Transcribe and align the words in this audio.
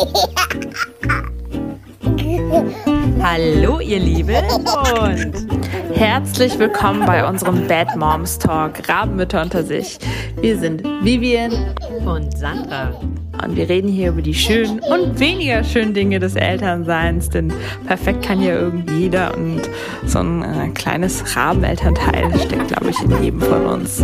Hallo 3.22 3.80
ihr 3.80 3.98
Lieben 3.98 4.42
und 4.98 5.46
herzlich 5.94 6.58
willkommen 6.58 7.04
bei 7.04 7.28
unserem 7.28 7.66
Bad 7.66 7.94
Moms 7.96 8.38
Talk 8.38 8.88
Rabenmütter 8.88 9.42
unter 9.42 9.62
sich. 9.62 9.98
Wir 10.40 10.58
sind 10.58 10.82
Vivian 11.02 11.52
und 12.06 12.38
Sandra 12.38 12.98
und 13.44 13.56
wir 13.56 13.68
reden 13.68 13.88
hier 13.88 14.08
über 14.08 14.22
die 14.22 14.32
schönen 14.32 14.80
und 14.80 15.20
weniger 15.20 15.62
schönen 15.64 15.92
Dinge 15.92 16.18
des 16.18 16.34
Elternseins, 16.34 17.28
denn 17.28 17.52
perfekt 17.86 18.24
kann 18.24 18.40
ja 18.40 18.54
irgendwie 18.54 19.00
jeder 19.00 19.36
und 19.36 19.60
so 20.06 20.20
ein 20.20 20.42
äh, 20.42 20.70
kleines 20.70 21.36
Rabenelternteil 21.36 22.32
steckt, 22.38 22.68
glaube 22.68 22.88
ich, 22.88 22.98
in 23.02 23.22
jedem 23.22 23.42
von 23.42 23.66
uns. 23.66 24.02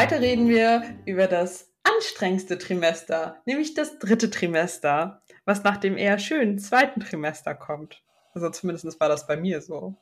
Heute 0.00 0.22
reden 0.22 0.48
wir 0.48 0.82
über 1.04 1.26
das 1.26 1.70
anstrengendste 1.82 2.56
Trimester, 2.56 3.42
nämlich 3.44 3.74
das 3.74 3.98
dritte 3.98 4.30
Trimester, 4.30 5.20
was 5.44 5.62
nach 5.62 5.76
dem 5.76 5.98
eher 5.98 6.18
schönen 6.18 6.58
zweiten 6.58 7.00
Trimester 7.00 7.54
kommt. 7.54 8.02
Also 8.32 8.48
zumindest 8.48 8.98
war 8.98 9.10
das 9.10 9.26
bei 9.26 9.36
mir 9.36 9.60
so. 9.60 9.98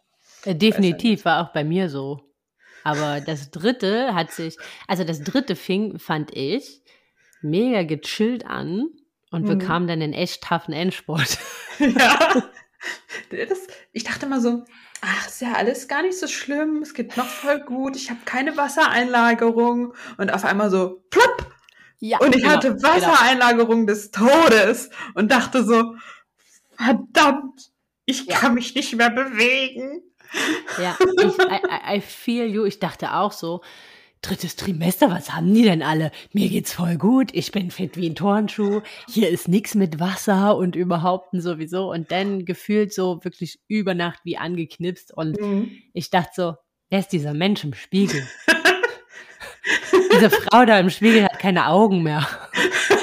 Definitiv 0.47 1.25
war 1.25 1.42
auch 1.42 1.53
bei 1.53 1.65
mir 1.65 1.89
so. 1.89 2.20
Aber 2.84 3.20
das 3.20 3.51
dritte 3.51 4.15
hat 4.15 4.30
sich, 4.30 4.56
also 4.87 5.03
das 5.03 5.20
dritte 5.20 5.56
fing, 5.56 5.98
fand 5.98 6.30
ich, 6.33 6.80
mega 7.42 7.83
gechillt 7.83 8.47
an 8.47 8.87
und 9.33 9.42
mhm. 9.48 9.59
bekam 9.59 9.89
dann 9.89 10.01
einen 10.01 10.12
echt 10.12 10.45
toughen 10.45 10.75
Endsport. 10.75 11.39
Ja. 11.80 12.45
Das, 13.30 13.67
ich 13.92 14.03
dachte 14.03 14.27
immer 14.27 14.41
so, 14.41 14.65
ach, 15.01 15.29
ist 15.29 15.41
ja 15.41 15.52
alles 15.52 15.88
gar 15.88 16.02
nicht 16.02 16.19
so 16.19 16.27
schlimm, 16.27 16.83
es 16.83 16.95
geht 16.95 17.16
noch 17.16 17.27
voll 17.27 17.61
gut, 17.61 17.97
ich 17.97 18.11
habe 18.11 18.20
keine 18.25 18.56
Wassereinlagerung 18.56 19.95
und 20.16 20.33
auf 20.33 20.45
einmal 20.45 20.70
so 20.70 21.02
plopp 21.11 21.47
ja, 22.00 22.19
und 22.19 22.34
ich 22.34 22.42
genau, 22.42 22.55
hatte 22.55 22.75
genau. 22.75 22.89
Wassereinlagerung 22.89 23.87
genau. 23.87 23.92
des 23.92 24.11
Todes 24.11 24.91
und 25.14 25.31
dachte 25.31 25.64
so, 25.64 25.97
verdammt, 26.77 27.70
ich 28.05 28.27
ja. 28.27 28.39
kann 28.39 28.55
mich 28.55 28.75
nicht 28.75 28.95
mehr 28.95 29.11
bewegen. 29.11 30.03
Ja, 30.81 30.97
ich, 31.20 31.39
I, 31.39 31.97
I 31.97 32.00
feel 32.00 32.47
you. 32.47 32.65
Ich 32.65 32.78
dachte 32.78 33.15
auch 33.15 33.33
so, 33.33 33.62
drittes 34.22 34.56
Trimester, 34.56 35.11
was 35.11 35.34
haben 35.34 35.52
die 35.52 35.62
denn 35.62 35.83
alle? 35.83 36.11
Mir 36.33 36.48
geht's 36.48 36.72
voll 36.72 36.97
gut, 36.97 37.30
ich 37.33 37.52
bin 37.52 37.70
fit 37.70 37.97
wie 37.97 38.08
ein 38.08 38.14
Turnschuh, 38.14 38.83
hier 39.08 39.28
ist 39.28 39.48
nichts 39.48 39.75
mit 39.75 40.00
Wasser 40.00 40.56
und 40.56 40.77
überhaupt 40.77 41.28
sowieso. 41.33 41.91
Und 41.91 42.10
dann 42.10 42.44
gefühlt 42.44 42.92
so 42.92 43.22
wirklich 43.25 43.60
über 43.69 43.94
Nacht 43.94 44.20
wie 44.25 44.36
angeknipst. 44.36 45.12
Und 45.16 45.41
mhm. 45.41 45.70
ich 45.92 46.10
dachte 46.10 46.30
so, 46.34 46.55
wer 46.91 47.00
ist 47.00 47.12
dieser 47.12 47.34
Mensch 47.34 47.64
im 47.64 47.75
Spiegel? 47.75 48.27
Diese 50.12 50.30
Frau 50.30 50.64
da 50.64 50.78
im 50.78 50.91
Spiegel 50.91 51.25
hat 51.25 51.38
keine 51.38 51.66
Augen 51.69 52.03
mehr. 52.03 52.27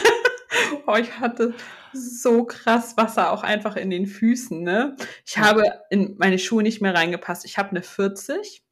oh, 0.87 0.95
ich 0.95 1.19
hatte 1.19 1.53
so 1.93 2.43
krass 2.43 2.97
Wasser 2.97 3.31
auch 3.31 3.43
einfach 3.43 3.75
in 3.75 3.89
den 3.89 4.05
Füßen. 4.05 4.61
Ne? 4.61 4.95
Ich 5.25 5.37
habe 5.37 5.63
in 5.89 6.15
meine 6.17 6.39
Schuhe 6.39 6.63
nicht 6.63 6.81
mehr 6.81 6.93
reingepasst. 6.93 7.45
Ich 7.45 7.57
habe 7.57 7.69
eine 7.69 7.83
40 7.83 8.63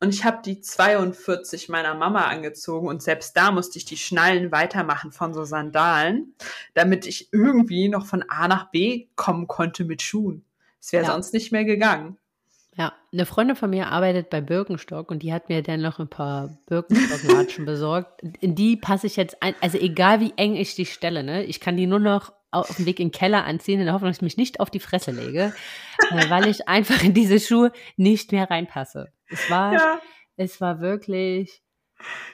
und 0.00 0.14
ich 0.14 0.24
habe 0.24 0.38
die 0.44 0.60
42 0.60 1.68
meiner 1.68 1.94
Mama 1.94 2.24
angezogen 2.24 2.88
und 2.88 3.02
selbst 3.02 3.36
da 3.36 3.50
musste 3.50 3.78
ich 3.78 3.84
die 3.84 3.98
Schnallen 3.98 4.50
weitermachen 4.50 5.12
von 5.12 5.34
so 5.34 5.44
Sandalen, 5.44 6.34
damit 6.74 7.06
ich 7.06 7.32
irgendwie 7.32 7.88
noch 7.88 8.06
von 8.06 8.24
A 8.28 8.48
nach 8.48 8.70
B 8.70 9.08
kommen 9.14 9.46
konnte 9.46 9.84
mit 9.84 10.00
Schuhen. 10.00 10.44
Es 10.80 10.92
wäre 10.92 11.04
ja. 11.04 11.12
sonst 11.12 11.34
nicht 11.34 11.52
mehr 11.52 11.64
gegangen. 11.64 12.16
Ja, 12.76 12.94
eine 13.12 13.26
Freundin 13.26 13.56
von 13.56 13.68
mir 13.68 13.88
arbeitet 13.88 14.30
bei 14.30 14.40
Birkenstock 14.40 15.10
und 15.10 15.22
die 15.22 15.34
hat 15.34 15.50
mir 15.50 15.62
dann 15.62 15.82
noch 15.82 15.98
ein 15.98 16.08
paar 16.08 16.56
Birkenstock-Latschen 16.66 17.64
besorgt. 17.66 18.22
In 18.40 18.54
die 18.54 18.76
passe 18.76 19.06
ich 19.06 19.16
jetzt 19.16 19.42
ein, 19.42 19.54
also 19.60 19.76
egal 19.76 20.20
wie 20.20 20.32
eng 20.36 20.56
ich 20.56 20.74
die 20.76 20.86
stelle, 20.86 21.22
ne, 21.22 21.44
ich 21.44 21.60
kann 21.60 21.76
die 21.76 21.86
nur 21.86 21.98
noch 21.98 22.32
auf 22.50 22.76
dem 22.76 22.86
Weg 22.86 23.00
in 23.00 23.08
den 23.08 23.12
Keller 23.12 23.44
anziehen, 23.44 23.80
in 23.80 23.86
der 23.86 23.94
Hoffnung, 23.94 24.10
dass 24.10 24.18
ich 24.18 24.22
mich 24.22 24.36
nicht 24.36 24.60
auf 24.60 24.70
die 24.70 24.80
Fresse 24.80 25.12
lege, 25.12 25.52
äh, 26.10 26.30
weil 26.30 26.48
ich 26.48 26.68
einfach 26.68 27.02
in 27.02 27.14
diese 27.14 27.38
Schuhe 27.38 27.72
nicht 27.96 28.32
mehr 28.32 28.50
reinpasse. 28.50 29.12
Es 29.28 29.50
war, 29.50 29.72
ja. 29.72 30.00
es 30.36 30.60
war 30.60 30.80
wirklich. 30.80 31.62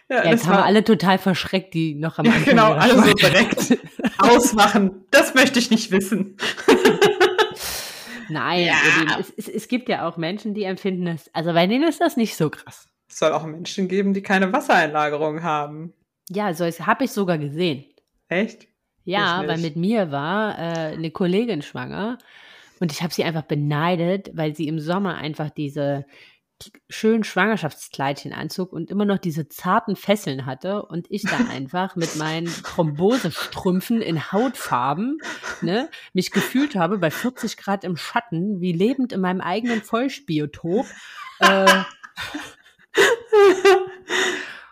Ja, 0.09 0.25
ja 0.25 0.31
jetzt 0.31 0.47
haben 0.47 0.59
wir 0.59 0.65
alle 0.65 0.85
total 0.85 1.19
verschreckt, 1.19 1.75
die 1.75 1.95
noch 1.95 2.19
am 2.19 2.27
Anfang. 2.27 2.41
Ja, 2.41 2.51
genau, 2.51 2.73
alle 2.73 3.03
so 3.03 3.15
direkt 3.15 3.79
ausmachen. 4.19 5.05
Das 5.11 5.35
möchte 5.35 5.59
ich 5.59 5.71
nicht 5.71 5.91
wissen. 5.91 6.37
Nein, 8.29 8.67
ja. 8.67 8.75
es, 9.21 9.33
es, 9.37 9.49
es, 9.49 9.69
gibt 9.69 9.89
ja 9.89 10.09
auch 10.09 10.17
Menschen, 10.17 10.55
die 10.55 10.65
empfinden 10.65 11.07
es, 11.07 11.33
also 11.33 11.53
bei 11.53 11.67
denen 11.69 11.89
ist 11.89 12.01
das 12.01 12.17
nicht 12.17 12.37
so 12.37 12.51
krass. 12.51 12.89
Es 13.09 13.19
soll 13.19 13.33
auch 13.33 13.45
Menschen 13.45 13.87
geben, 13.87 14.15
die 14.15 14.23
keine 14.23 14.53
Wassereinlagerung 14.53 15.45
haben. 15.45 15.93
Ja, 16.29 16.53
so 16.53 16.65
habe 16.65 17.05
ich 17.05 17.13
sogar 17.13 17.39
gesehen. 17.39 17.85
Echt? 18.29 18.67
Ja, 19.07 19.47
weil 19.47 19.59
mit 19.59 19.77
mir 19.77 20.11
war 20.11 20.59
äh, 20.59 20.95
eine 20.95 21.11
Kollegin 21.11 21.63
schwanger 21.63 22.19
und 22.81 22.93
ich 22.93 23.03
habe 23.03 23.15
sie 23.15 23.25
einfach 23.25 23.43
beneidet, 23.43 24.31
weil 24.35 24.55
sie 24.55 24.69
im 24.69 24.81
Sommer 24.81 25.15
einfach 25.15 25.49
diese 25.49 26.05
schönen 26.89 27.23
Schwangerschaftskleidchen 27.23 28.33
anzog 28.33 28.73
und 28.73 28.91
immer 28.91 29.05
noch 29.05 29.19
diese 29.19 29.49
zarten 29.49 29.95
Fesseln 29.95 30.47
hatte 30.47 30.83
und 30.83 31.07
ich 31.11 31.23
dann 31.23 31.49
einfach 31.51 31.97
mit 31.97 32.17
meinen 32.17 32.47
Thrombosestrümpfen 32.47 34.01
in 34.01 34.33
Hautfarben 34.33 35.19
ne, 35.61 35.89
mich 36.13 36.31
gefühlt 36.31 36.75
habe 36.75 36.99
bei 36.99 37.11
40 37.11 37.57
Grad 37.57 37.85
im 37.85 37.97
Schatten, 37.97 38.61
wie 38.61 38.73
lebend 38.73 39.13
in 39.13 39.21
meinem 39.21 39.41
eigenen 39.41 39.83
Feuchtbiotop. 39.83 40.87
Äh, 41.41 41.67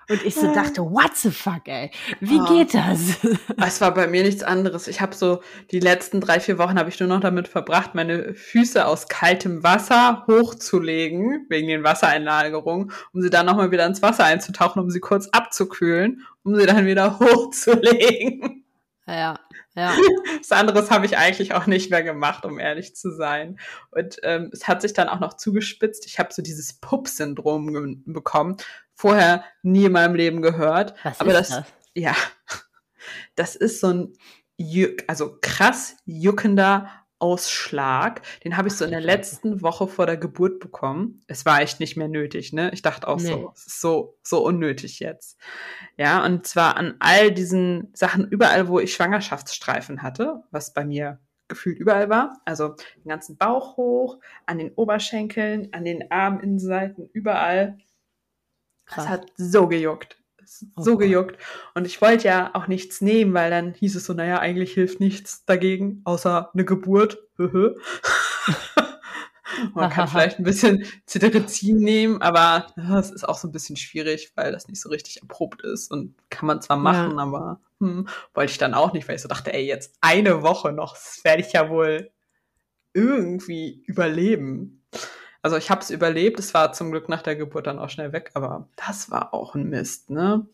und 0.08 0.24
ich 0.24 0.34
so 0.34 0.52
dachte, 0.52 0.82
what 0.82 1.16
the 1.16 1.30
fuck, 1.30 1.66
ey? 1.66 1.90
Wie 2.20 2.40
oh. 2.40 2.44
geht 2.44 2.74
das? 2.74 3.18
Es 3.66 3.80
war 3.80 3.94
bei 3.94 4.06
mir 4.06 4.22
nichts 4.22 4.42
anderes. 4.42 4.88
Ich 4.88 5.00
habe 5.00 5.14
so 5.14 5.40
die 5.70 5.80
letzten 5.80 6.20
drei, 6.20 6.40
vier 6.40 6.58
Wochen 6.58 6.78
habe 6.78 6.90
ich 6.90 7.00
nur 7.00 7.08
noch 7.08 7.20
damit 7.20 7.48
verbracht, 7.48 7.94
meine 7.94 8.34
Füße 8.34 8.86
aus 8.86 9.08
kaltem 9.08 9.62
Wasser 9.62 10.24
hochzulegen, 10.26 11.46
wegen 11.48 11.68
den 11.68 11.82
Wassereinlagerungen, 11.82 12.92
um 13.12 13.22
sie 13.22 13.30
dann 13.30 13.46
nochmal 13.46 13.70
wieder 13.70 13.86
ins 13.86 14.02
Wasser 14.02 14.24
einzutauchen, 14.24 14.80
um 14.82 14.90
sie 14.90 15.00
kurz 15.00 15.28
abzukühlen, 15.28 16.24
um 16.42 16.54
sie 16.56 16.66
dann 16.66 16.86
wieder 16.86 17.18
hochzulegen. 17.20 18.64
Ja, 19.06 19.38
ja. 19.76 19.96
Was 20.38 20.52
anderes 20.52 20.90
habe 20.90 21.06
ich 21.06 21.18
eigentlich 21.18 21.52
auch 21.52 21.66
nicht 21.66 21.90
mehr 21.90 22.02
gemacht, 22.02 22.44
um 22.44 22.58
ehrlich 22.58 22.94
zu 22.94 23.10
sein. 23.10 23.58
Und 23.90 24.18
ähm, 24.22 24.50
es 24.52 24.68
hat 24.68 24.82
sich 24.82 24.92
dann 24.92 25.08
auch 25.08 25.20
noch 25.20 25.34
zugespitzt. 25.34 26.06
Ich 26.06 26.18
habe 26.18 26.32
so 26.32 26.42
dieses 26.42 26.74
Pup-Syndrom 26.74 28.02
bekommen, 28.06 28.56
vorher 28.94 29.44
nie 29.62 29.84
in 29.84 29.92
meinem 29.92 30.14
Leben 30.14 30.42
gehört. 30.42 30.94
Was 31.02 31.20
aber 31.20 31.32
das, 31.32 31.48
das, 31.48 31.64
ja, 31.94 32.14
das 33.34 33.56
ist 33.56 33.80
so 33.80 33.88
ein 33.88 34.12
Juck, 34.56 35.02
also 35.08 35.38
krass 35.40 35.96
juckender 36.04 36.88
Ausschlag. 37.18 38.22
Den 38.44 38.56
habe 38.56 38.68
ich 38.68 38.74
so 38.74 38.84
in 38.84 38.90
der 38.90 39.00
letzten 39.00 39.62
Woche 39.62 39.86
vor 39.86 40.04
der 40.06 40.16
Geburt 40.16 40.60
bekommen. 40.60 41.22
Es 41.26 41.46
war 41.46 41.60
echt 41.60 41.80
nicht 41.80 41.96
mehr 41.96 42.08
nötig, 42.08 42.52
ne? 42.52 42.70
Ich 42.74 42.82
dachte 42.82 43.08
auch 43.08 43.18
nee. 43.18 43.28
so, 43.28 43.52
es 43.54 43.66
ist 43.66 43.80
so, 43.80 44.18
so 44.22 44.44
unnötig 44.44 45.00
jetzt. 45.00 45.38
Ja, 45.96 46.24
und 46.24 46.46
zwar 46.46 46.76
an 46.76 46.96
all 46.98 47.32
diesen 47.32 47.90
Sachen, 47.94 48.28
überall, 48.28 48.68
wo 48.68 48.78
ich 48.78 48.94
Schwangerschaftsstreifen 48.94 50.02
hatte, 50.02 50.42
was 50.50 50.74
bei 50.74 50.84
mir 50.84 51.18
gefühlt 51.48 51.78
überall 51.78 52.10
war. 52.10 52.40
Also 52.44 52.74
den 52.96 53.08
ganzen 53.08 53.36
Bauch 53.36 53.76
hoch, 53.76 54.18
an 54.46 54.58
den 54.58 54.72
Oberschenkeln, 54.74 55.68
an 55.72 55.84
den 55.84 56.10
Arminnenseiten, 56.10 57.08
überall. 57.12 57.78
Krass. 58.86 59.04
Das 59.04 59.08
hat 59.08 59.26
so 59.36 59.66
gejuckt. 59.68 60.18
So 60.76 60.92
oh 60.92 60.96
gejuckt. 60.96 61.38
Und 61.74 61.86
ich 61.86 62.00
wollte 62.00 62.28
ja 62.28 62.50
auch 62.54 62.66
nichts 62.68 63.00
nehmen, 63.00 63.34
weil 63.34 63.50
dann 63.50 63.74
hieß 63.74 63.96
es 63.96 64.04
so, 64.04 64.12
naja, 64.12 64.38
eigentlich 64.38 64.72
hilft 64.72 65.00
nichts 65.00 65.44
dagegen, 65.44 66.02
außer 66.04 66.50
eine 66.52 66.64
Geburt. 66.64 67.18
Man 69.74 69.90
kann 69.90 70.08
vielleicht 70.08 70.38
ein 70.38 70.44
bisschen 70.44 70.84
Cetirizin 71.06 71.78
nehmen, 71.78 72.20
aber 72.22 72.66
das 72.76 73.10
ist 73.10 73.28
auch 73.28 73.38
so 73.38 73.48
ein 73.48 73.52
bisschen 73.52 73.76
schwierig, 73.76 74.32
weil 74.34 74.52
das 74.52 74.68
nicht 74.68 74.80
so 74.80 74.88
richtig 74.88 75.22
erprobt 75.22 75.62
ist. 75.62 75.90
Und 75.90 76.14
kann 76.30 76.46
man 76.46 76.60
zwar 76.60 76.76
machen, 76.76 77.16
ja. 77.16 77.22
aber 77.22 77.60
hm, 77.80 78.08
wollte 78.34 78.52
ich 78.52 78.58
dann 78.58 78.74
auch 78.74 78.92
nicht, 78.92 79.08
weil 79.08 79.16
ich 79.16 79.22
so 79.22 79.28
dachte, 79.28 79.52
ey, 79.52 79.64
jetzt 79.64 79.96
eine 80.00 80.42
Woche 80.42 80.72
noch, 80.72 80.94
das 80.94 81.20
werde 81.24 81.42
ich 81.42 81.52
ja 81.52 81.70
wohl 81.70 82.10
irgendwie 82.92 83.82
überleben. 83.86 84.83
Also 85.44 85.58
ich 85.58 85.70
habe 85.70 85.82
es 85.82 85.90
überlebt. 85.90 86.38
Es 86.38 86.54
war 86.54 86.72
zum 86.72 86.90
Glück 86.90 87.10
nach 87.10 87.20
der 87.20 87.36
Geburt 87.36 87.66
dann 87.66 87.78
auch 87.78 87.90
schnell 87.90 88.14
weg, 88.14 88.30
aber 88.32 88.66
das 88.76 89.10
war 89.10 89.34
auch 89.34 89.54
ein 89.54 89.68
Mist, 89.68 90.08
ne? 90.08 90.46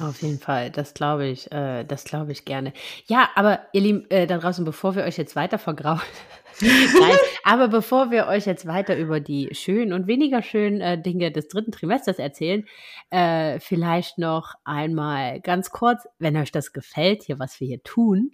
Auf 0.00 0.22
jeden 0.22 0.38
Fall, 0.38 0.70
das 0.70 0.94
glaube 0.94 1.26
ich, 1.26 1.52
äh, 1.52 1.84
das 1.84 2.04
glaube 2.04 2.32
ich 2.32 2.46
gerne. 2.46 2.72
Ja, 3.04 3.28
aber 3.34 3.60
ihr 3.74 3.82
Lieben 3.82 4.10
äh, 4.10 4.26
da 4.26 4.38
draußen, 4.38 4.64
bevor 4.64 4.96
wir 4.96 5.04
euch 5.04 5.18
jetzt 5.18 5.36
weiter 5.36 5.58
vergrauen, 5.58 6.00
Nein, 6.62 7.18
aber 7.44 7.68
bevor 7.68 8.10
wir 8.10 8.26
euch 8.26 8.46
jetzt 8.46 8.66
weiter 8.66 8.96
über 8.96 9.20
die 9.20 9.50
schönen 9.52 9.92
und 9.92 10.06
weniger 10.06 10.42
schönen 10.42 10.80
äh, 10.80 11.00
Dinge 11.00 11.30
des 11.30 11.48
dritten 11.48 11.72
Trimesters 11.72 12.18
erzählen, 12.18 12.64
äh, 13.10 13.60
vielleicht 13.60 14.16
noch 14.16 14.54
einmal 14.64 15.40
ganz 15.40 15.70
kurz, 15.72 16.08
wenn 16.18 16.38
euch 16.38 16.52
das 16.52 16.72
gefällt, 16.72 17.22
hier 17.24 17.38
was 17.38 17.60
wir 17.60 17.68
hier 17.68 17.82
tun, 17.82 18.30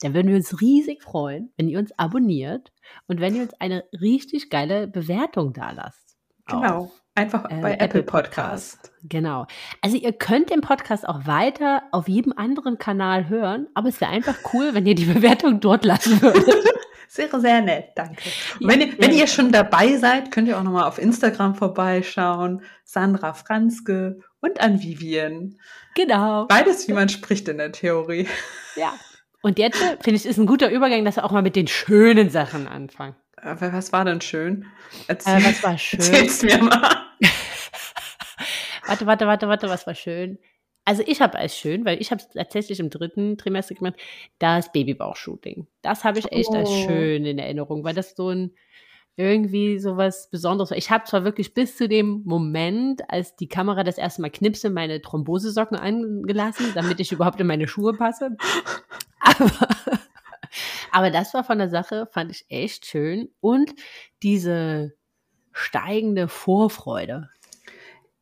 dann 0.00 0.14
würden 0.14 0.28
wir 0.28 0.36
uns 0.36 0.60
riesig 0.60 1.02
freuen, 1.02 1.52
wenn 1.56 1.68
ihr 1.68 1.78
uns 1.78 1.96
abonniert 1.98 2.72
und 3.06 3.20
wenn 3.20 3.34
ihr 3.34 3.42
uns 3.42 3.54
eine 3.60 3.84
richtig 3.92 4.50
geile 4.50 4.86
Bewertung 4.86 5.52
da 5.52 5.70
lasst. 5.70 6.16
Genau. 6.46 6.92
Einfach 7.14 7.46
äh, 7.46 7.60
bei 7.60 7.72
Apple 7.72 7.84
Apple 7.84 8.02
Podcast. 8.02 8.82
Podcast. 8.82 8.92
Genau. 9.04 9.46
Also 9.80 9.96
ihr 9.96 10.12
könnt 10.12 10.50
den 10.50 10.60
Podcast 10.60 11.08
auch 11.08 11.26
weiter 11.26 11.82
auf 11.90 12.08
jedem 12.08 12.34
anderen 12.36 12.78
Kanal 12.78 13.28
hören, 13.28 13.68
aber 13.74 13.88
es 13.88 14.00
wäre 14.00 14.10
einfach 14.10 14.36
cool, 14.52 14.74
wenn 14.74 14.84
ihr 14.86 14.94
die 14.94 15.04
Bewertung 15.12 15.60
dort 15.60 15.84
lassen 15.84 16.20
würdet. 16.20 16.46
Wäre 17.14 17.40
sehr 17.40 17.62
nett, 17.62 17.92
danke. 17.94 18.28
Ja, 18.60 18.68
wenn, 18.68 18.80
ihr, 18.80 18.98
wenn 18.98 19.12
ja. 19.12 19.20
ihr 19.20 19.26
schon 19.26 19.50
dabei 19.50 19.96
seid, 19.96 20.30
könnt 20.30 20.48
ihr 20.48 20.58
auch 20.58 20.62
nochmal 20.62 20.84
auf 20.84 20.98
Instagram 20.98 21.54
vorbeischauen. 21.54 22.62
Sandra 22.84 23.32
Franzke 23.32 24.18
und 24.40 24.60
an 24.60 24.82
Vivian. 24.82 25.58
genau. 25.94 26.46
Beides, 26.46 26.86
wie 26.88 26.92
man 26.92 27.08
spricht 27.08 27.48
in 27.48 27.56
der 27.56 27.72
Theorie. 27.72 28.28
Ja. 28.74 28.92
Und 29.46 29.60
jetzt 29.60 29.80
äh, 29.80 29.96
finde 30.02 30.16
ich, 30.16 30.26
ist 30.26 30.38
ein 30.38 30.46
guter 30.46 30.68
Übergang, 30.72 31.04
dass 31.04 31.14
wir 31.14 31.24
auch 31.24 31.30
mal 31.30 31.40
mit 31.40 31.54
den 31.54 31.68
schönen 31.68 32.30
Sachen 32.30 32.66
anfangen. 32.66 33.14
Aber 33.36 33.72
was 33.72 33.92
war 33.92 34.04
denn 34.04 34.20
schön? 34.20 34.62
Äh, 34.62 35.12
Erzähl, 35.12 35.44
was 35.44 35.62
war 35.62 35.78
schön? 35.78 36.00
Erzähl's 36.00 36.42
mir 36.42 36.58
mal. 36.64 36.96
Warte, 38.88 39.06
warte, 39.06 39.26
warte, 39.28 39.48
warte, 39.48 39.68
was 39.68 39.86
war 39.86 39.94
schön? 39.94 40.38
Also 40.84 41.02
ich 41.06 41.20
habe 41.20 41.38
es 41.38 41.56
schön, 41.56 41.84
weil 41.84 42.00
ich 42.00 42.10
habe 42.10 42.20
es 42.22 42.28
tatsächlich 42.28 42.80
im 42.80 42.90
dritten 42.90 43.36
Trimester 43.38 43.74
gemacht, 43.76 43.94
das 44.40 44.70
Babybauch-Shooting. 44.72 45.66
Das 45.82 46.02
habe 46.04 46.18
ich 46.20 46.30
echt 46.32 46.50
als 46.54 46.68
Oh. 46.68 46.86
schön 46.86 47.24
in 47.24 47.38
Erinnerung, 47.38 47.82
weil 47.84 47.94
das 47.94 48.14
so 48.16 48.30
ein 48.30 48.52
irgendwie 49.16 49.78
so 49.78 49.96
was 49.96 50.28
Besonderes. 50.30 50.70
Ich 50.72 50.90
habe 50.90 51.04
zwar 51.04 51.24
wirklich 51.24 51.54
bis 51.54 51.76
zu 51.76 51.88
dem 51.88 52.22
Moment, 52.24 53.08
als 53.10 53.36
die 53.36 53.48
Kamera 53.48 53.82
das 53.82 53.98
erste 53.98 54.20
Mal 54.22 54.30
knipste, 54.30 54.70
meine 54.70 55.00
Thrombosesocken 55.00 55.76
angelassen, 55.78 56.66
damit 56.74 57.00
ich 57.00 57.12
überhaupt 57.12 57.40
in 57.40 57.46
meine 57.46 57.68
Schuhe 57.68 57.94
passe. 57.94 58.36
Aber, 59.18 59.50
aber 60.92 61.10
das 61.10 61.34
war 61.34 61.42
von 61.44 61.58
der 61.58 61.68
Sache, 61.68 62.06
fand 62.12 62.30
ich 62.30 62.46
echt 62.48 62.86
schön. 62.86 63.28
Und 63.40 63.74
diese 64.22 64.94
steigende 65.52 66.28
Vorfreude. 66.28 67.28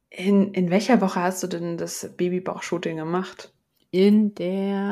In, 0.09 0.55
in 0.55 0.71
welcher 0.71 1.01
Woche 1.03 1.21
hast 1.21 1.43
du 1.43 1.47
denn 1.49 1.77
das 1.77 2.11
Babybauch-Shooting 2.17 2.97
gemacht? 2.97 3.53
In 3.91 4.35
der 4.35 4.89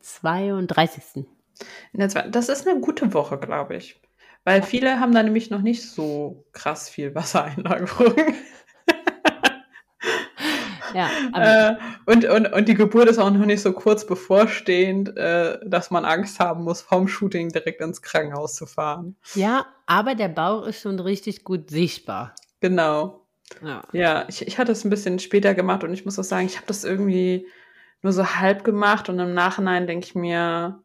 32. 0.00 1.02
In 1.16 1.26
der 1.92 2.08
zwei- 2.08 2.28
Das 2.28 2.48
ist 2.48 2.66
eine 2.66 2.80
gute 2.80 3.12
Woche, 3.12 3.36
glaube 3.38 3.76
ich. 3.76 4.00
Weil 4.44 4.62
viele 4.62 5.00
haben 5.00 5.12
da 5.14 5.22
nämlich 5.22 5.50
noch 5.50 5.60
nicht 5.62 5.82
so 5.88 6.44
krass 6.52 6.88
viel 6.88 7.14
Wassereinlagerung. 7.14 8.14
Ja, 10.92 11.08
Äh, 11.34 11.76
und, 12.06 12.24
und, 12.24 12.52
und 12.52 12.68
die 12.68 12.74
Geburt 12.74 13.08
ist 13.08 13.18
auch 13.18 13.30
noch 13.30 13.46
nicht 13.46 13.62
so 13.62 13.72
kurz 13.72 14.04
bevorstehend, 14.06 15.16
äh, 15.16 15.58
dass 15.64 15.90
man 15.92 16.04
Angst 16.04 16.40
haben 16.40 16.64
muss, 16.64 16.82
vom 16.82 17.06
Shooting 17.06 17.50
direkt 17.50 17.80
ins 17.80 18.02
Krankenhaus 18.02 18.56
zu 18.56 18.66
fahren. 18.66 19.16
ja, 19.34 19.66
aber 19.86 20.16
der 20.16 20.28
Bauch 20.28 20.66
ist 20.66 20.80
schon 20.80 20.98
richtig 20.98 21.44
gut 21.44 21.70
sichtbar. 21.70 22.34
Genau. 22.60 23.24
Ja. 23.62 23.82
Ja, 23.92 24.24
ich, 24.28 24.46
ich 24.46 24.58
hatte 24.58 24.72
es 24.72 24.84
ein 24.84 24.90
bisschen 24.90 25.18
später 25.20 25.54
gemacht 25.54 25.84
und 25.84 25.92
ich 25.92 26.04
muss 26.04 26.18
auch 26.18 26.24
sagen, 26.24 26.46
ich 26.46 26.56
habe 26.56 26.66
das 26.66 26.82
irgendwie 26.84 27.46
nur 28.02 28.12
so 28.12 28.24
halb 28.26 28.64
gemacht 28.64 29.08
und 29.08 29.18
im 29.18 29.34
Nachhinein 29.34 29.86
denke 29.86 30.06
ich 30.06 30.14
mir, 30.14 30.82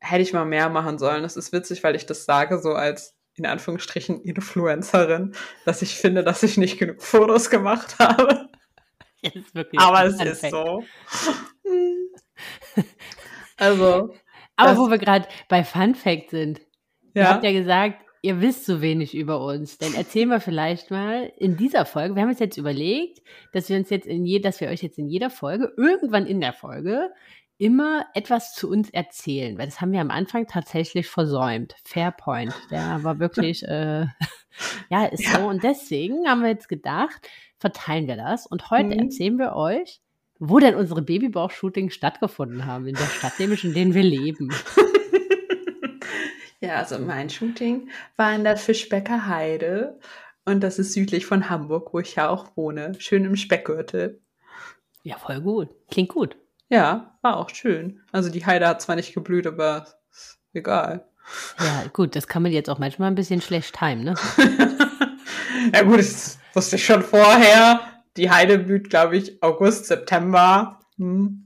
hätte 0.00 0.22
ich 0.22 0.32
mal 0.32 0.44
mehr 0.44 0.68
machen 0.68 0.98
sollen. 0.98 1.22
Das 1.22 1.36
ist 1.36 1.52
witzig, 1.52 1.84
weil 1.84 1.94
ich 1.94 2.06
das 2.06 2.24
sage, 2.24 2.58
so 2.58 2.72
als 2.72 3.16
in 3.34 3.46
Anführungsstrichen 3.46 4.22
Influencerin, 4.22 5.34
dass 5.64 5.82
ich 5.82 5.96
finde, 5.96 6.24
dass 6.24 6.42
ich 6.42 6.56
nicht 6.56 6.78
genug 6.78 7.00
Fotos 7.02 7.48
gemacht 7.50 7.98
habe. 7.98 8.48
Aber 9.76 10.04
es 10.04 10.16
Fun 10.16 10.26
ist 10.26 10.50
so. 10.50 10.84
also, 13.56 14.14
Aber 14.56 14.76
wo 14.76 14.90
wir 14.90 14.98
gerade 14.98 15.28
bei 15.48 15.62
Fun 15.64 15.94
Fact 15.94 16.30
sind, 16.30 16.60
ihr 17.14 17.22
ja. 17.22 17.30
habt 17.30 17.44
ja 17.44 17.52
gesagt, 17.52 18.02
ihr 18.22 18.40
wisst 18.40 18.66
so 18.66 18.82
wenig 18.82 19.14
über 19.14 19.44
uns. 19.44 19.78
Dann 19.78 19.94
erzählen 19.94 20.28
wir 20.28 20.40
vielleicht 20.40 20.90
mal 20.90 21.32
in 21.36 21.56
dieser 21.56 21.86
Folge, 21.86 22.14
wir 22.14 22.22
haben 22.22 22.30
uns 22.30 22.38
jetzt 22.38 22.58
überlegt, 22.58 23.20
dass 23.52 23.68
wir 23.68 23.76
uns 23.76 23.90
jetzt 23.90 24.06
in 24.06 24.26
je, 24.26 24.40
dass 24.40 24.60
wir 24.60 24.68
euch 24.68 24.82
jetzt 24.82 24.98
in 24.98 25.08
jeder 25.08 25.30
Folge, 25.30 25.72
irgendwann 25.76 26.26
in 26.26 26.40
der 26.40 26.52
Folge, 26.52 27.10
immer 27.60 28.06
etwas 28.14 28.54
zu 28.54 28.68
uns 28.70 28.90
erzählen, 28.90 29.58
weil 29.58 29.66
das 29.66 29.80
haben 29.80 29.92
wir 29.92 30.00
am 30.00 30.10
Anfang 30.10 30.46
tatsächlich 30.46 31.08
versäumt. 31.08 31.74
Fair 31.84 32.10
point. 32.10 32.54
Der 32.70 33.04
war 33.04 33.18
wirklich, 33.20 33.62
äh, 33.68 34.06
ja, 34.90 35.04
ist 35.04 35.24
Ja. 35.24 35.38
so. 35.40 35.46
Und 35.48 35.62
deswegen 35.62 36.26
haben 36.26 36.42
wir 36.42 36.48
jetzt 36.48 36.68
gedacht, 36.68 37.28
verteilen 37.58 38.06
wir 38.08 38.16
das. 38.16 38.46
Und 38.46 38.70
heute 38.70 38.94
Mhm. 38.94 39.00
erzählen 39.04 39.38
wir 39.38 39.54
euch, 39.54 40.00
wo 40.38 40.58
denn 40.58 40.74
unsere 40.74 41.02
Babybauch-Shootings 41.02 41.92
stattgefunden 41.94 42.64
haben, 42.64 42.86
in 42.86 42.94
der 42.94 43.04
Stadt 43.04 43.38
nämlich, 43.38 43.62
in 43.64 43.74
der 43.74 43.92
wir 43.94 44.02
leben. 44.02 44.48
Ja, 46.62 46.74
also 46.76 46.98
mein 46.98 47.30
Shooting 47.30 47.88
war 48.16 48.34
in 48.34 48.44
der 48.44 48.58
Fischbecker 48.58 49.26
Heide 49.26 49.98
und 50.44 50.60
das 50.62 50.78
ist 50.78 50.92
südlich 50.92 51.24
von 51.24 51.48
Hamburg, 51.48 51.94
wo 51.94 52.00
ich 52.00 52.16
ja 52.16 52.28
auch 52.28 52.54
wohne, 52.54 52.92
schön 52.98 53.24
im 53.24 53.36
Speckgürtel. 53.36 54.20
Ja, 55.02 55.16
voll 55.16 55.40
gut. 55.40 55.70
Klingt 55.90 56.10
gut. 56.10 56.36
Ja, 56.70 57.18
war 57.20 57.36
auch 57.36 57.50
schön. 57.50 58.00
Also 58.12 58.30
die 58.30 58.46
Heide 58.46 58.66
hat 58.68 58.80
zwar 58.80 58.96
nicht 58.96 59.12
geblüht, 59.12 59.46
aber 59.46 59.86
egal. 60.54 61.04
Ja, 61.58 61.84
gut, 61.92 62.16
das 62.16 62.26
kann 62.28 62.42
man 62.42 62.52
jetzt 62.52 62.70
auch 62.70 62.78
manchmal 62.78 63.10
ein 63.10 63.14
bisschen 63.16 63.40
schlecht 63.42 63.76
timen, 63.78 64.04
ne? 64.04 64.14
ja 65.74 65.82
gut, 65.82 65.98
das 65.98 66.38
wusste 66.54 66.76
ich 66.76 66.84
schon 66.84 67.02
vorher. 67.02 67.80
Die 68.16 68.30
Heide 68.30 68.58
blüht, 68.58 68.88
glaube 68.90 69.16
ich, 69.16 69.42
August, 69.42 69.86
September. 69.86 70.80
Hm. 70.96 71.44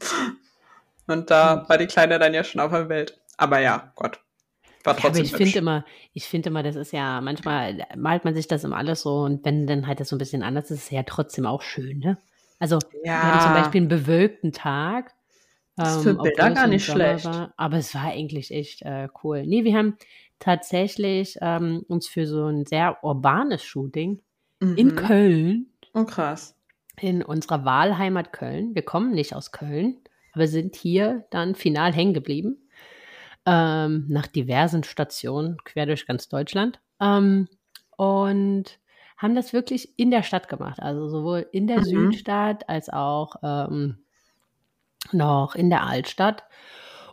Und 1.07 1.31
da 1.31 1.61
Hm. 1.61 1.69
war 1.69 1.79
die 1.79 1.87
Kleine 1.87 2.19
dann 2.19 2.35
ja 2.35 2.45
schon 2.45 2.61
auf 2.61 2.71
der 2.71 2.89
Welt. 2.89 3.21
Aber 3.37 3.59
ja, 3.61 3.93
Gott. 3.97 4.21
War 4.85 4.93
Ja, 4.95 4.99
aber 4.99 5.01
trotzdem 5.01 5.25
ich 5.25 5.33
finde 5.33 5.59
immer, 5.59 5.85
ich 6.13 6.27
finde 6.27 6.51
immer, 6.51 6.63
das 6.63 6.77
ist 6.77 6.93
ja, 6.93 7.21
manchmal 7.23 7.87
malt 7.97 8.25
man 8.25 8.35
sich 8.35 8.47
das 8.49 8.65
immer 8.65 8.77
alles 8.77 9.01
so 9.03 9.23
und 9.23 9.45
wenn 9.45 9.67
dann 9.67 9.87
halt 9.87 10.01
das 10.01 10.11
so 10.11 10.17
ein 10.17 10.19
bisschen 10.19 10.43
anders 10.43 10.71
ist, 10.71 10.79
ist 10.79 10.85
es 10.85 10.91
ja 10.91 11.03
trotzdem 11.03 11.47
auch 11.47 11.63
schön, 11.63 11.99
ne? 12.01 12.19
Also, 12.59 12.79
wir 13.03 13.23
hatten 13.23 13.41
zum 13.41 13.53
ja, 13.55 13.61
Beispiel 13.61 13.81
einen 13.81 13.89
bewölkten 13.89 14.53
Tag. 14.53 15.15
Das 15.77 15.97
ist 15.97 16.03
für 16.05 16.11
ähm, 16.11 16.19
Bilder 16.19 16.33
obwohl 16.39 16.49
es 16.49 16.55
gar 16.55 16.67
nicht 16.69 16.85
schlecht. 16.85 17.25
War, 17.25 17.53
aber 17.57 17.79
es 17.79 17.95
war 17.95 18.05
eigentlich 18.05 18.53
echt 18.53 18.83
äh, 18.83 19.09
cool. 19.23 19.45
Nee, 19.45 19.65
wir 19.65 19.77
haben 19.77 19.97
tatsächlich 20.39 21.37
ähm, 21.41 21.85
uns 21.89 22.07
für 22.07 22.27
so 22.27 22.47
ein 22.47 22.65
sehr 22.65 23.03
urbanes 23.03 23.65
Shooting 23.65 24.21
in 24.61 24.89
mhm. 24.89 24.97
Köln 24.97 25.67
Oh, 25.95 26.05
krass. 26.05 26.57
in 27.01 27.23
unserer 27.23 27.65
Wahlheimat 27.65 28.33
Köln. 28.33 28.75
Wir 28.75 28.83
kommen 28.83 29.13
nicht 29.13 29.35
aus 29.35 29.53
Köln, 29.53 29.99
aber 30.33 30.47
sind 30.47 30.77
hier 30.77 31.25
dann 31.31 31.55
final 31.55 31.93
hängen 31.93 32.15
geblieben. 32.15 32.69
Ähm, 33.47 34.07
nach 34.09 34.27
diversen 34.27 34.85
Stationen 34.85 35.59
quer 35.65 35.87
durch 35.87 36.07
ganz 36.07 36.29
Deutschland. 36.29 36.81
Ähm, 37.01 37.49
und 37.97 38.79
haben 39.17 39.35
das 39.35 39.53
wirklich 39.53 39.99
in 39.99 40.11
der 40.11 40.23
Stadt 40.23 40.49
gemacht. 40.49 40.81
Also 40.81 41.09
sowohl 41.09 41.47
in 41.53 41.67
der 41.67 41.79
Mhm. 41.79 41.85
Südstadt 41.85 42.69
als 42.69 42.89
auch 42.91 43.37
ähm, 43.43 43.99
noch 45.13 45.55
in 45.55 45.71
der 45.71 45.85
Altstadt. 45.85 46.45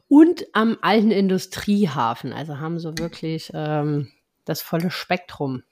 Und 0.07 0.45
am 0.53 0.77
alten 0.81 1.11
Industriehafen. 1.11 2.33
Also 2.33 2.59
haben 2.59 2.79
so 2.79 2.97
wirklich 2.97 3.51
ähm, 3.53 4.11
das 4.45 4.61
volle 4.61 4.91
Spektrum 4.91 5.63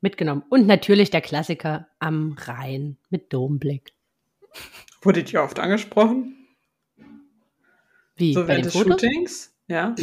mitgenommen. 0.00 0.44
Und 0.50 0.66
natürlich 0.66 1.10
der 1.10 1.20
Klassiker 1.20 1.88
am 1.98 2.36
Rhein 2.38 2.98
mit 3.10 3.32
Domblick. 3.32 3.92
Wurde 5.00 5.24
die 5.24 5.38
oft 5.38 5.58
angesprochen? 5.58 6.36
Wie? 8.14 8.34
So 8.34 8.40
bei 8.40 8.46
den 8.46 8.48
während 8.48 8.66
des 8.66 8.72
Fotos? 8.74 9.00
Shootings? 9.00 9.54
Ja. 9.66 9.94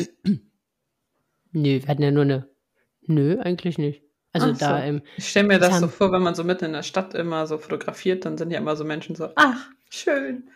Nö, 1.51 1.82
wir 1.82 1.88
hatten 1.88 2.01
ja 2.01 2.12
nur 2.12 2.24
eine. 2.24 2.50
Nö, 3.03 3.39
eigentlich 3.39 3.77
nicht. 3.77 4.03
Also 4.33 4.53
so. 4.53 4.59
da 4.59 4.79
im. 4.83 5.01
Ich 5.17 5.29
stelle 5.29 5.48
mir 5.48 5.59
Das 5.59 5.69
das 5.69 5.79
so 5.79 5.86
haben- 5.88 5.91
vor, 5.93 6.12
wenn 6.12 6.21
man 6.21 6.36
so 6.36 6.43
mitten 6.43 6.65
in 6.65 6.74
der 6.74 6.83
Stadt 6.83 7.13
immer 7.15 7.48
so 7.48 7.57
fotografiert, 7.57 8.25
dann 8.25 8.38
sind 8.38 8.51
ja 8.51 8.59
immer 8.59 8.75
so 8.75 8.83
Menschen 8.86 9.15
so, 9.15 9.29
ach, 9.36 9.67
schön. 9.89 10.50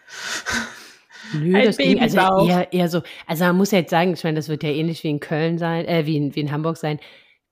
Nö, 1.34 1.56
Ein 1.58 1.66
das 1.66 1.78
ging 1.78 2.00
also 2.02 2.18
eher, 2.48 2.72
eher 2.74 2.90
so. 2.90 3.02
Also 3.28 3.46
man 3.46 3.56
muss 3.58 3.72
ja 3.72 3.80
jetzt 3.80 3.90
sagen, 3.92 4.14
ich 4.14 4.24
meine, 4.24 4.36
das 4.36 4.50
wird 4.50 4.62
ja 4.62 4.70
ähnlich 4.70 5.04
wie 5.04 5.10
in 5.10 5.20
Köln 5.20 5.58
sein, 5.58 5.86
äh, 5.86 6.06
wie 6.06 6.18
in, 6.18 6.36
wie 6.36 6.42
in 6.42 6.52
Hamburg 6.52 6.78
sein. 6.78 7.00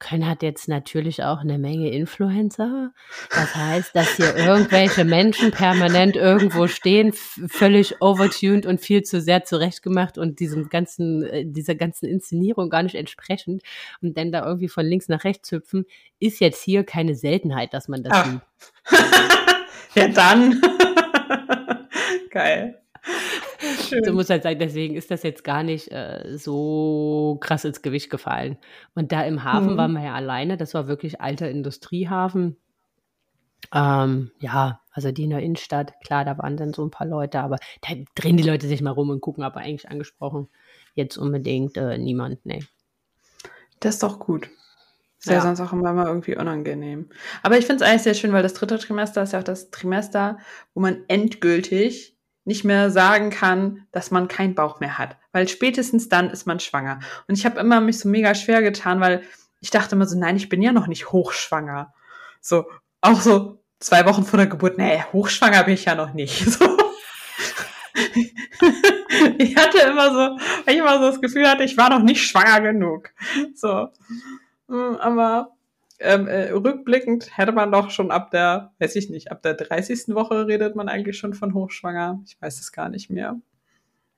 Köln 0.01 0.27
hat 0.27 0.43
jetzt 0.43 0.67
natürlich 0.67 1.23
auch 1.23 1.39
eine 1.39 1.57
Menge 1.57 1.91
Influencer. 1.91 2.91
Das 3.29 3.55
heißt, 3.55 3.95
dass 3.95 4.17
hier 4.17 4.35
irgendwelche 4.35 5.05
Menschen 5.05 5.51
permanent 5.51 6.15
irgendwo 6.15 6.67
stehen, 6.67 7.13
völlig 7.13 8.01
overtuned 8.01 8.65
und 8.65 8.81
viel 8.81 9.03
zu 9.03 9.21
sehr 9.21 9.45
zurechtgemacht 9.45 10.17
und 10.17 10.39
diesem 10.39 10.69
ganzen, 10.69 11.23
äh, 11.23 11.45
dieser 11.45 11.75
ganzen 11.75 12.07
Inszenierung 12.07 12.69
gar 12.69 12.83
nicht 12.83 12.95
entsprechend 12.95 13.61
und 14.01 14.17
dann 14.17 14.31
da 14.31 14.45
irgendwie 14.45 14.69
von 14.69 14.85
links 14.85 15.07
nach 15.07 15.23
rechts 15.23 15.51
hüpfen, 15.51 15.85
ist 16.19 16.39
jetzt 16.41 16.63
hier 16.63 16.83
keine 16.83 17.15
Seltenheit, 17.15 17.73
dass 17.73 17.87
man 17.87 18.03
das 18.03 18.13
Ach. 18.13 18.25
sieht. 18.25 18.41
ja, 19.95 20.07
dann. 20.07 20.59
Geil. 22.31 22.81
Schön. 23.81 24.03
Du 24.03 24.13
musst 24.13 24.29
halt 24.29 24.43
sagen, 24.43 24.59
deswegen 24.59 24.95
ist 24.95 25.11
das 25.11 25.23
jetzt 25.23 25.43
gar 25.43 25.63
nicht 25.63 25.91
äh, 25.91 26.37
so 26.37 27.37
krass 27.41 27.65
ins 27.65 27.81
Gewicht 27.81 28.09
gefallen. 28.09 28.57
Und 28.95 29.11
da 29.11 29.23
im 29.23 29.43
Hafen 29.43 29.73
Mhm. 29.73 29.77
waren 29.77 29.93
wir 29.93 30.03
ja 30.03 30.13
alleine. 30.13 30.57
Das 30.57 30.73
war 30.73 30.87
wirklich 30.87 31.21
alter 31.21 31.49
Industriehafen. 31.49 32.57
Ähm, 33.73 34.31
ja, 34.39 34.81
also 34.91 35.11
die 35.11 35.23
in 35.23 35.29
der 35.29 35.39
Innenstadt, 35.41 35.93
klar, 36.03 36.25
da 36.25 36.37
waren 36.37 36.57
dann 36.57 36.73
so 36.73 36.83
ein 36.83 36.91
paar 36.91 37.07
Leute, 37.07 37.39
aber 37.39 37.57
da 37.81 37.93
drehen 38.15 38.35
die 38.37 38.43
Leute 38.43 38.67
sich 38.67 38.81
mal 38.81 38.91
rum 38.91 39.09
und 39.09 39.21
gucken, 39.21 39.43
aber 39.43 39.59
eigentlich 39.61 39.89
angesprochen. 39.89 40.49
Jetzt 40.93 41.17
unbedingt 41.17 41.77
äh, 41.77 41.97
niemand, 41.97 42.45
nee. 42.45 42.63
Das 43.79 43.95
ist 43.95 44.03
doch 44.03 44.19
gut. 44.19 44.49
Ist 45.19 45.27
ja, 45.27 45.33
Ja. 45.35 45.41
sonst 45.41 45.61
auch 45.61 45.71
immer 45.71 45.93
mal 45.93 46.07
irgendwie 46.07 46.35
unangenehm. 46.35 47.09
Aber 47.43 47.57
ich 47.57 47.65
finde 47.65 47.83
es 47.83 47.89
eigentlich 47.89 48.01
sehr 48.01 48.13
schön, 48.15 48.33
weil 48.33 48.43
das 48.43 48.55
dritte 48.55 48.77
Trimester 48.79 49.21
ist 49.23 49.33
ja 49.33 49.39
auch 49.39 49.43
das 49.43 49.69
Trimester, 49.71 50.39
wo 50.73 50.81
man 50.81 51.03
endgültig 51.07 52.17
nicht 52.51 52.65
mehr 52.65 52.91
sagen 52.91 53.29
kann, 53.29 53.87
dass 53.93 54.11
man 54.11 54.27
keinen 54.27 54.55
Bauch 54.55 54.81
mehr 54.81 54.97
hat. 54.97 55.15
Weil 55.31 55.47
spätestens 55.47 56.09
dann 56.09 56.29
ist 56.29 56.45
man 56.45 56.59
schwanger. 56.59 56.99
Und 57.27 57.37
ich 57.37 57.45
habe 57.45 57.59
immer 57.61 57.79
mich 57.79 57.97
so 57.97 58.09
mega 58.09 58.35
schwer 58.35 58.61
getan, 58.61 58.99
weil 58.99 59.23
ich 59.61 59.69
dachte 59.69 59.95
immer 59.95 60.05
so, 60.05 60.19
nein, 60.19 60.35
ich 60.35 60.49
bin 60.49 60.61
ja 60.61 60.73
noch 60.73 60.87
nicht 60.87 61.13
hochschwanger. 61.13 61.93
So, 62.41 62.65
auch 62.99 63.21
so 63.21 63.63
zwei 63.79 64.05
Wochen 64.05 64.25
vor 64.25 64.35
der 64.35 64.47
Geburt, 64.47 64.77
nee, 64.77 65.01
hochschwanger 65.13 65.63
bin 65.63 65.75
ich 65.75 65.85
ja 65.85 65.95
noch 65.95 66.13
nicht. 66.13 66.45
So. 66.51 66.77
ich 69.37 69.55
hatte 69.55 69.79
immer 69.79 70.11
so, 70.11 70.37
ich 70.65 70.77
immer 70.77 70.97
so 70.99 71.11
das 71.11 71.21
Gefühl 71.21 71.47
hatte, 71.47 71.63
ich 71.63 71.77
war 71.77 71.89
noch 71.89 72.01
nicht 72.01 72.25
schwanger 72.25 72.61
genug. 72.61 73.09
So. 73.55 73.89
Mm, 74.67 74.95
Aber 74.99 75.55
ähm, 76.01 76.27
äh, 76.27 76.49
rückblickend 76.51 77.37
hätte 77.37 77.51
man 77.51 77.71
doch 77.71 77.89
schon 77.91 78.11
ab 78.11 78.31
der, 78.31 78.73
weiß 78.79 78.95
ich 78.95 79.09
nicht, 79.09 79.31
ab 79.31 79.41
der 79.41 79.53
30. 79.53 80.15
Woche 80.15 80.47
redet 80.47 80.75
man 80.75 80.89
eigentlich 80.89 81.17
schon 81.17 81.33
von 81.33 81.53
hochschwanger. 81.53 82.21
Ich 82.25 82.41
weiß 82.41 82.59
es 82.59 82.71
gar 82.71 82.89
nicht 82.89 83.09
mehr. 83.09 83.39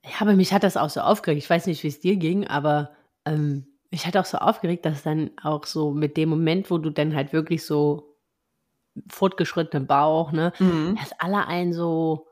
Ja, 0.06 0.12
aber 0.20 0.34
mich 0.34 0.54
hat 0.54 0.64
das 0.64 0.78
auch 0.78 0.90
so 0.90 1.00
aufgeregt. 1.02 1.42
Ich 1.44 1.50
weiß 1.50 1.66
nicht, 1.68 1.84
wie 1.84 1.88
es 1.88 2.00
dir 2.00 2.16
ging, 2.18 2.46
aber 2.48 2.92
ähm, 3.26 3.68
mich 3.92 4.06
hat 4.06 4.18
auch 4.18 4.26
so 4.26 4.38
aufgeregt, 4.38 4.86
dass 4.86 5.04
dann 5.04 5.32
auch 5.42 5.66
so 5.66 5.92
mit 5.92 6.18
dem 6.18 6.30
Moment, 6.30 6.70
wo 6.72 6.78
du 6.78 6.90
dann 6.90 7.16
halt 7.16 7.32
wirklich 7.32 7.66
so 7.66 8.16
fortgeschrittenen 9.10 9.88
Bauch, 9.88 10.32
ne, 10.32 10.52
Mhm. 10.60 10.98
dass 11.00 11.14
alle 11.20 11.48
einen 11.48 11.74
so, 11.74 12.28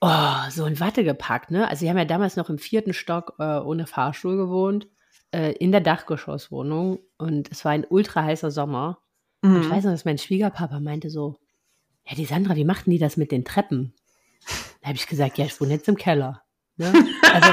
oh, 0.00 0.50
so 0.50 0.66
in 0.66 0.80
Watte 0.80 1.04
gepackt, 1.04 1.50
ne? 1.50 1.68
Also, 1.68 1.82
wir 1.82 1.90
haben 1.90 1.98
ja 1.98 2.04
damals 2.04 2.36
noch 2.36 2.50
im 2.50 2.58
vierten 2.58 2.92
Stock 2.92 3.34
äh, 3.38 3.58
ohne 3.58 3.86
Fahrstuhl 3.86 4.36
gewohnt, 4.36 4.88
äh, 5.32 5.52
in 5.52 5.72
der 5.72 5.80
Dachgeschosswohnung 5.80 6.98
und 7.18 7.50
es 7.50 7.64
war 7.64 7.72
ein 7.72 7.86
ultra 7.88 8.22
heißer 8.24 8.50
Sommer. 8.50 8.98
Und 9.42 9.60
ich 9.60 9.68
Mhm. 9.68 9.70
weiß 9.70 9.84
noch, 9.84 9.92
dass 9.92 10.04
mein 10.04 10.18
Schwiegerpapa 10.18 10.80
meinte 10.80 11.10
so, 11.10 11.36
ja, 12.08 12.14
die 12.14 12.24
Sandra, 12.24 12.56
wie 12.56 12.64
machten 12.64 12.90
die 12.90 12.98
das 12.98 13.16
mit 13.16 13.32
den 13.32 13.44
Treppen? 13.44 13.92
Da 14.80 14.88
habe 14.88 14.96
ich 14.96 15.06
gesagt, 15.06 15.38
ja, 15.38 15.44
ich 15.44 15.60
wohne 15.60 15.74
jetzt 15.74 15.88
im 15.88 15.96
Keller. 15.96 16.42
Ne? 16.76 16.86
Also, 17.32 17.48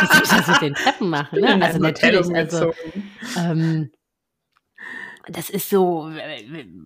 wie 0.00 0.06
soll 0.06 0.22
ich 0.22 0.28
das 0.30 0.48
mit 0.48 0.60
den 0.62 0.74
Treppen 0.74 1.10
machen? 1.10 1.40
Ne? 1.40 1.62
Also 1.62 1.78
natürlich, 1.78 2.34
also 2.34 2.72
ähm, 3.36 3.92
das 5.28 5.50
ist 5.50 5.70
so, 5.70 6.10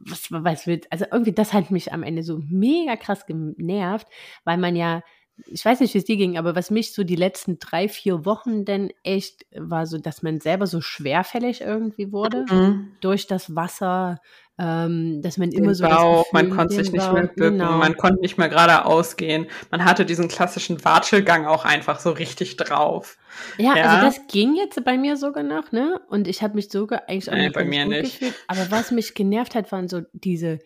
was, 0.05 0.31
was 0.31 0.67
wird, 0.67 0.91
also 0.93 1.07
irgendwie, 1.11 1.33
das 1.33 1.53
hat 1.55 1.71
mich 1.71 1.93
am 1.93 2.03
Ende 2.03 2.23
so 2.23 2.41
mega 2.49 2.97
krass 2.97 3.25
genervt, 3.27 4.07
weil 4.45 4.59
man 4.59 4.77
ja, 4.77 5.03
ich 5.47 5.65
weiß 5.65 5.81
nicht, 5.81 5.93
wie 5.95 5.99
es 5.99 6.05
dir 6.05 6.17
ging, 6.17 6.39
aber 6.39 6.57
was 6.57 6.71
mich 6.71 6.93
so 6.95 7.05
die 7.05 7.17
letzten 7.17 7.59
drei, 7.59 7.89
vier 7.89 8.25
Wochen 8.25 8.65
denn 8.65 8.91
echt 9.03 9.45
war 9.55 9.87
so, 9.87 9.99
dass 9.99 10.23
man 10.23 10.41
selber 10.41 10.67
so 10.67 10.81
schwerfällig 10.81 11.61
irgendwie 11.61 12.11
wurde 12.13 12.45
Mhm. 12.51 12.93
durch 13.01 13.27
das 13.27 13.55
Wasser, 13.55 14.21
ähm, 14.59 15.21
dass 15.21 15.37
man 15.37 15.51
Den 15.51 15.65
immer 15.65 15.75
so 15.75 15.85
Bauch, 15.85 16.23
das 16.25 16.33
man 16.33 16.45
Gefühl, 16.47 16.57
konnte 16.57 16.75
sich 16.77 16.93
nicht 16.93 17.05
Bauch, 17.05 17.13
mehr 17.13 17.27
bücken, 17.27 17.59
genau. 17.59 17.73
man 17.79 17.97
konnte 17.97 18.21
nicht 18.23 18.39
mehr 18.39 18.49
geradeaus 18.49 19.17
gehen. 19.17 19.47
Man 19.71 19.85
hatte 19.85 20.07
diesen 20.07 20.29
klassischen 20.29 20.83
Watschelgang 20.83 21.47
auch 21.47 21.67
einfach 21.67 22.01
so 22.01 22.11
richtig 22.13 22.57
drauf. 22.57 23.19
Ja, 23.59 23.77
Ja. 23.77 23.83
also 23.85 24.07
das 24.07 24.27
ging 24.29 24.57
jetzt 24.57 24.83
bei 24.85 24.97
mir 24.97 25.19
sogar 25.19 25.43
noch, 25.43 25.73
ne? 25.73 26.01
Und 26.09 26.27
ich 26.29 26.43
habe 26.43 26.55
mich 26.55 26.71
sogar 26.71 27.03
eigentlich 27.09 27.31
auch 27.31 27.35
Nee, 27.35 27.51
bei 27.51 27.65
mir 27.67 27.85
nicht. 27.85 28.19
gefühlt. 28.21 28.35
Aber 28.49 28.71
was 28.71 28.91
mich 28.91 29.15
genervt 29.15 29.55
hat, 29.55 29.71
waren 29.73 29.89
so 29.89 30.01
diese, 30.15 30.59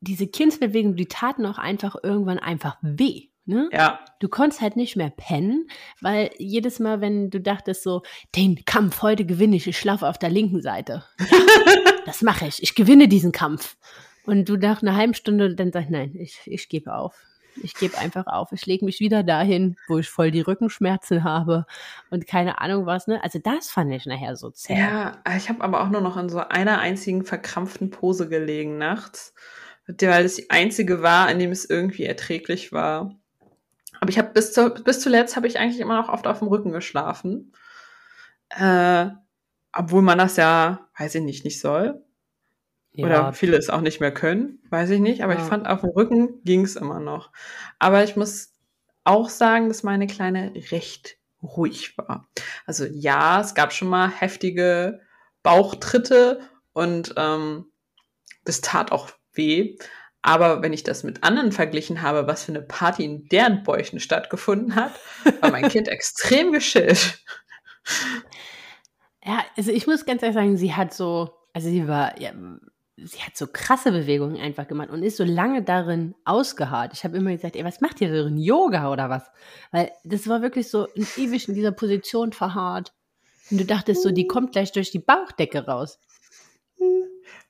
diese 0.00 0.26
Kindsbewegungen, 0.26 0.96
die 0.96 1.06
taten 1.06 1.46
auch 1.46 1.58
einfach 1.58 1.94
irgendwann 2.02 2.40
einfach 2.40 2.78
weh. 2.82 3.27
Ne? 3.48 3.68
Ja, 3.72 3.98
Du 4.20 4.28
konntest 4.28 4.60
halt 4.60 4.74
nicht 4.74 4.96
mehr 4.96 5.10
pennen, 5.10 5.68
weil 6.00 6.30
jedes 6.38 6.80
Mal, 6.80 7.00
wenn 7.00 7.30
du 7.30 7.40
dachtest 7.40 7.84
so, 7.84 8.02
den 8.34 8.64
Kampf 8.64 9.02
heute 9.02 9.24
gewinne 9.24 9.56
ich, 9.56 9.66
ich 9.68 9.78
schlafe 9.78 10.08
auf 10.08 10.18
der 10.18 10.30
linken 10.30 10.60
Seite. 10.60 11.04
Ja, 11.20 11.26
das 12.06 12.22
mache 12.22 12.46
ich. 12.46 12.62
Ich 12.62 12.74
gewinne 12.74 13.06
diesen 13.06 13.30
Kampf. 13.30 13.76
Und 14.26 14.48
du 14.48 14.56
nach 14.56 14.82
einer 14.82 14.96
halben 14.96 15.14
Stunde 15.14 15.54
dann 15.54 15.70
sagst, 15.72 15.90
nein, 15.90 16.14
ich, 16.18 16.40
ich 16.46 16.68
gebe 16.68 16.92
auf. 16.94 17.14
Ich 17.62 17.74
gebe 17.74 17.96
einfach 17.96 18.26
auf. 18.26 18.50
Ich 18.52 18.66
lege 18.66 18.84
mich 18.84 19.00
wieder 19.00 19.22
dahin, 19.22 19.76
wo 19.86 19.98
ich 19.98 20.08
voll 20.08 20.30
die 20.30 20.40
Rückenschmerzen 20.40 21.24
habe 21.24 21.64
und 22.10 22.26
keine 22.26 22.60
Ahnung 22.60 22.86
was. 22.86 23.06
Ne? 23.06 23.22
Also 23.22 23.38
das 23.38 23.70
fand 23.70 23.92
ich 23.92 24.04
nachher 24.06 24.36
so 24.36 24.50
zäh. 24.50 24.76
ja. 24.76 25.22
Ich 25.36 25.48
habe 25.48 25.62
aber 25.62 25.82
auch 25.82 25.88
nur 25.88 26.00
noch 26.00 26.16
in 26.16 26.28
so 26.28 26.38
einer 26.38 26.78
einzigen 26.78 27.24
verkrampften 27.24 27.90
Pose 27.90 28.28
gelegen 28.28 28.78
nachts, 28.78 29.32
weil 29.86 30.24
es 30.24 30.36
die 30.36 30.50
einzige 30.50 31.02
war, 31.02 31.30
in 31.30 31.38
dem 31.38 31.50
es 31.50 31.64
irgendwie 31.64 32.04
erträglich 32.04 32.72
war. 32.72 33.14
Aber 34.00 34.10
ich 34.10 34.18
habe 34.18 34.30
bis, 34.32 34.52
zu, 34.52 34.70
bis 34.70 35.00
zuletzt 35.00 35.36
habe 35.36 35.46
ich 35.46 35.58
eigentlich 35.58 35.80
immer 35.80 35.96
noch 36.00 36.08
oft 36.08 36.26
auf 36.26 36.38
dem 36.38 36.48
Rücken 36.48 36.72
geschlafen. 36.72 37.52
Äh, 38.50 39.08
obwohl 39.72 40.02
man 40.02 40.18
das 40.18 40.36
ja, 40.36 40.88
weiß 40.98 41.16
ich 41.16 41.22
nicht, 41.22 41.44
nicht 41.44 41.60
soll. 41.60 42.02
Oder 42.96 43.32
viele 43.32 43.56
es 43.56 43.70
auch 43.70 43.80
nicht 43.80 44.00
mehr 44.00 44.12
können, 44.12 44.60
weiß 44.70 44.90
ich 44.90 45.00
nicht. 45.00 45.22
Aber 45.22 45.34
Ja. 45.34 45.40
ich 45.40 45.44
fand, 45.46 45.68
auf 45.68 45.82
dem 45.82 45.90
Rücken 45.90 46.42
ging 46.44 46.64
es 46.64 46.74
immer 46.74 46.98
noch. 46.98 47.30
Aber 47.78 48.02
ich 48.02 48.16
muss 48.16 48.54
auch 49.04 49.28
sagen, 49.28 49.68
dass 49.68 49.82
meine 49.84 50.06
Kleine 50.06 50.52
recht 50.70 51.16
ruhig 51.42 51.96
war. 51.96 52.28
Also 52.66 52.84
ja, 52.86 53.40
es 53.40 53.54
gab 53.54 53.72
schon 53.72 53.88
mal 53.88 54.10
heftige 54.10 55.00
Bauchtritte 55.44 56.40
und 56.72 57.14
ähm, 57.16 57.66
das 58.44 58.60
tat 58.60 58.90
auch 58.90 59.10
weh. 59.32 59.76
Aber 60.22 60.62
wenn 60.62 60.72
ich 60.72 60.82
das 60.82 61.04
mit 61.04 61.22
anderen 61.22 61.52
verglichen 61.52 62.02
habe, 62.02 62.26
was 62.26 62.44
für 62.44 62.52
eine 62.52 62.62
Party 62.62 63.04
in 63.04 63.28
deren 63.28 63.62
Bäuchen 63.62 64.00
stattgefunden 64.00 64.74
hat, 64.74 64.92
war 65.40 65.50
mein 65.50 65.68
Kind 65.68 65.88
extrem 65.88 66.52
geschillt. 66.52 67.22
Ja, 69.24 69.44
also 69.56 69.70
ich 69.70 69.86
muss 69.86 70.06
ganz 70.06 70.22
ehrlich 70.22 70.34
sagen, 70.34 70.56
sie 70.56 70.74
hat 70.74 70.92
so, 70.92 71.30
also 71.52 71.68
sie 71.68 71.86
war, 71.86 72.20
ja, 72.20 72.32
sie 72.96 73.20
hat 73.20 73.36
so 73.36 73.46
krasse 73.46 73.92
Bewegungen 73.92 74.40
einfach 74.40 74.66
gemacht 74.66 74.90
und 74.90 75.02
ist 75.02 75.18
so 75.18 75.24
lange 75.24 75.62
darin 75.62 76.14
ausgeharrt. 76.24 76.92
Ich 76.94 77.04
habe 77.04 77.16
immer 77.16 77.30
gesagt, 77.30 77.54
ey, 77.56 77.64
was 77.64 77.80
macht 77.80 78.00
ihr 78.00 78.12
darin? 78.12 78.38
Yoga 78.38 78.90
oder 78.90 79.08
was? 79.08 79.24
Weil 79.70 79.92
das 80.04 80.28
war 80.28 80.42
wirklich 80.42 80.68
so 80.68 80.88
ein 80.96 81.06
ewig 81.16 81.48
in 81.48 81.54
dieser 81.54 81.72
Position 81.72 82.32
verharrt. 82.32 82.92
Und 83.50 83.58
du 83.58 83.64
dachtest 83.64 84.02
so, 84.02 84.10
die 84.10 84.26
kommt 84.26 84.52
gleich 84.52 84.72
durch 84.72 84.90
die 84.90 84.98
Bauchdecke 84.98 85.64
raus. 85.64 85.98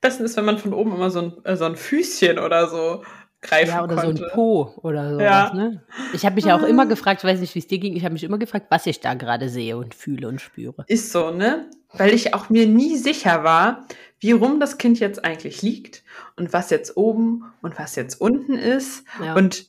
Besten 0.01 0.25
ist, 0.25 0.37
wenn 0.37 0.45
man 0.45 0.59
von 0.59 0.73
oben 0.73 0.95
immer 0.95 1.11
so 1.11 1.21
ein, 1.21 1.45
äh, 1.45 1.57
so 1.57 1.65
ein 1.65 1.77
Füßchen 1.77 2.39
oder 2.39 2.69
so 2.69 3.03
greifen 3.41 3.71
Ja, 3.71 3.85
oder 3.85 3.97
konnte. 3.97 4.17
so 4.19 4.25
ein 4.25 4.31
Po 4.33 4.75
oder 4.83 5.11
sowas, 5.13 5.23
Ja. 5.25 5.55
ne? 5.55 5.83
Ich 6.13 6.25
habe 6.25 6.35
mich 6.35 6.47
ja 6.47 6.57
auch 6.57 6.63
immer 6.65 6.87
gefragt, 6.87 7.21
ich 7.23 7.29
weiß 7.29 7.39
nicht, 7.41 7.55
wie 7.55 7.61
es 7.61 7.69
dir 7.69 7.79
ging, 7.79 7.95
ich 7.97 8.05
habe 8.05 8.13
mich 8.13 8.25
immer 8.25 8.39
gefragt, 8.39 8.67
was 8.71 8.87
ich 8.87 9.01
da 9.01 9.15
gerade 9.15 9.49
sehe 9.49 9.77
und 9.77 9.95
fühle 9.95 10.27
und 10.29 10.41
spüre. 10.41 10.85
Ist 10.89 11.13
so, 11.13 11.31
ne? 11.31 11.71
Weil 11.93 12.13
ich 12.13 12.35
auch 12.35 12.51
mir 12.51 12.67
nie 12.67 12.97
sicher 12.97 13.45
war, 13.45 13.87
wie 14.21 14.33
rum 14.33 14.59
das 14.61 14.77
Kind 14.77 14.99
jetzt 14.99 15.25
eigentlich 15.25 15.63
liegt 15.63 16.03
und 16.37 16.53
was 16.53 16.71
jetzt 16.71 16.97
oben 16.97 17.45
und 17.63 17.79
was 17.79 17.95
jetzt 17.95 18.21
unten 18.21 18.55
ist. 18.55 19.05
Ja. 19.25 19.35
Und 19.35 19.67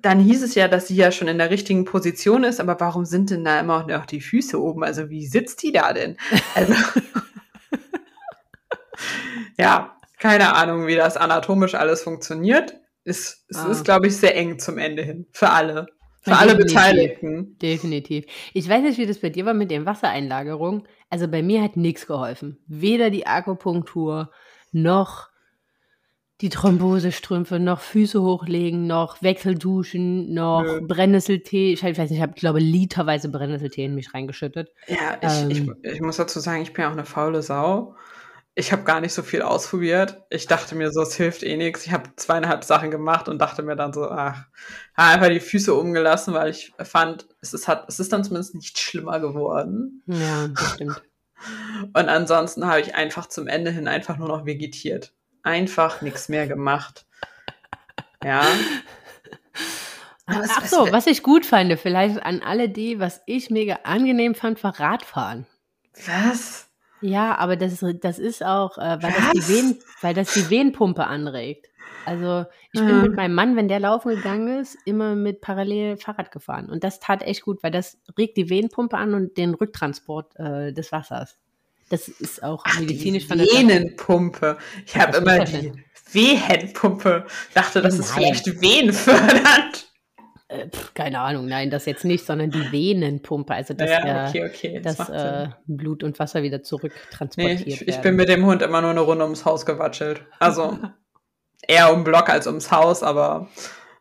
dann 0.00 0.20
hieß 0.20 0.42
es 0.44 0.54
ja, 0.54 0.68
dass 0.68 0.86
sie 0.88 0.94
ja 0.96 1.10
schon 1.10 1.26
in 1.28 1.38
der 1.38 1.50
richtigen 1.50 1.84
Position 1.84 2.44
ist, 2.44 2.60
aber 2.60 2.78
warum 2.78 3.04
sind 3.06 3.30
denn 3.30 3.42
da 3.44 3.58
immer 3.58 3.84
noch 3.86 4.06
die 4.06 4.20
Füße 4.20 4.60
oben? 4.62 4.84
Also 4.84 5.08
wie 5.08 5.26
sitzt 5.26 5.62
die 5.62 5.72
da 5.72 5.92
denn? 5.94 6.16
Also 6.54 6.74
ja, 9.58 9.96
keine 10.18 10.54
Ahnung, 10.54 10.86
wie 10.86 10.96
das 10.96 11.16
anatomisch 11.16 11.74
alles 11.74 12.02
funktioniert. 12.02 12.74
Es, 13.04 13.44
es 13.48 13.58
Ah. 13.58 13.68
ist, 13.70 13.84
glaube 13.84 14.08
ich, 14.08 14.16
sehr 14.16 14.36
eng 14.36 14.58
zum 14.58 14.78
Ende 14.78 15.02
hin. 15.02 15.26
Für 15.32 15.50
alle. 15.50 15.86
Für 16.20 16.30
Ja, 16.32 16.38
alle 16.38 16.52
definitiv. 16.56 16.74
Beteiligten. 16.76 17.58
Definitiv. 17.62 18.24
Ich 18.52 18.68
weiß 18.68 18.82
nicht, 18.82 18.98
wie 18.98 19.06
das 19.06 19.18
bei 19.20 19.30
dir 19.30 19.46
war 19.46 19.54
mit 19.54 19.70
den 19.70 19.86
Wassereinlagerungen. 19.86 20.86
Also 21.08 21.28
bei 21.28 21.42
mir 21.42 21.62
hat 21.62 21.76
nichts 21.76 22.06
geholfen. 22.06 22.58
Weder 22.66 23.10
die 23.10 23.26
Akupunktur 23.26 24.30
noch 24.72 25.28
die 26.40 26.50
Thrombosestrümpfe, 26.50 27.58
noch 27.58 27.80
Füße 27.80 28.22
hochlegen, 28.22 28.86
noch 28.86 29.22
Wechselduschen, 29.22 30.32
noch 30.34 30.62
Nö. 30.62 30.80
Brennnesseltee. 30.86 31.72
Ich 31.72 31.82
weiß 31.82 31.96
nicht, 31.98 32.12
ich 32.12 32.20
habe, 32.22 32.34
glaube 32.34 32.60
literweise 32.60 33.28
Brennnesseltee 33.28 33.86
in 33.86 33.94
mich 33.96 34.14
reingeschüttet. 34.14 34.70
Ja, 34.86 35.18
ich, 35.20 35.56
Ähm. 35.56 35.74
ich, 35.82 35.92
ich 35.94 36.00
muss 36.00 36.16
dazu 36.16 36.38
sagen, 36.40 36.62
ich 36.62 36.72
bin 36.72 36.82
ja 36.82 36.88
auch 36.88 36.92
eine 36.92 37.04
faule 37.06 37.42
Sau. 37.42 37.96
Ich 38.58 38.72
habe 38.72 38.82
gar 38.82 39.00
nicht 39.00 39.14
so 39.14 39.22
viel 39.22 39.42
ausprobiert. 39.42 40.20
Ich 40.30 40.48
dachte 40.48 40.74
mir 40.74 40.90
so, 40.90 41.02
es 41.02 41.14
hilft 41.14 41.44
eh 41.44 41.56
nichts. 41.56 41.86
Ich 41.86 41.92
habe 41.92 42.10
zweieinhalb 42.16 42.64
Sachen 42.64 42.90
gemacht 42.90 43.28
und 43.28 43.38
dachte 43.38 43.62
mir 43.62 43.76
dann 43.76 43.92
so, 43.92 44.10
ach, 44.10 44.46
habe 44.96 45.14
einfach 45.14 45.28
die 45.28 45.38
Füße 45.38 45.72
umgelassen, 45.72 46.34
weil 46.34 46.50
ich 46.50 46.72
fand, 46.82 47.28
es 47.40 47.54
ist, 47.54 47.68
hat, 47.68 47.88
es 47.88 48.00
ist 48.00 48.12
dann 48.12 48.24
zumindest 48.24 48.56
nicht 48.56 48.76
schlimmer 48.76 49.20
geworden. 49.20 50.02
Ja, 50.06 50.48
das 50.48 50.72
stimmt. 50.72 51.00
Und 51.84 52.08
ansonsten 52.08 52.66
habe 52.66 52.80
ich 52.80 52.96
einfach 52.96 53.28
zum 53.28 53.46
Ende 53.46 53.70
hin 53.70 53.86
einfach 53.86 54.18
nur 54.18 54.26
noch 54.26 54.44
vegetiert. 54.44 55.12
Einfach 55.44 56.02
nichts 56.02 56.28
mehr 56.28 56.48
gemacht. 56.48 57.06
Ja. 58.24 58.44
Ach 60.26 60.66
so, 60.66 60.90
was 60.90 61.06
ich 61.06 61.22
gut 61.22 61.46
fand, 61.46 61.78
vielleicht 61.78 62.20
an 62.24 62.42
alle 62.42 62.68
die, 62.68 62.98
was 62.98 63.22
ich 63.24 63.50
mega 63.50 63.78
angenehm 63.84 64.34
fand, 64.34 64.64
war 64.64 64.80
Radfahren. 64.80 65.46
Was? 66.06 66.67
Ja, 67.00 67.36
aber 67.36 67.56
das, 67.56 67.80
ist- 67.82 68.04
das 68.04 68.18
ist 68.18 68.44
auch, 68.44 68.76
äh, 68.78 68.98
weil, 69.02 69.12
das 69.12 69.30
die 69.34 69.48
Venen, 69.48 69.78
weil 70.00 70.14
das 70.14 70.32
die 70.34 70.50
Venenpumpe 70.50 71.06
anregt. 71.06 71.66
Also 72.06 72.46
ich 72.72 72.80
bin 72.80 72.88
Ja. 72.88 73.02
mit 73.02 73.16
meinem 73.16 73.34
Mann, 73.34 73.56
wenn 73.56 73.68
der 73.68 73.80
laufen 73.80 74.08
gegangen 74.10 74.60
ist, 74.60 74.78
immer 74.86 75.14
mit 75.14 75.40
parallel 75.42 75.96
Fahrrad 75.98 76.30
gefahren. 76.32 76.70
Und 76.70 76.82
das 76.84 77.00
tat 77.00 77.22
echt 77.22 77.42
gut, 77.42 77.62
weil 77.62 77.70
das 77.70 77.98
regt 78.16 78.36
die 78.38 78.48
Venenpumpe 78.48 78.96
an 78.96 79.12
und 79.14 79.36
den 79.36 79.54
Rücktransport 79.54 80.34
äh, 80.36 80.72
des 80.72 80.90
Wassers. 80.90 81.36
Das 81.90 82.08
ist 82.08 82.42
auch 82.42 82.64
Ach, 82.66 82.80
medizinisch 82.80 83.24
die 83.24 83.28
von 83.28 83.38
der. 83.38 83.46
Venenpumpe. 83.46 84.58
Ich 84.86 84.96
habe 84.96 85.18
immer 85.18 85.42
ist 85.42 85.52
die 85.52 85.72
Wehenpumpe. 86.12 87.26
Dachte, 87.54 87.82
das 87.82 87.98
ist 87.98 88.14
Nein. 88.14 88.34
vielleicht 88.34 88.60
venenfördernd. 88.60 89.87
Pf, 90.66 90.94
keine 90.94 91.20
Ahnung, 91.20 91.46
nein, 91.46 91.70
das 91.70 91.86
jetzt 91.86 92.04
nicht, 92.04 92.26
sondern 92.26 92.50
die 92.50 92.72
Venenpumpe, 92.72 93.54
also 93.54 93.74
dass 93.74 93.88
ja, 93.90 94.28
okay, 94.28 94.44
okay. 94.44 94.80
das 94.82 94.98
macht 94.98 95.10
äh. 95.10 95.48
Blut 95.66 96.02
und 96.02 96.18
Wasser 96.18 96.42
wieder 96.42 96.58
Nee, 96.58 96.62
zurücktransportiert 96.64 97.66
ich, 97.66 97.82
ich 97.82 97.86
werden. 97.88 98.02
bin 98.02 98.16
mit 98.16 98.28
dem 98.28 98.46
Hund 98.46 98.62
immer 98.62 98.80
nur 98.80 98.90
eine 98.90 99.00
Runde 99.00 99.24
ums 99.24 99.44
Haus 99.44 99.64
gewatschelt. 99.64 100.22
Also 100.38 100.78
eher 101.66 101.92
um 101.92 102.04
Block 102.04 102.28
als 102.28 102.46
ums 102.46 102.70
Haus, 102.70 103.02
aber 103.02 103.48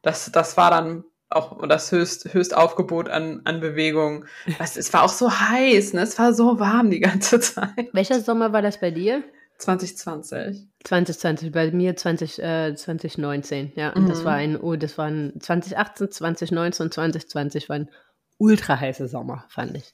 das, 0.02 0.32
das 0.32 0.58
war 0.58 0.72
dann 0.72 1.04
auch 1.30 1.68
das 1.68 1.92
höchst, 1.92 2.34
höchst 2.34 2.56
Aufgebot 2.56 3.10
an, 3.10 3.42
an 3.44 3.60
Bewegung. 3.60 4.26
Es, 4.60 4.78
es 4.78 4.94
war 4.94 5.04
auch 5.04 5.10
so 5.10 5.30
heiß, 5.30 5.94
ne? 5.94 6.02
Es 6.02 6.18
war 6.18 6.34
so 6.34 6.60
warm 6.60 6.90
die 6.90 7.00
ganze 7.00 7.40
Zeit. 7.42 7.90
Welcher 7.94 8.22
Sommer 8.22 8.54
war 8.54 8.62
das 8.62 8.80
bei 8.80 8.92
dir? 8.92 9.24
2020. 9.58 10.68
2020, 10.84 11.52
bei 11.52 11.72
mir 11.72 11.96
20, 11.96 12.42
äh, 12.42 12.76
2019, 12.76 13.74
ja. 13.76 13.92
Und 13.94 14.08
das 14.10 14.22
Mhm. 14.22 14.26
war 14.26 14.34
ein, 14.36 14.58
oh, 14.58 14.76
das 14.76 14.98
waren 14.98 15.34
2018, 15.40 16.12
2019 16.12 16.86
und 16.86 16.94
2020 16.94 17.68
waren 17.70 17.90
ultra 18.38 18.80
heiße 18.80 19.08
Sommer, 19.08 19.46
fand 19.50 19.76
ich. 19.78 19.94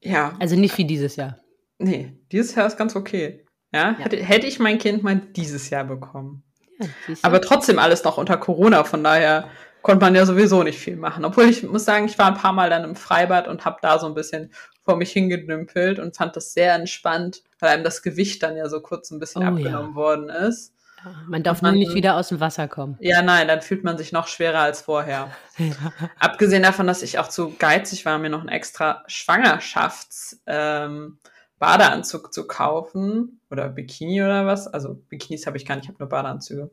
Ja, 0.00 0.36
Also 0.38 0.56
nicht 0.56 0.76
wie 0.78 0.84
dieses 0.84 1.16
Jahr. 1.16 1.38
nee, 1.78 2.12
dieses 2.30 2.54
Jahr 2.54 2.66
ist 2.66 2.76
ganz 2.76 2.94
okay. 2.96 3.44
Ja, 3.72 3.90
Ja. 3.90 3.98
Hätte, 4.04 4.16
hätte 4.18 4.46
ich 4.46 4.58
mein 4.58 4.78
Kind 4.78 5.02
mal 5.02 5.16
dieses 5.16 5.70
Jahr 5.70 5.84
bekommen. 5.84 6.42
Ja? 6.78 6.86
Aber 7.22 7.40
trotzdem 7.40 7.78
alles 7.78 8.04
noch 8.04 8.18
unter 8.18 8.36
Corona, 8.36 8.84
von 8.84 9.02
daher 9.02 9.48
konnte 9.84 10.02
man 10.04 10.14
ja 10.14 10.24
sowieso 10.24 10.62
nicht 10.62 10.78
viel 10.78 10.96
machen. 10.96 11.26
Obwohl 11.26 11.44
ich 11.44 11.62
muss 11.62 11.84
sagen, 11.84 12.06
ich 12.06 12.18
war 12.18 12.26
ein 12.28 12.34
paar 12.38 12.54
Mal 12.54 12.70
dann 12.70 12.84
im 12.84 12.96
Freibad 12.96 13.46
und 13.46 13.66
habe 13.66 13.76
da 13.82 13.98
so 13.98 14.06
ein 14.06 14.14
bisschen 14.14 14.50
vor 14.82 14.96
mich 14.96 15.12
hingedümpelt 15.12 15.98
und 15.98 16.16
fand 16.16 16.34
das 16.36 16.54
sehr 16.54 16.74
entspannt, 16.74 17.42
weil 17.60 17.68
einem 17.70 17.84
das 17.84 18.02
Gewicht 18.02 18.42
dann 18.42 18.56
ja 18.56 18.68
so 18.70 18.80
kurz 18.80 19.10
ein 19.10 19.20
bisschen 19.20 19.42
Oh, 19.42 19.46
abgenommen 19.46 19.94
worden 19.94 20.30
ist. 20.30 20.72
Ja, 21.04 21.12
man 21.28 21.42
darf 21.42 21.60
man- 21.60 21.74
nur 21.74 21.80
nicht 21.80 21.94
wieder 21.94 22.16
aus 22.16 22.28
dem 22.28 22.40
Wasser 22.40 22.66
kommen. 22.66 22.96
Ja, 22.98 23.20
nein, 23.20 23.46
dann 23.46 23.60
fühlt 23.60 23.84
man 23.84 23.98
sich 23.98 24.10
noch 24.10 24.26
schwerer 24.26 24.60
als 24.60 24.80
vorher. 24.80 25.30
Abgesehen 26.18 26.62
davon, 26.62 26.86
dass 26.86 27.02
ich 27.02 27.18
auch 27.18 27.28
zu 27.28 27.54
geizig 27.58 28.06
war, 28.06 28.18
mir 28.18 28.30
noch 28.30 28.40
einen 28.40 28.48
extra 28.48 29.04
Schwangerschafts 29.06 30.40
ähm, 30.46 31.18
Badeanzug 31.58 32.32
zu 32.32 32.46
kaufen 32.46 33.38
oder 33.50 33.68
Bikini 33.68 34.22
oder 34.22 34.46
was. 34.46 34.66
Also 34.66 34.94
Bikinis 34.94 35.46
habe 35.46 35.58
ich 35.58 35.66
gar 35.66 35.74
nicht, 35.76 35.84
ich 35.84 35.88
habe 35.90 35.98
nur 36.02 36.08
Badeanzüge. 36.08 36.70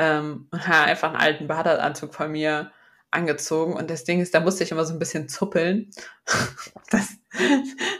Ähm, 0.00 0.48
und 0.50 0.66
habe 0.66 0.86
einfach 0.86 1.08
einen 1.08 1.20
alten 1.20 1.46
Badeanzug 1.46 2.14
von 2.14 2.32
mir 2.32 2.72
angezogen. 3.10 3.74
Und 3.74 3.90
das 3.90 4.04
Ding 4.04 4.20
ist, 4.20 4.34
da 4.34 4.40
musste 4.40 4.64
ich 4.64 4.70
immer 4.70 4.84
so 4.84 4.94
ein 4.94 4.98
bisschen 4.98 5.28
zuppeln, 5.28 5.90
dass, 6.90 7.08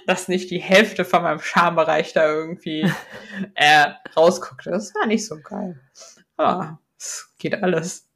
dass 0.07 0.29
nicht 0.29 0.51
die 0.51 0.61
Hälfte 0.61 1.05
von 1.05 1.23
meinem 1.23 1.41
Schambereich 1.41 2.13
da 2.13 2.27
irgendwie 2.27 2.91
äh, 3.55 3.87
rausguckte. 4.17 4.71
Das 4.71 4.95
war 4.95 5.07
nicht 5.07 5.27
so 5.27 5.37
geil. 5.41 5.81
Aber 6.37 6.79
es 6.99 7.33
geht 7.39 7.63
alles. 7.63 8.09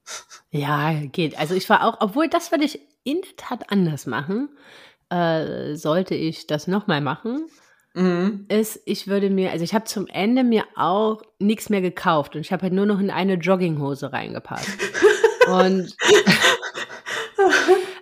Ja, 0.50 0.92
geht. 0.92 1.38
Also 1.38 1.54
ich 1.54 1.68
war 1.68 1.84
auch, 1.84 1.96
obwohl 2.00 2.28
das 2.28 2.52
würde 2.52 2.64
ich 2.64 2.80
in 3.02 3.20
der 3.20 3.36
Tat 3.36 3.70
anders 3.70 4.06
machen, 4.06 4.56
äh, 5.10 5.74
sollte 5.74 6.14
ich 6.14 6.46
das 6.46 6.66
nochmal 6.66 7.00
machen, 7.00 7.46
Mhm. 7.94 8.46
ist, 8.48 8.80
ich 8.86 9.06
würde 9.06 9.30
mir, 9.30 9.52
also 9.52 9.62
ich 9.64 9.72
habe 9.72 9.84
zum 9.84 10.08
Ende 10.08 10.42
mir 10.42 10.64
auch 10.74 11.22
nichts 11.38 11.70
mehr 11.70 11.80
gekauft 11.80 12.34
und 12.34 12.40
ich 12.40 12.52
habe 12.52 12.62
halt 12.62 12.72
nur 12.72 12.86
noch 12.86 12.98
in 12.98 13.10
eine 13.10 13.34
Jogginghose 13.34 14.12
reingepasst. 14.12 14.68
und 15.48 15.94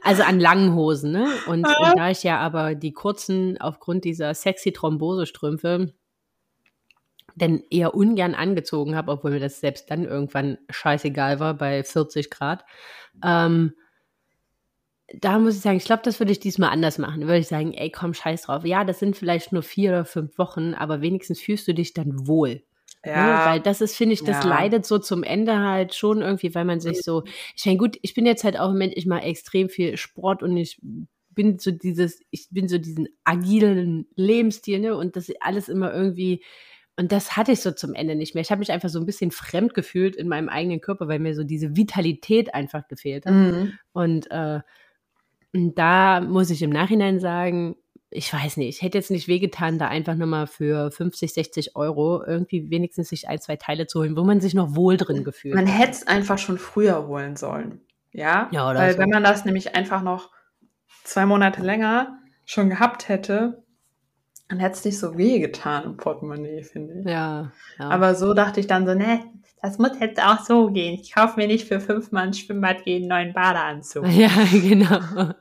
also 0.03 0.23
an 0.23 0.41
langen 0.41 0.75
Hosen, 0.75 1.13
ne? 1.13 1.29
Und, 1.47 1.67
und 1.67 1.93
da 1.97 2.11
ich 2.11 2.23
ja 2.23 2.39
aber 2.39 2.75
die 2.75 2.93
kurzen 2.93 3.61
aufgrund 3.61 4.05
dieser 4.05 4.35
sexy 4.35 4.73
Thrombosestrümpfe 4.73 5.93
denn 7.35 7.63
eher 7.71 7.95
ungern 7.95 8.35
angezogen 8.35 8.95
habe, 8.97 9.13
obwohl 9.13 9.31
mir 9.31 9.41
das 9.41 9.61
selbst 9.61 9.91
dann 9.91 10.05
irgendwann 10.05 10.59
scheißegal 10.71 11.41
war 11.41 11.55
bei 11.55 11.83
40 11.83 12.31
Grad. 12.31 12.65
Ähm, 13.25 13.75
da 15.21 15.39
muss 15.39 15.57
ich 15.57 15.61
sagen, 15.63 15.77
ich 15.77 15.85
glaube, 15.85 16.03
das 16.05 16.21
würde 16.21 16.33
ich 16.33 16.41
diesmal 16.41 16.71
anders 16.71 16.99
machen. 16.99 17.21
Da 17.23 17.27
würde 17.27 17.39
ich 17.39 17.49
sagen, 17.49 17.73
ey, 17.75 17.91
komm, 17.91 18.15
scheiß 18.15 18.43
drauf. 18.43 18.65
Ja, 18.65 18.85
das 18.85 18.99
sind 18.99 19.17
vielleicht 19.17 19.53
nur 19.53 19.63
vier 19.63 19.91
oder 19.91 20.05
fünf 20.05 20.39
Wochen, 20.39 20.75
aber 20.75 21.01
wenigstens 21.01 21.41
fühlst 21.41 21.67
du 21.69 21.75
dich 21.75 21.95
dann 21.95 22.27
wohl. 22.27 22.63
Ne? 23.05 23.41
Weil 23.45 23.61
das 23.61 23.81
ist, 23.81 23.97
finde 23.97 24.15
ich, 24.15 24.23
das 24.23 24.45
Ja. 24.45 24.51
leidet 24.51 24.87
so 24.87 24.99
zum 24.99 25.25
Ende 25.25 25.59
halt 25.59 25.95
schon 25.95 26.23
irgendwie, 26.23 26.55
weil 26.55 26.65
man 26.65 26.79
sich 26.79 27.03
so, 27.03 27.25
ich 27.57 27.67
meine, 27.67 27.79
gut, 27.79 27.99
ich 28.01 28.15
bin 28.15 28.27
jetzt 28.27 28.45
halt 28.45 28.57
auch 28.59 28.67
im 28.67 28.75
Moment, 28.75 28.93
ich 28.97 29.07
mache 29.07 29.23
extrem 29.23 29.69
viel 29.69 29.97
Sport 29.97 30.43
und 30.45 30.57
ich 30.57 30.81
bin 31.31 31.59
so 31.59 31.73
dieses, 31.73 32.21
ich 32.31 32.49
bin 32.51 32.69
so 32.69 32.79
diesen 32.79 33.09
agilen 33.25 34.07
Lebensstil, 34.15 34.79
ne? 34.79 34.97
Und 34.97 35.17
das 35.17 35.33
alles 35.41 35.69
immer 35.69 35.93
irgendwie, 35.93 36.45
und 36.97 37.11
das 37.11 37.37
hatte 37.37 37.53
ich 37.53 37.61
so 37.61 37.73
zum 37.73 37.95
Ende 37.95 38.15
nicht 38.15 38.35
mehr. 38.35 38.43
Ich 38.43 38.51
habe 38.51 38.61
mich 38.61 38.71
einfach 38.71 38.91
so 38.91 39.01
ein 39.01 39.07
bisschen 39.07 39.31
fremd 39.31 39.75
gefühlt 39.75 40.15
in 40.15 40.29
meinem 40.29 40.49
eigenen 40.49 40.81
Körper, 40.81 41.09
weil 41.09 41.19
mir 41.19 41.35
so 41.35 41.43
diese 41.43 41.75
Vitalität 41.77 42.55
einfach 42.55 42.87
gefehlt 42.87 43.27
hat. 43.27 43.33
Mhm. 43.33 43.73
Und 43.93 44.31
äh, 44.31 44.61
und 45.53 45.79
da 45.79 46.21
muss 46.21 46.51
ich 46.51 46.63
im 46.63 46.71
Nachhinein 46.71 47.21
sagen, 47.21 47.77
ich 48.11 48.33
weiß 48.33 48.59
nicht, 48.59 48.69
ich 48.69 48.83
hätte 48.83 48.99
jetzt 48.99 49.11
nicht 49.11 49.27
wehgetan, 49.27 49.79
da 49.79 49.89
einfach 49.89 50.15
nochmal 50.15 50.47
für 50.47 50.91
50, 50.91 51.33
60 51.33 51.77
Euro 51.77 52.23
irgendwie 52.25 52.71
wenigstens 52.71 53.09
sich 53.09 53.29
ein, 53.29 53.41
zwei 53.41 53.57
Teile 53.57 53.87
zu 53.87 54.01
holen, 54.01 54.17
wo 54.17 54.23
man 54.23 54.41
sich 54.41 54.55
noch 54.55 54.75
wohl 54.75 54.97
drin 54.97 55.25
gefühlt 55.25 55.55
Man 55.55 55.67
hätte 55.67 55.93
es 55.93 56.07
einfach 56.07 56.39
schon 56.39 56.59
früher 56.59 57.07
holen 57.07 57.37
sollen. 57.37 57.81
Ja, 58.13 58.51
Ja, 58.53 58.71
oder 58.71 58.81
weil 58.81 58.93
so. 58.93 58.99
wenn 58.99 59.09
man 59.09 59.25
das 59.25 59.47
nämlich 59.47 59.75
einfach 59.75 60.03
noch 60.03 60.31
zwei 61.05 61.25
Monate 61.25 61.63
länger 61.63 62.19
schon 62.45 62.69
gehabt 62.69 63.09
hätte, 63.09 63.62
dann 64.49 64.59
hätte 64.59 64.75
es 64.77 64.85
nicht 64.85 64.99
so 64.99 65.17
weh 65.17 65.39
getan 65.39 65.85
im 65.85 65.97
Portemonnaie, 65.97 66.63
finde 66.63 67.01
ich. 67.01 67.07
Ja, 67.07 67.53
ja. 67.79 67.89
Aber 67.89 68.15
so 68.15 68.35
dachte 68.35 68.61
ich 68.61 68.67
dann 68.67 68.87
so, 68.87 68.95
ne, 68.95 69.21
das 69.63 69.79
muss 69.79 69.99
jetzt 70.01 70.23
auch 70.23 70.41
so 70.41 70.71
gehen. 70.71 70.99
Ich 71.01 71.15
kaufe 71.15 71.39
mir 71.39 71.47
nicht 71.47 71.69
für 71.69 71.81
fünfmal 71.81 72.27
ein 72.27 72.35
Schwimmbad 72.35 72.87
einen 72.87 73.09
neuen 73.09 73.33
Badeanzug. 73.33 74.07
ja, 74.09 74.31
genau. 74.53 75.35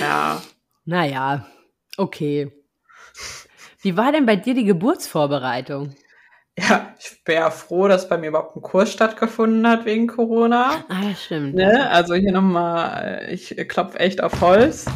Ja. 0.00 0.42
naja, 0.84 1.46
okay. 1.96 2.52
Wie 3.80 3.96
war 3.96 4.12
denn 4.12 4.26
bei 4.26 4.36
dir 4.36 4.54
die 4.54 4.64
Geburtsvorbereitung? 4.64 5.94
Ja, 6.56 6.94
ich 7.00 7.20
wäre 7.24 7.42
ja 7.42 7.50
froh, 7.50 7.88
dass 7.88 8.08
bei 8.08 8.16
mir 8.16 8.28
überhaupt 8.28 8.56
ein 8.56 8.62
Kurs 8.62 8.92
stattgefunden 8.92 9.66
hat 9.66 9.84
wegen 9.86 10.06
Corona. 10.06 10.84
Ah, 10.88 11.02
ja, 11.08 11.14
stimmt. 11.16 11.54
Ne? 11.54 11.90
Also 11.90 12.14
hier 12.14 12.30
nochmal, 12.30 13.26
ich 13.30 13.56
klopfe 13.68 13.98
echt 13.98 14.22
auf 14.22 14.40
Holz, 14.40 14.86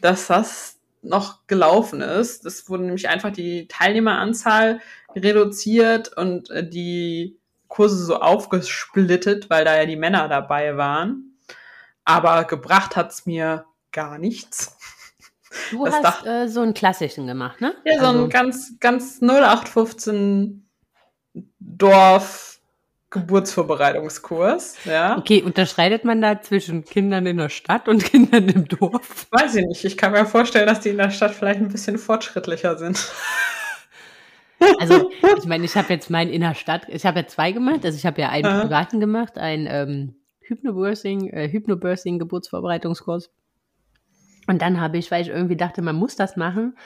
dass 0.00 0.26
das 0.26 0.78
noch 1.02 1.46
gelaufen 1.46 2.00
ist. 2.00 2.44
Das 2.44 2.68
wurde 2.68 2.84
nämlich 2.84 3.08
einfach 3.08 3.30
die 3.32 3.68
Teilnehmeranzahl 3.68 4.80
reduziert 5.14 6.16
und 6.16 6.50
äh, 6.50 6.68
die 6.68 7.38
Kurse 7.68 8.04
so 8.04 8.16
aufgesplittet, 8.20 9.50
weil 9.50 9.64
da 9.64 9.76
ja 9.76 9.86
die 9.86 9.96
Männer 9.96 10.28
dabei 10.28 10.76
waren. 10.76 11.36
Aber 12.04 12.44
gebracht 12.44 12.96
hat's 12.96 13.26
mir 13.26 13.64
gar 13.92 14.18
nichts. 14.18 14.76
Du 15.70 15.84
das 15.84 15.94
hast 16.02 16.26
äh, 16.26 16.48
so 16.48 16.60
einen 16.60 16.74
klassischen 16.74 17.26
gemacht, 17.26 17.60
ne? 17.60 17.74
Ja, 17.84 17.98
so 18.00 18.06
Also- 18.06 18.24
ein 18.24 18.30
ganz, 18.30 18.74
ganz 18.78 19.20
0815 19.22 20.68
Dorf 21.58 22.55
Geburtsvorbereitungskurs, 23.10 24.76
ja. 24.84 25.16
Okay, 25.16 25.42
unterscheidet 25.42 26.04
man 26.04 26.20
da 26.20 26.40
zwischen 26.42 26.84
Kindern 26.84 27.26
in 27.26 27.36
der 27.36 27.48
Stadt 27.48 27.88
und 27.88 28.04
Kindern 28.10 28.48
im 28.48 28.66
Dorf? 28.66 29.26
Weiß 29.30 29.54
ich 29.54 29.64
nicht. 29.66 29.84
Ich 29.84 29.96
kann 29.96 30.12
mir 30.12 30.26
vorstellen, 30.26 30.66
dass 30.66 30.80
die 30.80 30.90
in 30.90 30.98
der 30.98 31.10
Stadt 31.10 31.32
vielleicht 31.32 31.60
ein 31.60 31.68
bisschen 31.68 31.98
fortschrittlicher 31.98 32.76
sind. 32.76 32.98
Also, 34.80 35.10
ich 35.38 35.44
meine, 35.46 35.64
ich 35.64 35.76
habe 35.76 35.92
jetzt 35.92 36.10
meinen 36.10 36.30
in 36.30 36.40
der 36.40 36.54
Stadt, 36.54 36.88
ich 36.88 37.04
habe 37.06 37.20
ja 37.20 37.26
zwei 37.26 37.52
gemacht. 37.52 37.84
Also, 37.84 37.96
ich 37.96 38.06
habe 38.06 38.20
ja 38.20 38.30
einen 38.30 38.46
Ja. 38.46 38.62
privaten 38.62 39.00
gemacht, 39.00 39.38
einen 39.38 39.66
ähm, 39.70 40.16
Hypnobirthing, 40.40 41.30
äh, 41.30 41.48
Hypnobirthing 41.50 42.18
Geburtsvorbereitungskurs. 42.18 43.30
Und 44.46 44.62
dann 44.62 44.80
habe 44.80 44.98
ich, 44.98 45.10
weil 45.10 45.22
ich 45.22 45.28
irgendwie 45.28 45.56
dachte, 45.56 45.82
man 45.82 45.96
muss 45.96 46.16
das 46.16 46.36
machen, 46.36 46.76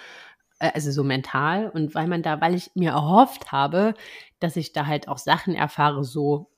äh, 0.58 0.70
also 0.74 0.90
so 0.90 1.04
mental 1.04 1.68
und 1.70 1.94
weil 1.94 2.06
man 2.06 2.22
da, 2.22 2.40
weil 2.40 2.54
ich 2.54 2.70
mir 2.74 2.90
erhofft 2.90 3.52
habe, 3.52 3.94
dass 4.40 4.56
ich 4.56 4.72
da 4.72 4.86
halt 4.86 5.08
auch 5.08 5.18
Sachen 5.18 5.54
erfahre, 5.54 6.04
so 6.04 6.50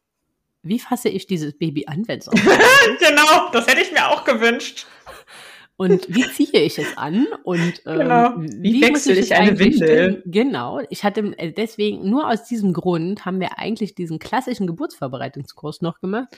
wie 0.63 0.79
fasse 0.79 1.09
ich 1.09 1.27
dieses 1.27 1.59
Baby 1.59 1.87
an, 1.87 2.05
wenn 2.07 2.21
es 2.21 2.27
genau, 2.31 3.51
das 3.53 3.67
hätte 3.67 3.81
ich 3.81 3.93
mir 3.93 4.09
auch 4.09 4.25
gewünscht. 4.25 4.87
Und 5.77 6.07
wie 6.15 6.23
ziehe 6.31 6.61
ich 6.63 6.79
es 6.79 6.97
an? 6.97 7.27
Und 7.43 7.83
ähm, 7.87 7.99
Genau. 7.99 8.33
Wie 8.37 8.79
muss 8.79 8.89
wechsle 8.89 9.13
es 9.15 9.27
ich 9.27 9.35
eine 9.35 9.59
Windel? 9.59 10.23
Genau. 10.27 10.81
Ich 10.91 11.03
hatte 11.03 11.35
äh, 11.39 11.53
deswegen, 11.53 12.09
nur 12.09 12.29
aus 12.29 12.45
diesem 12.45 12.73
Grund 12.73 13.25
haben 13.25 13.41
wir 13.41 13.59
eigentlich 13.59 13.95
diesen 13.97 14.19
klassischen 14.21 14.69
Geburtsvorbereitungskurs 14.69 15.81
noch 15.83 16.01
gemacht. 16.01 16.29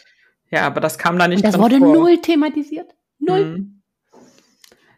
Ja, 0.51 0.63
aber 0.63 0.81
das 0.81 0.97
kam 0.99 1.19
da 1.19 1.29
nicht 1.29 1.45
Und 1.45 1.53
das 1.53 1.61
wurde 1.61 1.79
vor. 1.79 1.93
null 1.95 2.19
thematisiert. 2.21 2.93
Null. 3.19 3.45
Mhm. 3.45 3.83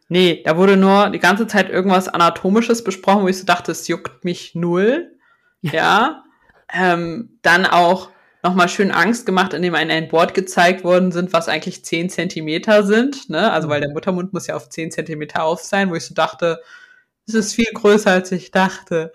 Nee, 0.08 0.42
da 0.44 0.56
wurde 0.56 0.76
nur 0.76 1.10
die 1.10 1.18
ganze 1.18 1.48
Zeit 1.48 1.68
irgendwas 1.68 2.08
Anatomisches 2.08 2.84
besprochen, 2.84 3.24
wo 3.24 3.28
ich 3.28 3.38
so 3.38 3.44
dachte, 3.44 3.72
es 3.72 3.88
juckt 3.88 4.24
mich 4.24 4.54
null. 4.54 5.18
Ja. 5.62 6.22
Ähm, 6.72 7.38
dann 7.42 7.66
auch 7.66 8.10
nochmal 8.42 8.68
schön 8.68 8.92
Angst 8.92 9.26
gemacht, 9.26 9.54
indem 9.54 9.74
einem 9.74 9.90
ein 9.90 10.08
Board 10.08 10.34
gezeigt 10.34 10.84
worden 10.84 11.12
sind, 11.12 11.32
was 11.32 11.48
eigentlich 11.48 11.84
zehn 11.84 12.08
Zentimeter 12.08 12.84
sind. 12.84 13.28
Ne? 13.28 13.50
Also 13.50 13.68
weil 13.68 13.80
der 13.80 13.90
Muttermund 13.90 14.32
muss 14.32 14.46
ja 14.46 14.54
auf 14.54 14.68
zehn 14.68 14.90
Zentimeter 14.90 15.44
auf 15.44 15.60
sein, 15.60 15.90
wo 15.90 15.94
ich 15.94 16.04
so 16.04 16.14
dachte, 16.14 16.62
es 17.26 17.34
ist 17.34 17.54
viel 17.54 17.70
größer, 17.72 18.10
als 18.10 18.30
ich 18.32 18.52
dachte. 18.52 19.12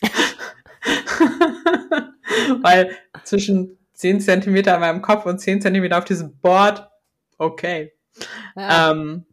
weil 2.62 2.96
zwischen 3.24 3.78
zehn 3.92 4.20
Zentimeter 4.20 4.74
an 4.74 4.80
meinem 4.80 5.02
Kopf 5.02 5.26
und 5.26 5.38
zehn 5.38 5.60
Zentimeter 5.60 5.98
auf 5.98 6.06
diesem 6.06 6.38
Board, 6.38 6.88
okay. 7.36 7.92
Ja. 8.56 8.92
Ähm, 8.92 9.26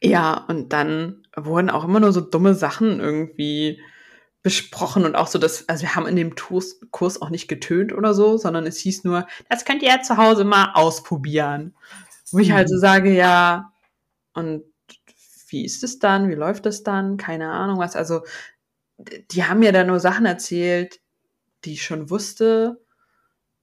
ja, 0.00 0.44
und 0.48 0.72
dann 0.72 1.26
wurden 1.36 1.70
auch 1.70 1.84
immer 1.84 2.00
nur 2.00 2.12
so 2.12 2.20
dumme 2.20 2.54
Sachen 2.54 3.00
irgendwie 3.00 3.80
besprochen 4.46 5.04
und 5.04 5.16
auch 5.16 5.26
so, 5.26 5.40
dass, 5.40 5.68
also 5.68 5.82
wir 5.82 5.96
haben 5.96 6.06
in 6.06 6.14
dem 6.14 6.36
Kurs, 6.36 6.78
Kurs 6.92 7.20
auch 7.20 7.30
nicht 7.30 7.48
getönt 7.48 7.92
oder 7.92 8.14
so, 8.14 8.36
sondern 8.36 8.64
es 8.64 8.78
hieß 8.78 9.02
nur, 9.02 9.26
das 9.50 9.64
könnt 9.64 9.82
ihr 9.82 9.88
ja 9.88 10.02
zu 10.02 10.18
Hause 10.18 10.44
mal 10.44 10.70
ausprobieren. 10.74 11.74
Wo 12.30 12.38
ich 12.38 12.52
halt 12.52 12.68
so 12.68 12.76
mhm. 12.76 12.80
sage, 12.80 13.12
ja, 13.12 13.72
und 14.34 14.62
wie 15.48 15.64
ist 15.64 15.82
es 15.82 15.98
dann? 15.98 16.28
Wie 16.28 16.36
läuft 16.36 16.64
es 16.66 16.84
dann? 16.84 17.16
Keine 17.16 17.50
Ahnung 17.50 17.78
was. 17.78 17.96
Also, 17.96 18.22
die 19.32 19.42
haben 19.42 19.58
mir 19.58 19.72
da 19.72 19.82
nur 19.82 19.98
Sachen 19.98 20.26
erzählt, 20.26 21.00
die 21.64 21.72
ich 21.72 21.82
schon 21.82 22.08
wusste 22.08 22.80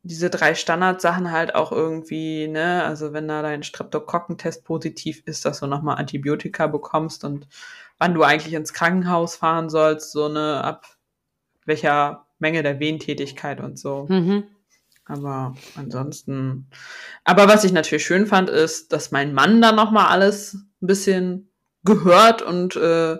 diese 0.04 0.30
drei 0.30 0.54
Standardsachen 0.54 1.32
halt 1.32 1.56
auch 1.56 1.72
irgendwie, 1.72 2.48
ne, 2.50 2.84
also 2.84 3.13
wenn 3.13 3.28
da 3.28 3.42
dein 3.42 3.63
Streptokokkentest 3.63 4.66
positiv 4.66 5.24
ist, 5.26 5.46
dass 5.46 5.62
du 5.62 5.68
nochmal 5.68 5.98
Antibiotika 5.98 6.68
bekommst 6.68 7.24
und 7.24 7.48
wann 7.98 8.13
du 8.13 8.24
eigentlich 8.24 8.54
ins 8.54 8.74
Krankenhaus 8.74 9.38
fahren 9.38 9.70
sollst, 9.70 10.12
so 10.12 10.28
ne, 10.28 10.62
ab 10.62 10.86
welcher 11.66 12.28
Menge 12.38 12.63
der 12.63 12.82
Wehentätigkeit 12.82 13.62
und 13.62 13.80
so. 13.80 14.06
Mhm. 14.10 14.44
Aber 15.06 15.56
ansonsten, 15.76 16.70
aber 17.24 17.48
was 17.48 17.63
ich 17.63 17.72
natürlich 17.72 18.06
schön 18.06 18.26
fand, 18.26 18.50
ist, 18.50 18.92
dass 18.92 19.12
mein 19.12 19.34
Mann 19.34 19.62
da 19.62 19.72
nochmal 19.72 20.08
alles 20.08 20.54
ein 20.54 20.88
bisschen 20.88 21.52
gehört 21.84 22.42
und 22.42 22.76
äh, 22.76 23.18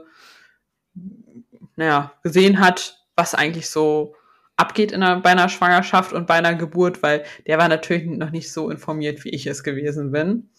naja, 1.76 2.14
gesehen 2.24 2.60
hat, 2.60 3.00
was 3.16 3.36
eigentlich 3.36 3.70
so 3.70 4.16
abgeht 4.64 4.94
in 4.94 5.04
einer, 5.04 5.20
bei 5.20 5.32
einer 5.32 5.50
Schwangerschaft 5.50 6.14
und 6.14 6.26
bei 6.26 6.36
einer 6.36 6.56
Geburt, 6.56 7.04
weil 7.04 7.24
der 7.46 7.58
war 7.58 7.68
natürlich 7.68 8.06
noch 8.06 8.32
nicht 8.32 8.52
so 8.52 8.70
informiert, 8.70 9.26
wie 9.26 9.30
ich 9.30 9.46
es 9.46 9.64
gewesen 9.64 10.12
bin. 10.12 10.50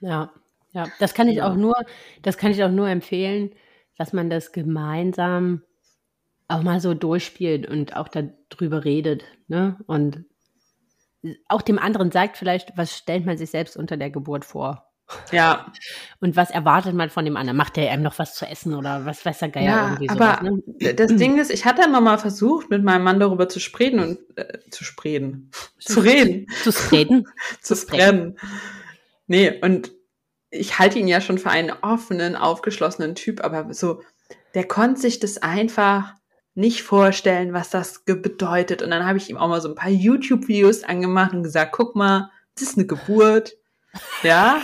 Ja, 0.00 0.32
ja, 0.72 0.86
das 0.98 1.12
kann 1.12 1.28
ich 1.28 1.36
ja. 1.36 1.50
auch 1.50 1.54
nur, 1.54 1.74
das 2.22 2.38
kann 2.38 2.50
ich 2.50 2.64
auch 2.64 2.70
nur 2.70 2.88
empfehlen, 2.88 3.50
dass 3.98 4.14
man 4.14 4.30
das 4.30 4.52
gemeinsam 4.52 5.62
auch 6.48 6.62
mal 6.62 6.80
so 6.80 6.94
durchspielt 6.94 7.68
und 7.68 7.94
auch 7.94 8.08
darüber 8.08 8.84
redet, 8.84 9.24
ne? 9.48 9.76
Und 9.86 10.24
auch 11.48 11.62
dem 11.62 11.78
anderen 11.78 12.10
sagt 12.10 12.36
vielleicht, 12.36 12.76
was 12.76 12.96
stellt 12.96 13.26
man 13.26 13.36
sich 13.36 13.50
selbst 13.50 13.76
unter 13.76 13.96
der 13.96 14.10
Geburt 14.10 14.44
vor? 14.44 14.91
Ja. 15.30 15.72
Und 16.20 16.36
was 16.36 16.50
erwartet 16.50 16.94
man 16.94 17.10
von 17.10 17.24
dem 17.24 17.36
anderen? 17.36 17.56
Macht 17.56 17.76
der 17.76 17.90
einem 17.90 18.02
noch 18.02 18.18
was 18.18 18.34
zu 18.34 18.46
essen 18.46 18.74
oder 18.74 19.04
was 19.06 19.24
weiß 19.24 19.38
der 19.38 19.48
Geier 19.48 19.64
ja, 19.64 19.84
irgendwie 19.86 20.08
sowas, 20.08 20.38
aber 20.38 20.50
ne? 20.50 20.94
das 20.94 21.16
Ding 21.16 21.38
ist, 21.38 21.50
ich 21.50 21.64
hatte 21.64 21.82
immer 21.82 22.00
mal 22.00 22.18
versucht, 22.18 22.70
mit 22.70 22.82
meinem 22.82 23.04
Mann 23.04 23.20
darüber 23.20 23.48
zu 23.48 23.60
sprechen 23.60 23.98
und 23.98 24.18
äh, 24.36 24.58
zu 24.70 24.84
sprechen. 24.84 25.50
zu 25.78 26.00
reden. 26.00 26.46
Zu 26.62 26.72
sprechen. 26.72 27.26
zu 27.60 27.76
sprechen. 27.76 28.38
Nee, 29.26 29.60
und 29.62 29.92
ich 30.50 30.78
halte 30.78 30.98
ihn 30.98 31.08
ja 31.08 31.20
schon 31.20 31.38
für 31.38 31.50
einen 31.50 31.72
offenen, 31.82 32.36
aufgeschlossenen 32.36 33.14
Typ, 33.14 33.42
aber 33.42 33.72
so, 33.72 34.02
der 34.54 34.68
konnte 34.68 35.00
sich 35.00 35.18
das 35.18 35.38
einfach 35.38 36.14
nicht 36.54 36.82
vorstellen, 36.82 37.52
was 37.52 37.70
das 37.70 38.04
bedeutet. 38.04 38.82
Und 38.82 38.90
dann 38.90 39.06
habe 39.06 39.18
ich 39.18 39.30
ihm 39.30 39.38
auch 39.38 39.48
mal 39.48 39.60
so 39.60 39.68
ein 39.68 39.74
paar 39.74 39.90
YouTube-Videos 39.90 40.84
angemacht 40.84 41.32
und 41.32 41.42
gesagt, 41.42 41.72
guck 41.72 41.96
mal, 41.96 42.30
das 42.54 42.68
ist 42.68 42.78
eine 42.78 42.86
Geburt. 42.86 43.54
Ja, 44.22 44.62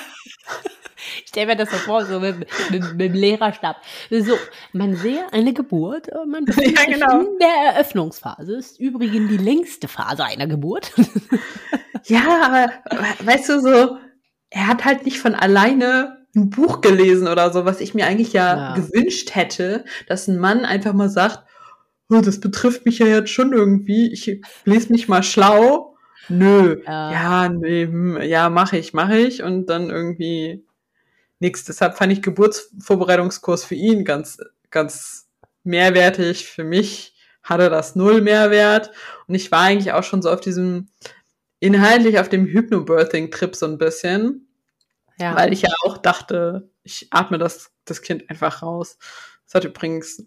Ich 1.23 1.29
stelle 1.29 1.47
mir 1.47 1.57
das 1.57 1.71
so 1.71 1.77
vor, 1.77 2.05
so 2.05 2.21
mit, 2.21 2.39
mit, 2.71 2.83
mit 2.93 3.01
dem 3.01 3.13
Lehrerstab. 3.13 3.77
So, 4.11 4.37
man 4.73 4.97
sehe 4.97 5.33
eine 5.33 5.55
Geburt, 5.55 6.09
äh, 6.09 6.27
man 6.27 6.45
befindet 6.45 6.77
ja, 6.77 6.85
genau. 6.85 7.21
in 7.21 7.39
der 7.39 7.73
Eröffnungsphase. 7.73 8.57
Ist 8.57 8.81
übrigens 8.81 9.31
die 9.31 9.37
längste 9.37 9.89
Phase 9.89 10.25
einer 10.25 10.47
Geburt. 10.47 10.93
Ja, 12.05 12.23
aber 12.47 12.73
weißt 13.27 13.49
du 13.51 13.61
so, 13.61 13.99
er 14.51 14.67
hat 14.67 14.85
halt 14.85 15.05
nicht 15.05 15.19
von 15.19 15.35
alleine 15.35 16.27
ein 16.35 16.49
Buch 16.49 16.81
gelesen 16.81 17.29
oder 17.29 17.53
so, 17.53 17.65
was 17.65 17.81
ich 17.81 17.93
mir 17.93 18.07
eigentlich 18.07 18.33
ja, 18.33 18.57
ja. 18.57 18.75
gewünscht 18.75 19.35
hätte, 19.35 19.85
dass 20.07 20.29
ein 20.29 20.39
Mann 20.39 20.65
einfach 20.65 20.95
mal 20.95 21.11
sagt, 21.11 21.41
oh, 22.09 22.21
das 22.21 22.41
betrifft 22.41 22.87
mich 22.87 22.99
ja 22.99 23.07
jetzt 23.07 23.31
schon 23.31 23.53
irgendwie, 23.53 24.11
ich 24.13 24.41
lese 24.65 24.93
mich 24.93 25.09
mal 25.09 25.23
schlau. 25.23 25.97
Nö, 26.29 26.83
ja, 26.87 27.13
ja 27.13 27.49
nee, 27.49 27.85
hm, 27.85 28.21
ja, 28.23 28.49
mache 28.51 28.79
ich, 28.79 28.93
mache 28.93 29.17
ich 29.19 29.43
und 29.43 29.67
dann 29.67 29.91
irgendwie 29.91 30.65
nichts. 31.41 31.65
Deshalb 31.65 31.97
fand 31.97 32.13
ich 32.13 32.23
Geburtsvorbereitungskurs 32.23 33.65
für 33.65 33.75
ihn 33.75 34.05
ganz, 34.05 34.39
ganz 34.71 35.29
mehrwertig. 35.65 36.47
Für 36.47 36.65
mich 36.65 37.15
hatte 37.43 37.71
das 37.71 37.97
null 37.97 38.21
Mehrwert. 38.21 38.91
Und 39.27 39.35
ich 39.35 39.51
war 39.51 39.63
eigentlich 39.63 39.93
auch 39.93 40.03
schon 40.03 40.23
so 40.23 40.31
auf 40.31 40.41
diesem, 40.41 40.89
inhaltlich 41.61 42.19
auf 42.19 42.29
dem 42.29 42.47
Hypnobirthing-Trip 42.47 43.57
so 43.57 43.67
ein 43.67 43.79
bisschen. 43.79 44.49
Ja. 45.19 45.35
Weil 45.35 45.53
ich 45.53 45.63
ja 45.63 45.71
auch 45.85 45.99
dachte, 45.99 46.71
ich 46.83 47.09
atme 47.11 47.39
das, 47.39 47.73
das 47.85 48.03
Kind 48.03 48.29
einfach 48.31 48.63
raus. 48.63 48.99
Das 49.49 49.55
hat 49.55 49.65
übrigens 49.65 50.23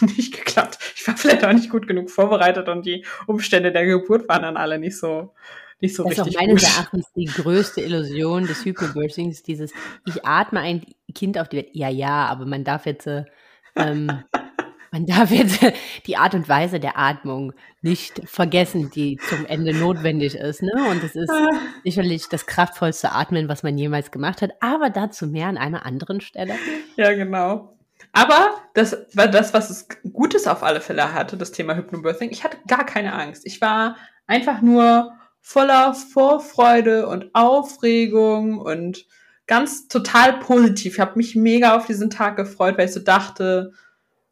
nicht 0.00 0.34
geklappt. 0.34 0.78
Ich 0.96 1.06
war 1.06 1.16
vielleicht 1.16 1.44
auch 1.44 1.52
nicht 1.52 1.70
gut 1.70 1.86
genug 1.86 2.10
vorbereitet 2.10 2.68
und 2.68 2.86
die 2.86 3.04
Umstände 3.26 3.70
der 3.70 3.84
Geburt 3.84 4.28
waren 4.28 4.42
dann 4.42 4.56
alle 4.56 4.78
nicht 4.78 4.98
so 4.98 5.34
nicht 5.82 5.94
so 5.94 6.04
das 6.04 6.12
richtig. 6.12 6.24
Das 6.24 6.34
ist 6.34 6.40
auch 6.40 6.46
meines 6.46 6.62
gut. 6.62 6.72
Erachtens 6.72 7.12
die 7.14 7.24
größte 7.26 7.80
Illusion 7.82 8.46
des 8.46 8.64
Hypnobirthings, 8.64 9.42
dieses, 9.42 9.72
ich 10.06 10.24
atme 10.24 10.60
ein 10.60 10.86
Kind 11.14 11.38
auf 11.38 11.48
die 11.48 11.58
Welt. 11.58 11.70
Ja, 11.72 11.88
ja, 11.90 12.26
aber 12.26 12.46
man 12.46 12.64
darf 12.64 12.86
jetzt, 12.86 13.06
äh, 13.06 13.24
ähm, 13.74 14.06
man 14.92 15.06
darf 15.06 15.30
jetzt 15.32 15.60
die 16.06 16.16
Art 16.16 16.34
und 16.34 16.48
Weise 16.48 16.78
der 16.78 16.96
Atmung 16.98 17.52
nicht 17.82 18.22
vergessen, 18.24 18.90
die 18.94 19.18
zum 19.28 19.44
Ende 19.44 19.74
notwendig 19.74 20.36
ist. 20.36 20.62
Ne? 20.62 20.72
Und 20.88 21.02
es 21.02 21.16
ist 21.16 21.32
sicherlich 21.84 22.28
das 22.28 22.46
kraftvollste 22.46 23.12
Atmen, 23.12 23.48
was 23.48 23.64
man 23.64 23.76
jemals 23.76 24.12
gemacht 24.12 24.40
hat, 24.40 24.52
aber 24.60 24.88
dazu 24.88 25.26
mehr 25.26 25.48
an 25.48 25.58
einer 25.58 25.84
anderen 25.84 26.20
Stelle. 26.20 26.54
Ja, 26.96 27.12
genau. 27.12 27.76
Aber 28.12 28.50
das 28.74 28.96
war 29.14 29.26
das, 29.26 29.54
was 29.54 29.70
es 29.70 29.88
Gutes 30.12 30.46
auf 30.46 30.62
alle 30.62 30.80
Fälle 30.80 31.14
hatte, 31.14 31.36
das 31.36 31.52
Thema 31.52 31.74
Hypnobirthing. 31.74 32.30
Ich 32.30 32.44
hatte 32.44 32.58
gar 32.68 32.84
keine 32.84 33.14
Angst. 33.14 33.46
Ich 33.46 33.60
war 33.60 33.96
einfach 34.26 34.60
nur 34.60 35.12
voller 35.40 35.94
Vorfreude 35.94 37.08
und 37.08 37.34
Aufregung 37.34 38.58
und 38.58 39.06
ganz 39.46 39.88
total 39.88 40.38
positiv. 40.40 40.94
Ich 40.94 41.00
habe 41.00 41.16
mich 41.16 41.34
mega 41.34 41.76
auf 41.76 41.86
diesen 41.86 42.10
Tag 42.10 42.36
gefreut, 42.36 42.78
weil 42.78 42.86
ich 42.86 42.92
so 42.92 43.00
dachte, 43.00 43.72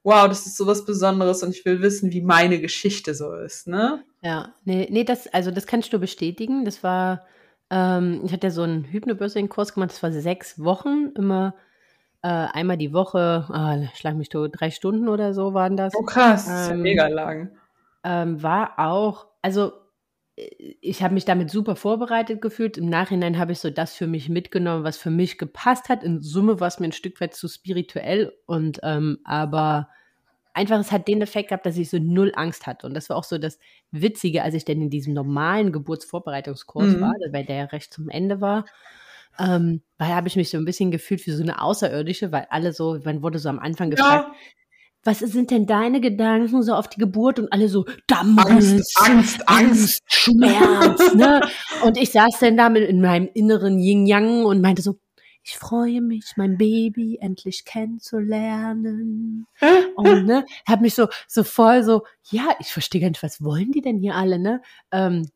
wow, 0.02 0.28
das 0.28 0.46
ist 0.46 0.56
so 0.56 0.66
was 0.66 0.84
Besonderes 0.84 1.42
und 1.42 1.50
ich 1.50 1.64
will 1.64 1.82
wissen, 1.82 2.12
wie 2.12 2.22
meine 2.22 2.60
Geschichte 2.60 3.14
so 3.14 3.34
ist, 3.34 3.66
ne? 3.66 4.02
Ja, 4.22 4.54
nee, 4.64 4.88
nee, 4.90 5.04
das, 5.04 5.26
also 5.28 5.50
das 5.50 5.66
kannst 5.66 5.92
du 5.92 5.98
bestätigen. 5.98 6.64
Das 6.64 6.82
war, 6.82 7.26
ähm, 7.70 8.22
ich 8.24 8.32
hatte 8.32 8.46
ja 8.46 8.50
so 8.50 8.62
einen 8.62 8.84
Hypnobirthing-Kurs 8.84 9.74
gemacht, 9.74 9.90
das 9.90 10.02
war 10.02 10.12
sechs 10.12 10.62
Wochen, 10.62 11.12
immer 11.16 11.54
äh, 12.22 12.28
einmal 12.28 12.76
die 12.76 12.92
Woche, 12.92 13.46
äh, 13.52 13.96
schlag 13.96 14.14
mich 14.16 14.28
tot, 14.28 14.52
drei 14.58 14.70
Stunden 14.70 15.08
oder 15.08 15.34
so 15.34 15.54
waren 15.54 15.76
das. 15.76 15.94
Oh 15.94 16.02
krass, 16.02 16.46
ähm, 16.48 16.54
ist 16.54 16.68
ja 16.68 16.74
ähm, 16.74 16.82
mega 16.82 17.06
lang. 17.08 17.50
Ähm, 18.04 18.42
war 18.42 18.78
auch, 18.78 19.26
also 19.42 19.72
ich 20.36 21.02
habe 21.02 21.14
mich 21.14 21.24
damit 21.24 21.50
super 21.50 21.76
vorbereitet 21.76 22.40
gefühlt. 22.40 22.78
Im 22.78 22.88
Nachhinein 22.88 23.38
habe 23.38 23.52
ich 23.52 23.58
so 23.58 23.70
das 23.70 23.94
für 23.94 24.06
mich 24.06 24.28
mitgenommen, 24.28 24.84
was 24.84 24.96
für 24.96 25.10
mich 25.10 25.38
gepasst 25.38 25.88
hat. 25.88 26.02
In 26.02 26.22
Summe 26.22 26.60
war 26.60 26.68
es 26.68 26.80
mir 26.80 26.86
ein 26.86 26.92
Stück 26.92 27.20
weit 27.20 27.34
zu 27.34 27.48
spirituell 27.48 28.32
und 28.46 28.80
ähm, 28.82 29.18
aber 29.24 29.88
einfach, 30.54 30.78
es 30.80 30.92
hat 30.92 31.08
den 31.08 31.22
Effekt 31.22 31.48
gehabt, 31.48 31.66
dass 31.66 31.76
ich 31.76 31.90
so 31.90 31.98
null 31.98 32.32
Angst 32.34 32.66
hatte. 32.66 32.86
Und 32.86 32.94
das 32.94 33.08
war 33.08 33.16
auch 33.16 33.24
so 33.24 33.38
das 33.38 33.58
Witzige, 33.90 34.42
als 34.42 34.54
ich 34.54 34.64
dann 34.64 34.80
in 34.80 34.90
diesem 34.90 35.14
normalen 35.14 35.72
Geburtsvorbereitungskurs 35.72 36.94
mhm. 36.94 37.00
war, 37.00 37.14
weil 37.30 37.44
der 37.44 37.56
ja 37.56 37.64
recht 37.64 37.92
zum 37.92 38.08
Ende 38.08 38.40
war. 38.40 38.64
Ähm, 39.40 39.82
daher 39.98 40.16
habe 40.16 40.28
ich 40.28 40.36
mich 40.36 40.50
so 40.50 40.58
ein 40.58 40.64
bisschen 40.64 40.90
gefühlt 40.90 41.26
wie 41.26 41.30
so 41.30 41.42
eine 41.42 41.62
Außerirdische, 41.62 42.30
weil 42.30 42.46
alle 42.50 42.72
so, 42.72 42.98
man 43.04 43.22
wurde 43.22 43.38
so 43.38 43.48
am 43.48 43.58
Anfang 43.58 43.90
gefragt, 43.90 44.28
ja 44.28 44.34
was 45.04 45.20
sind 45.20 45.50
denn 45.50 45.66
deine 45.66 46.00
Gedanken 46.00 46.62
so 46.62 46.74
auf 46.74 46.88
die 46.88 47.00
Geburt 47.00 47.38
und 47.38 47.52
alle 47.52 47.68
so 47.68 47.86
Dampf, 48.06 48.44
Angst, 48.44 48.92
Angst, 48.96 49.48
Angst, 49.48 50.02
Schmerz, 50.06 51.14
ne? 51.14 51.40
Und 51.82 51.96
ich 51.96 52.12
saß 52.12 52.38
dann 52.40 52.56
da 52.56 52.68
mit 52.68 52.88
in 52.88 53.00
meinem 53.00 53.28
inneren 53.32 53.78
Yin 53.78 54.06
Yang 54.06 54.44
und 54.44 54.60
meinte 54.60 54.82
so, 54.82 54.98
ich 55.42 55.56
freue 55.56 56.02
mich, 56.02 56.32
mein 56.36 56.58
Baby 56.58 57.18
endlich 57.20 57.64
kennenzulernen. 57.64 59.46
und 59.96 60.26
ne, 60.26 60.44
hab 60.68 60.82
mich 60.82 60.94
so 60.94 61.08
so 61.26 61.44
voll 61.44 61.82
so, 61.82 62.02
ja, 62.30 62.54
ich 62.60 62.68
verstehe 62.68 63.00
gar 63.00 63.08
nicht, 63.08 63.22
was 63.22 63.42
wollen 63.42 63.72
die 63.72 63.80
denn 63.80 63.96
hier 63.96 64.16
alle, 64.16 64.38
ne? 64.38 64.60
Ähm, 64.92 65.30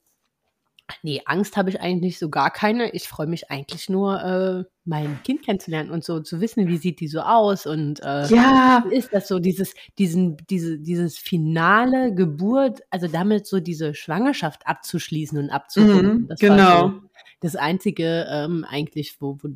Nee, 1.03 1.23
Angst 1.25 1.57
habe 1.57 1.71
ich 1.71 1.81
eigentlich 1.81 2.19
so 2.19 2.29
gar 2.29 2.51
keine. 2.51 2.91
Ich 2.91 3.09
freue 3.09 3.27
mich 3.27 3.51
eigentlich 3.51 3.89
nur, 3.89 4.23
äh, 4.23 4.65
mein 4.85 5.23
Kind 5.23 5.43
kennenzulernen 5.43 5.91
und 5.91 6.05
so 6.05 6.21
zu 6.21 6.41
wissen, 6.43 6.69
wie 6.69 6.77
sieht 6.77 7.01
die 7.01 7.09
so 7.09 7.21
aus 7.21 7.65
und 7.67 8.01
äh, 8.03 8.27
Ja. 8.27 8.85
ist 8.91 9.13
das 9.15 9.29
so, 9.29 9.39
dieses, 9.39 9.75
diesen, 9.99 10.37
diese, 10.51 10.79
dieses 10.79 11.17
finale 11.17 12.15
Geburt, 12.15 12.83
also 12.91 13.09
damit 13.09 13.47
so 13.47 13.61
diese 13.61 13.95
Schwangerschaft 13.95 14.67
abzuschließen 14.67 15.39
und 15.39 15.51
abzurunden. 15.51 16.23
Mhm, 16.23 16.29
das 16.29 16.43
war 16.43 16.49
genau. 16.51 16.89
so 16.89 17.01
das 17.41 17.57
Einzige 17.57 18.27
ähm, 18.31 18.67
eigentlich, 18.69 19.21
wo, 19.21 19.39
wo 19.43 19.49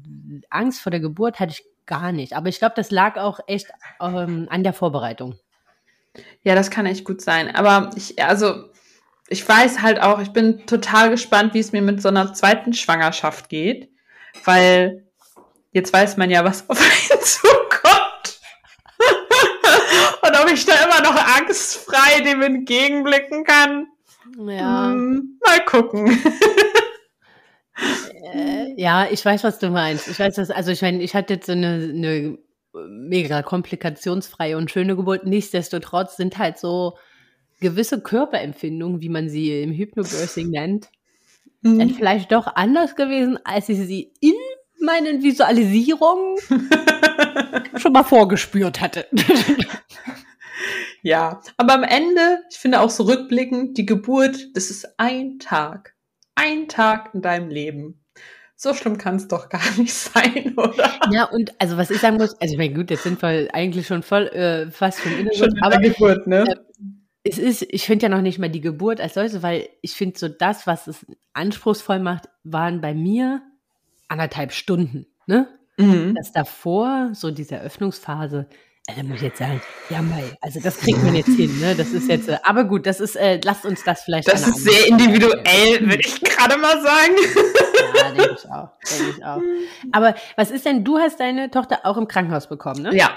Angst 0.50 0.80
vor 0.80 0.90
der 0.90 1.00
Geburt 1.00 1.40
hatte 1.40 1.52
ich 1.52 1.64
gar 1.86 2.12
nicht. 2.12 2.34
Aber 2.34 2.48
ich 2.48 2.58
glaube, 2.58 2.74
das 2.76 2.90
lag 2.90 3.16
auch 3.16 3.40
echt 3.46 3.68
ähm, 4.00 4.46
an 4.50 4.62
der 4.62 4.72
Vorbereitung. 4.72 5.36
Ja, 6.42 6.54
das 6.54 6.70
kann 6.70 6.86
echt 6.86 7.04
gut 7.04 7.20
sein. 7.20 7.54
Aber 7.54 7.90
ich, 7.96 8.22
also, 8.22 8.64
ich 9.28 9.46
weiß 9.46 9.82
halt 9.82 10.00
auch, 10.00 10.20
ich 10.20 10.30
bin 10.30 10.66
total 10.66 11.10
gespannt, 11.10 11.54
wie 11.54 11.58
es 11.58 11.72
mir 11.72 11.82
mit 11.82 12.00
so 12.00 12.08
einer 12.08 12.32
zweiten 12.32 12.72
Schwangerschaft 12.72 13.48
geht. 13.48 13.90
Weil 14.44 15.04
jetzt 15.72 15.92
weiß 15.92 16.16
man 16.16 16.30
ja, 16.30 16.44
was 16.44 16.68
auf 16.68 16.80
einen 16.80 17.20
zukommt. 17.22 18.40
Und 20.22 20.40
ob 20.40 20.50
ich 20.50 20.64
da 20.64 20.72
immer 20.84 21.02
noch 21.02 21.36
angstfrei 21.38 22.20
dem 22.22 22.42
entgegenblicken 22.42 23.44
kann. 23.44 23.86
Ja. 24.46 24.90
Hm, 24.90 25.38
mal 25.44 25.64
gucken. 25.64 26.18
Äh, 28.34 28.74
ja, 28.76 29.06
ich 29.10 29.24
weiß, 29.24 29.44
was 29.44 29.58
du 29.58 29.70
meinst. 29.70 30.08
Ich 30.08 30.18
weiß, 30.18 30.38
was, 30.38 30.50
also 30.50 30.70
ich 30.70 30.82
meine, 30.82 31.02
ich 31.02 31.14
hatte 31.14 31.34
jetzt 31.34 31.46
so 31.46 31.52
eine, 31.52 31.92
eine 31.94 32.38
mega 32.88 33.42
komplikationsfreie 33.42 34.56
und 34.56 34.70
schöne 34.70 34.96
Geburt. 34.96 35.24
Nichtsdestotrotz 35.24 36.16
sind 36.16 36.38
halt 36.38 36.58
so 36.58 36.98
gewisse 37.60 38.00
Körperempfindungen, 38.00 39.00
wie 39.00 39.08
man 39.08 39.28
sie 39.28 39.62
im 39.62 39.72
Hypnobirthing 39.72 40.50
nennt, 40.50 40.88
dann 41.62 41.80
Hm. 41.80 41.94
vielleicht 41.94 42.32
doch 42.32 42.46
anders 42.54 42.94
gewesen, 42.94 43.38
als 43.44 43.68
ich 43.68 43.78
sie 43.78 44.12
in 44.20 44.34
meinen 44.80 45.22
Visualisierungen 45.22 46.36
schon 47.76 47.92
mal 47.92 48.04
vorgespürt 48.04 48.80
hatte. 48.80 49.06
Ja, 51.02 51.40
aber 51.56 51.74
am 51.74 51.84
Ende, 51.84 52.40
ich 52.50 52.58
finde 52.58 52.80
auch 52.80 52.90
so 52.90 53.04
rückblickend, 53.04 53.78
die 53.78 53.86
Geburt, 53.86 54.48
das 54.54 54.70
ist 54.70 54.98
ein 54.98 55.38
Tag. 55.38 55.94
Ein 56.34 56.68
Tag 56.68 57.10
in 57.14 57.22
deinem 57.22 57.48
Leben. 57.48 58.04
So 58.56 58.74
schlimm 58.74 58.98
kann 58.98 59.16
es 59.16 59.28
doch 59.28 59.48
gar 59.48 59.62
nicht 59.78 59.94
sein, 59.94 60.54
oder? 60.56 60.98
ja, 61.12 61.24
und 61.24 61.52
also 61.60 61.76
was 61.76 61.90
ich 61.90 62.00
sagen 62.00 62.16
muss, 62.16 62.40
also 62.40 62.52
ich 62.52 62.58
meine, 62.58 62.74
gut, 62.74 62.90
jetzt 62.90 63.04
sind 63.04 63.22
wir 63.22 63.48
eigentlich 63.54 63.86
schon 63.86 64.02
voll 64.02 64.26
äh, 64.28 64.70
fast 64.70 65.00
Schon 65.00 65.12
in 65.12 65.70
der 65.70 65.80
Geburt, 65.80 66.26
ne? 66.26 66.64
Es 67.28 67.38
ist, 67.38 67.66
ich 67.68 67.86
finde 67.86 68.04
ja 68.04 68.08
noch 68.08 68.22
nicht 68.22 68.38
mal 68.38 68.48
die 68.48 68.60
Geburt 68.60 69.00
als 69.00 69.14
solche, 69.14 69.42
weil 69.42 69.68
ich 69.82 69.92
finde 69.92 70.18
so 70.18 70.28
das, 70.28 70.66
was 70.66 70.86
es 70.86 71.06
anspruchsvoll 71.32 71.98
macht, 71.98 72.28
waren 72.44 72.80
bei 72.80 72.94
mir 72.94 73.42
anderthalb 74.08 74.52
Stunden, 74.52 75.06
ne? 75.26 75.48
Mhm. 75.76 76.14
Das 76.16 76.32
davor, 76.32 77.10
so 77.12 77.30
diese 77.30 77.56
Eröffnungsphase, 77.56 78.48
also 78.88 79.02
muss 79.02 79.16
ich 79.16 79.22
jetzt 79.22 79.38
sagen, 79.38 79.60
ja 79.90 80.00
mei, 80.00 80.24
also 80.40 80.60
das 80.60 80.78
kriegt 80.78 81.02
man 81.02 81.14
jetzt 81.14 81.34
hin, 81.36 81.60
ne? 81.60 81.76
Das 81.76 81.88
ist 81.88 82.08
jetzt, 82.08 82.28
äh, 82.28 82.38
aber 82.42 82.64
gut, 82.64 82.86
das 82.86 83.00
ist, 83.00 83.16
äh, 83.16 83.38
lasst 83.44 83.66
uns 83.66 83.84
das 83.84 84.02
vielleicht 84.02 84.28
Das 84.28 84.46
ist 84.46 84.64
sehr 84.64 84.86
individuell, 84.88 85.80
würde 85.80 86.00
ich 86.00 86.20
gerade 86.22 86.56
mal 86.56 86.80
sagen. 86.80 87.14
Ja, 87.96 88.10
denke 88.10 88.36
ich 88.38 88.50
auch, 88.50 88.70
denke 88.90 89.14
ich 89.16 89.24
auch. 89.24 89.42
Aber 89.92 90.14
was 90.36 90.50
ist 90.50 90.64
denn, 90.64 90.84
du 90.84 90.98
hast 90.98 91.20
deine 91.20 91.50
Tochter 91.50 91.80
auch 91.84 91.96
im 91.98 92.08
Krankenhaus 92.08 92.48
bekommen, 92.48 92.82
ne? 92.82 92.96
Ja, 92.96 93.10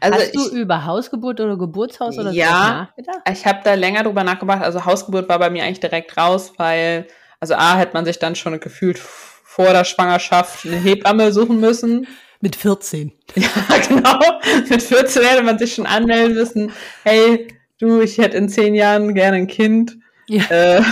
also 0.00 0.18
hast 0.18 0.34
du 0.34 0.46
ich, 0.48 0.52
über 0.52 0.84
Hausgeburt 0.84 1.40
oder 1.40 1.56
Geburtshaus 1.56 2.18
oder 2.18 2.30
Ja. 2.30 2.46
sowas 2.46 2.60
nachgedacht? 2.60 3.18
ich 3.30 3.46
habe 3.46 3.60
da 3.64 3.74
länger 3.74 4.02
drüber 4.02 4.22
nachgedacht. 4.22 4.62
Also 4.62 4.84
Hausgeburt 4.84 5.28
war 5.28 5.38
bei 5.38 5.48
mir 5.50 5.64
eigentlich 5.64 5.80
direkt 5.80 6.16
raus, 6.16 6.52
weil, 6.58 7.06
also 7.40 7.54
A, 7.54 7.76
hätte 7.76 7.94
man 7.94 8.04
sich 8.04 8.18
dann 8.18 8.36
schon 8.36 8.60
gefühlt 8.60 8.98
vor 8.98 9.72
der 9.72 9.84
Schwangerschaft 9.84 10.66
eine 10.66 10.76
Hebamme 10.76 11.32
suchen 11.32 11.58
müssen. 11.58 12.06
Mit 12.40 12.56
14. 12.56 13.12
Ja, 13.36 13.48
genau. 13.88 14.20
Mit 14.68 14.82
14 14.82 15.22
hätte 15.24 15.42
man 15.42 15.58
sich 15.58 15.74
schon 15.74 15.86
anmelden 15.86 16.34
müssen. 16.34 16.72
Hey, 17.02 17.48
du, 17.78 18.00
ich 18.00 18.18
hätte 18.18 18.36
in 18.36 18.48
zehn 18.48 18.74
Jahren 18.74 19.14
gerne 19.14 19.36
ein 19.38 19.46
Kind. 19.46 19.96
Ja. 20.28 20.44
Äh, 20.50 20.82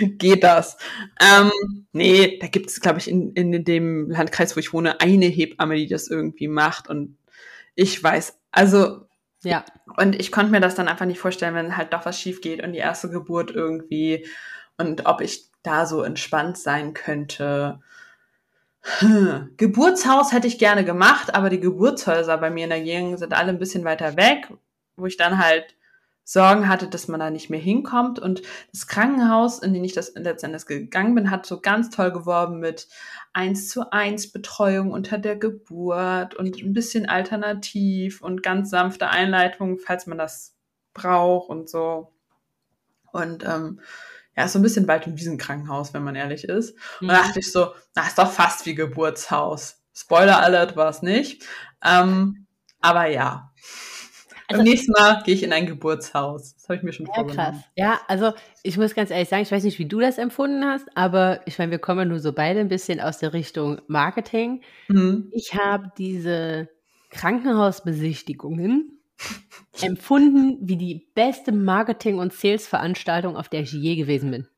geht 0.00 0.42
das? 0.42 0.76
Ähm, 1.20 1.52
nee, 1.92 2.38
da 2.40 2.48
gibt 2.48 2.70
es, 2.70 2.80
glaube 2.80 2.98
ich, 2.98 3.08
in, 3.08 3.32
in 3.32 3.64
dem 3.64 4.10
Landkreis, 4.10 4.56
wo 4.56 4.60
ich 4.60 4.72
wohne, 4.72 5.00
eine 5.00 5.26
Hebamme, 5.26 5.76
die 5.76 5.86
das 5.88 6.08
irgendwie 6.08 6.48
macht. 6.48 6.88
Und 6.88 7.16
ich 7.74 8.02
weiß, 8.02 8.38
also, 8.50 9.02
Ja. 9.44 9.64
und 9.96 10.18
ich 10.20 10.32
konnte 10.32 10.50
mir 10.50 10.60
das 10.60 10.74
dann 10.74 10.88
einfach 10.88 11.06
nicht 11.06 11.20
vorstellen, 11.20 11.54
wenn 11.54 11.76
halt 11.76 11.92
doch 11.92 12.04
was 12.06 12.20
schief 12.20 12.40
geht 12.40 12.62
und 12.62 12.72
die 12.72 12.78
erste 12.80 13.08
Geburt 13.08 13.50
irgendwie 13.52 14.26
und 14.76 15.06
ob 15.06 15.20
ich 15.20 15.46
da 15.62 15.86
so 15.86 16.02
entspannt 16.02 16.58
sein 16.58 16.94
könnte. 16.94 17.80
Hm. 18.82 19.50
Geburtshaus 19.56 20.32
hätte 20.32 20.46
ich 20.46 20.58
gerne 20.58 20.84
gemacht, 20.84 21.34
aber 21.34 21.50
die 21.50 21.60
Geburtshäuser 21.60 22.38
bei 22.38 22.50
mir 22.50 22.64
in 22.64 22.70
der 22.70 22.82
Gegend 22.82 23.18
sind 23.18 23.34
alle 23.34 23.50
ein 23.50 23.58
bisschen 23.58 23.84
weiter 23.84 24.16
weg, 24.16 24.52
wo 24.96 25.06
ich 25.06 25.16
dann 25.16 25.38
halt 25.38 25.74
Sorgen 26.24 26.68
hatte, 26.68 26.88
dass 26.88 27.08
man 27.08 27.20
da 27.20 27.30
nicht 27.30 27.48
mehr 27.48 27.58
hinkommt. 27.58 28.18
Und 28.18 28.42
das 28.70 28.86
Krankenhaus, 28.86 29.60
in 29.60 29.72
den 29.72 29.82
ich 29.82 29.94
das 29.94 30.12
letztendlich 30.14 30.66
gegangen 30.66 31.14
bin, 31.14 31.30
hat 31.30 31.46
so 31.46 31.60
ganz 31.60 31.88
toll 31.88 32.12
geworben 32.12 32.60
mit 32.60 32.86
1 33.32 33.70
zu 33.70 33.90
1 33.92 34.32
Betreuung 34.32 34.92
unter 34.92 35.16
der 35.16 35.36
Geburt 35.36 36.34
und 36.34 36.62
ein 36.62 36.74
bisschen 36.74 37.08
alternativ 37.08 38.20
und 38.20 38.42
ganz 38.42 38.68
sanfte 38.68 39.08
Einleitung, 39.08 39.78
falls 39.78 40.06
man 40.06 40.18
das 40.18 40.54
braucht 40.92 41.48
und 41.48 41.70
so. 41.70 42.12
Und 43.10 43.44
ähm, 43.44 43.80
ja, 44.38 44.44
ist 44.44 44.52
so 44.52 44.60
ein 44.60 44.62
bisschen 44.62 44.86
Wald- 44.86 45.06
und 45.08 45.18
Wiesenkrankenhaus, 45.18 45.92
wenn 45.94 46.04
man 46.04 46.14
ehrlich 46.14 46.44
ist. 46.44 46.76
Und 47.00 47.08
da 47.08 47.14
Mhm. 47.14 47.18
dachte 47.26 47.40
ich 47.40 47.50
so, 47.50 47.72
na, 47.96 48.06
ist 48.06 48.16
doch 48.18 48.30
fast 48.30 48.64
wie 48.66 48.76
Geburtshaus. 48.76 49.82
Spoiler 49.92 50.40
Alert 50.40 50.76
war 50.76 50.88
es 50.90 51.02
nicht. 51.02 51.44
Ähm, 51.84 52.46
aber 52.80 53.06
ja. 53.06 53.52
Also- 54.46 54.62
Beim 54.62 54.70
nächsten 54.70 54.92
Mal 54.92 55.22
gehe 55.24 55.34
ich 55.34 55.42
in 55.42 55.52
ein 55.52 55.66
Geburtshaus. 55.66 56.54
Das 56.54 56.64
habe 56.68 56.76
ich 56.76 56.82
mir 56.84 56.92
schon 56.92 57.06
Ja, 57.06 57.12
krass. 57.14 57.34
vorgenommen. 57.34 57.64
Ja, 57.74 58.00
also 58.06 58.32
ich 58.62 58.78
muss 58.78 58.94
ganz 58.94 59.10
ehrlich 59.10 59.28
sagen, 59.28 59.42
ich 59.42 59.50
weiß 59.50 59.64
nicht, 59.64 59.80
wie 59.80 59.86
du 59.86 59.98
das 59.98 60.18
empfunden 60.18 60.64
hast, 60.64 60.86
aber 60.94 61.40
ich 61.46 61.58
meine, 61.58 61.72
wir 61.72 61.80
kommen 61.80 61.98
ja 61.98 62.04
nur 62.06 62.20
so 62.20 62.32
beide 62.32 62.60
ein 62.60 62.68
bisschen 62.68 63.00
aus 63.00 63.18
der 63.18 63.32
Richtung 63.32 63.80
Marketing. 63.88 64.62
Mhm. 64.86 65.30
Ich 65.32 65.54
habe 65.54 65.90
diese 65.98 66.68
Krankenhausbesichtigungen 67.10 68.97
empfunden 69.82 70.58
wie 70.60 70.76
die 70.76 71.10
beste 71.14 71.52
Marketing- 71.52 72.18
und 72.18 72.32
Sales-Veranstaltung, 72.32 73.36
auf 73.36 73.48
der 73.48 73.60
ich 73.60 73.72
je 73.72 73.96
gewesen 73.96 74.30
bin. 74.30 74.48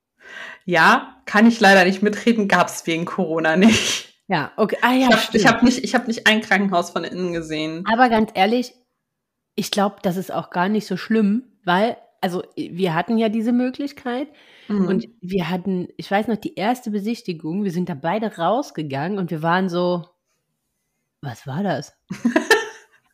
Ja, 0.65 1.23
kann 1.27 1.47
ich 1.47 1.61
leider 1.61 1.85
nicht 1.85 2.03
mitreden, 2.03 2.47
gab 2.49 2.69
es 2.69 2.87
wegen 2.87 3.05
Corona 3.05 3.57
nicht. 3.57 4.15
Ja, 4.29 4.53
okay. 4.57 4.77
Ah 4.81 4.93
ja, 4.93 5.09
Ich 5.33 5.47
habe 5.47 5.57
hab 5.57 5.63
nicht, 5.65 5.83
ich 5.83 5.95
hab 5.95 6.07
nicht 6.07 6.27
ein 6.29 6.41
Krankenhaus 6.41 6.91
von 6.91 7.03
innen 7.03 7.33
gesehen. 7.33 7.85
Aber 7.93 8.09
ganz 8.09 8.31
ehrlich, 8.35 8.75
ich 9.57 9.71
glaube, 9.73 9.97
das 10.03 10.17
ist 10.17 10.33
auch 10.33 10.51
gar 10.51 10.69
nicht 10.69 10.87
so 10.87 10.97
schlimm, 10.97 11.43
weil, 11.65 11.97
also 12.21 12.45
wir 12.57 12.95
hatten 12.95 13.19
ja 13.19 13.29
diese 13.29 13.53
Möglichkeit 13.53 14.29
Mhm. 14.71 14.87
und 14.87 15.09
wir 15.21 15.51
hatten, 15.51 15.89
ich 15.97 16.09
weiß 16.09 16.29
noch, 16.29 16.37
die 16.37 16.55
erste 16.55 16.93
Besichtigung, 16.93 17.65
wir 17.65 17.73
sind 17.73 17.89
da 17.89 17.95
beide 17.95 18.37
rausgegangen 18.37 19.19
und 19.19 19.33
wir 19.33 19.43
waren 19.43 19.69
so, 19.69 20.07
was 21.23 21.45
war 21.47 21.65
das? 21.65 21.93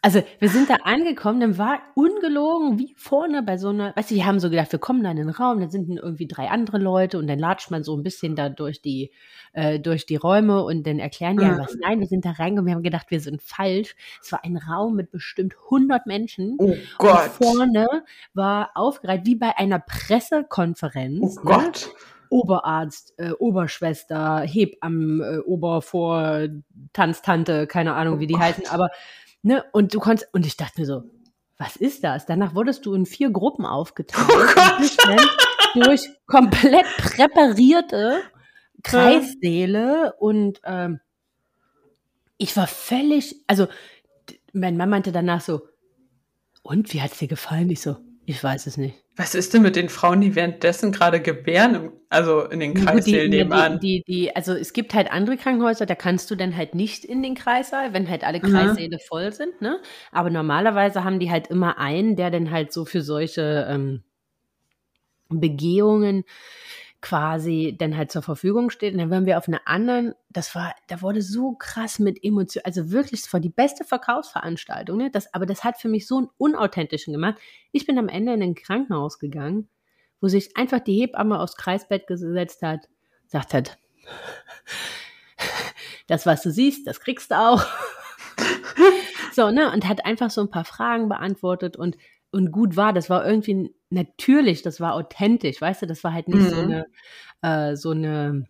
Also 0.06 0.22
wir 0.38 0.48
sind 0.50 0.70
da 0.70 0.76
angekommen, 0.84 1.40
dann 1.40 1.58
war 1.58 1.80
ungelogen 1.96 2.78
wie 2.78 2.94
vorne 2.96 3.42
bei 3.42 3.58
so 3.58 3.70
einer, 3.70 3.92
weißt 3.96 4.12
du, 4.12 4.14
wir 4.14 4.24
haben 4.24 4.38
so 4.38 4.50
gedacht, 4.50 4.70
wir 4.70 4.78
kommen 4.78 5.02
da 5.02 5.10
in 5.10 5.16
den 5.16 5.30
Raum, 5.30 5.58
da 5.60 5.68
sind 5.68 5.88
dann 5.90 5.96
irgendwie 5.96 6.28
drei 6.28 6.48
andere 6.48 6.78
Leute 6.78 7.18
und 7.18 7.26
dann 7.26 7.40
latscht 7.40 7.72
man 7.72 7.82
so 7.82 7.96
ein 7.96 8.04
bisschen 8.04 8.36
da 8.36 8.48
durch 8.48 8.80
die, 8.80 9.10
äh, 9.52 9.80
durch 9.80 10.06
die 10.06 10.14
Räume 10.14 10.62
und 10.62 10.86
dann 10.86 11.00
erklären 11.00 11.38
die 11.38 11.44
Mhm. 11.46 11.58
was. 11.58 11.74
Nein, 11.80 11.98
wir 11.98 12.06
sind 12.06 12.24
da 12.24 12.30
reingekommen, 12.30 12.66
wir 12.68 12.74
haben 12.76 12.84
gedacht, 12.84 13.06
wir 13.10 13.18
sind 13.18 13.42
falsch. 13.42 13.96
Es 14.22 14.30
war 14.30 14.44
ein 14.44 14.56
Raum 14.56 14.94
mit 14.94 15.10
bestimmt 15.10 15.56
100 15.70 16.06
Menschen. 16.06 16.54
oh 16.60 16.66
Und 16.66 16.78
Gott. 16.98 17.22
vorne 17.42 17.86
war 18.32 18.70
aufgereiht 18.76 19.22
wie 19.26 19.34
bei 19.34 19.58
einer 19.58 19.80
Oh 19.80 19.88
Pressekonferenz. 19.88 21.36
ne? 21.36 21.42
Gott. 21.42 21.90
Oberarzt, 22.28 23.12
äh, 23.18 23.32
Oberschwester, 23.32 24.40
Hebammen, 24.42 25.20
äh, 25.20 25.38
Obervor, 25.38 26.46
Tanztante, 26.92 27.66
keine 27.66 27.94
Ahnung, 27.94 28.16
Oh 28.16 28.20
wie 28.20 28.26
die 28.28 28.34
Gott. 28.34 28.42
heißen, 28.42 28.66
aber, 28.68 28.88
ne, 29.46 29.64
und 29.72 29.94
du 29.94 30.00
konntest, 30.00 30.28
und 30.34 30.44
ich 30.44 30.56
dachte 30.56 30.80
mir 30.80 30.86
so, 30.86 31.04
was 31.56 31.76
ist 31.76 32.04
das? 32.04 32.26
Danach 32.26 32.54
wurdest 32.54 32.84
du 32.84 32.94
in 32.94 33.06
vier 33.06 33.30
Gruppen 33.30 33.64
aufgeteilt. 33.64 34.26
Oh 34.28 34.46
Gott. 34.54 35.28
durch 35.74 36.08
komplett 36.26 36.86
präparierte 36.98 38.22
Kreissäle 38.82 40.14
und 40.18 40.60
ähm, 40.64 41.00
ich 42.38 42.56
war 42.56 42.66
völlig, 42.66 43.36
also 43.46 43.68
mein 44.52 44.76
Mann 44.76 44.90
meinte 44.90 45.12
danach 45.12 45.40
so, 45.40 45.62
und 46.62 46.92
wie 46.92 47.00
hat's 47.00 47.18
dir 47.18 47.28
gefallen? 47.28 47.70
Ich 47.70 47.80
so, 47.80 47.96
ich 48.26 48.42
weiß 48.42 48.66
es 48.66 48.76
nicht. 48.76 48.96
Was 49.14 49.34
ist 49.34 49.54
denn 49.54 49.62
mit 49.62 49.76
den 49.76 49.88
Frauen, 49.88 50.20
die 50.20 50.34
währenddessen 50.34 50.92
gerade 50.92 51.22
gebären? 51.22 51.92
Also 52.10 52.42
in 52.42 52.60
den 52.60 52.74
Kreissälen 52.74 53.30
die, 53.30 53.38
nebenan. 53.38 53.80
die, 53.80 54.02
die, 54.02 54.12
die, 54.12 54.36
also 54.36 54.52
es 54.52 54.72
gibt 54.72 54.92
halt 54.94 55.10
andere 55.10 55.36
Krankenhäuser, 55.36 55.86
da 55.86 55.94
kannst 55.94 56.30
du 56.30 56.34
dann 56.34 56.56
halt 56.56 56.74
nicht 56.74 57.04
in 57.04 57.22
den 57.22 57.34
Kreissaal, 57.34 57.94
wenn 57.94 58.10
halt 58.10 58.24
alle 58.24 58.40
Mhm. 58.40 58.52
Kreissäle 58.52 58.98
voll 58.98 59.32
sind, 59.32 59.62
ne? 59.62 59.80
Aber 60.12 60.28
normalerweise 60.28 61.04
haben 61.04 61.18
die 61.18 61.30
halt 61.30 61.46
immer 61.46 61.78
einen, 61.78 62.16
der 62.16 62.30
dann 62.30 62.50
halt 62.50 62.72
so 62.72 62.84
für 62.84 63.00
solche 63.00 63.66
ähm, 63.70 64.02
Begehungen 65.28 66.24
quasi 67.06 67.76
dann 67.78 67.96
halt 67.96 68.10
zur 68.10 68.22
Verfügung 68.22 68.68
steht. 68.68 68.92
Und 68.92 68.98
dann 68.98 69.10
waren 69.10 69.26
wir 69.26 69.38
auf 69.38 69.46
einer 69.46 69.60
anderen, 69.64 70.14
das 70.28 70.56
war, 70.56 70.74
da 70.88 71.02
wurde 71.02 71.22
so 71.22 71.52
krass 71.52 72.00
mit 72.00 72.18
Emotionen, 72.24 72.64
also 72.64 72.90
wirklich, 72.90 73.22
das 73.22 73.32
war 73.32 73.38
die 73.38 73.48
beste 73.48 73.84
Verkaufsveranstaltung, 73.84 74.98
ne? 74.98 75.10
Das, 75.12 75.32
aber 75.32 75.46
das 75.46 75.62
hat 75.62 75.78
für 75.80 75.88
mich 75.88 76.08
so 76.08 76.18
einen 76.18 76.30
unauthentischen 76.36 77.12
gemacht. 77.12 77.36
Ich 77.70 77.86
bin 77.86 77.96
am 77.96 78.08
Ende 78.08 78.34
in 78.34 78.42
ein 78.42 78.56
Krankenhaus 78.56 79.20
gegangen, 79.20 79.68
wo 80.20 80.26
sich 80.26 80.56
einfach 80.56 80.80
die 80.80 81.00
Hebamme 81.00 81.38
aufs 81.38 81.56
Kreisbett 81.56 82.08
gesetzt 82.08 82.62
hat, 82.62 82.88
sagt 83.28 83.54
hat, 83.54 83.78
das, 86.08 86.26
was 86.26 86.42
du 86.42 86.50
siehst, 86.50 86.88
das 86.88 86.98
kriegst 86.98 87.30
du 87.30 87.38
auch. 87.38 87.64
so, 89.32 89.52
ne? 89.52 89.70
Und 89.70 89.86
hat 89.86 90.04
einfach 90.04 90.30
so 90.30 90.40
ein 90.40 90.50
paar 90.50 90.64
Fragen 90.64 91.08
beantwortet 91.08 91.76
und, 91.76 91.96
und 92.32 92.50
gut 92.50 92.74
war. 92.74 92.92
Das 92.92 93.08
war 93.08 93.24
irgendwie 93.24 93.75
natürlich, 93.90 94.62
das 94.62 94.80
war 94.80 94.94
authentisch, 94.94 95.60
weißt 95.60 95.82
du, 95.82 95.86
das 95.86 96.02
war 96.04 96.12
halt 96.12 96.28
nicht 96.28 96.40
mhm. 96.40 96.48
so 96.48 96.60
eine, 96.60 96.86
äh, 97.42 97.76
so 97.76 97.90
eine 97.90 98.46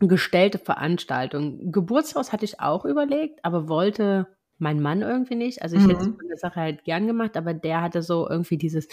gestellte 0.00 0.58
Veranstaltung. 0.58 1.72
Geburtshaus 1.72 2.32
hatte 2.32 2.44
ich 2.44 2.60
auch 2.60 2.84
überlegt, 2.84 3.44
aber 3.44 3.68
wollte 3.68 4.26
mein 4.58 4.80
Mann 4.80 5.02
irgendwie 5.02 5.34
nicht. 5.34 5.62
Also 5.62 5.76
ich 5.76 5.82
mhm. 5.82 5.90
hätte 5.90 6.00
es 6.00 6.06
von 6.06 6.28
der 6.28 6.36
Sache 6.36 6.60
halt 6.60 6.84
gern 6.84 7.06
gemacht, 7.06 7.36
aber 7.36 7.54
der 7.54 7.82
hatte 7.82 8.02
so 8.02 8.28
irgendwie 8.28 8.58
dieses, 8.58 8.88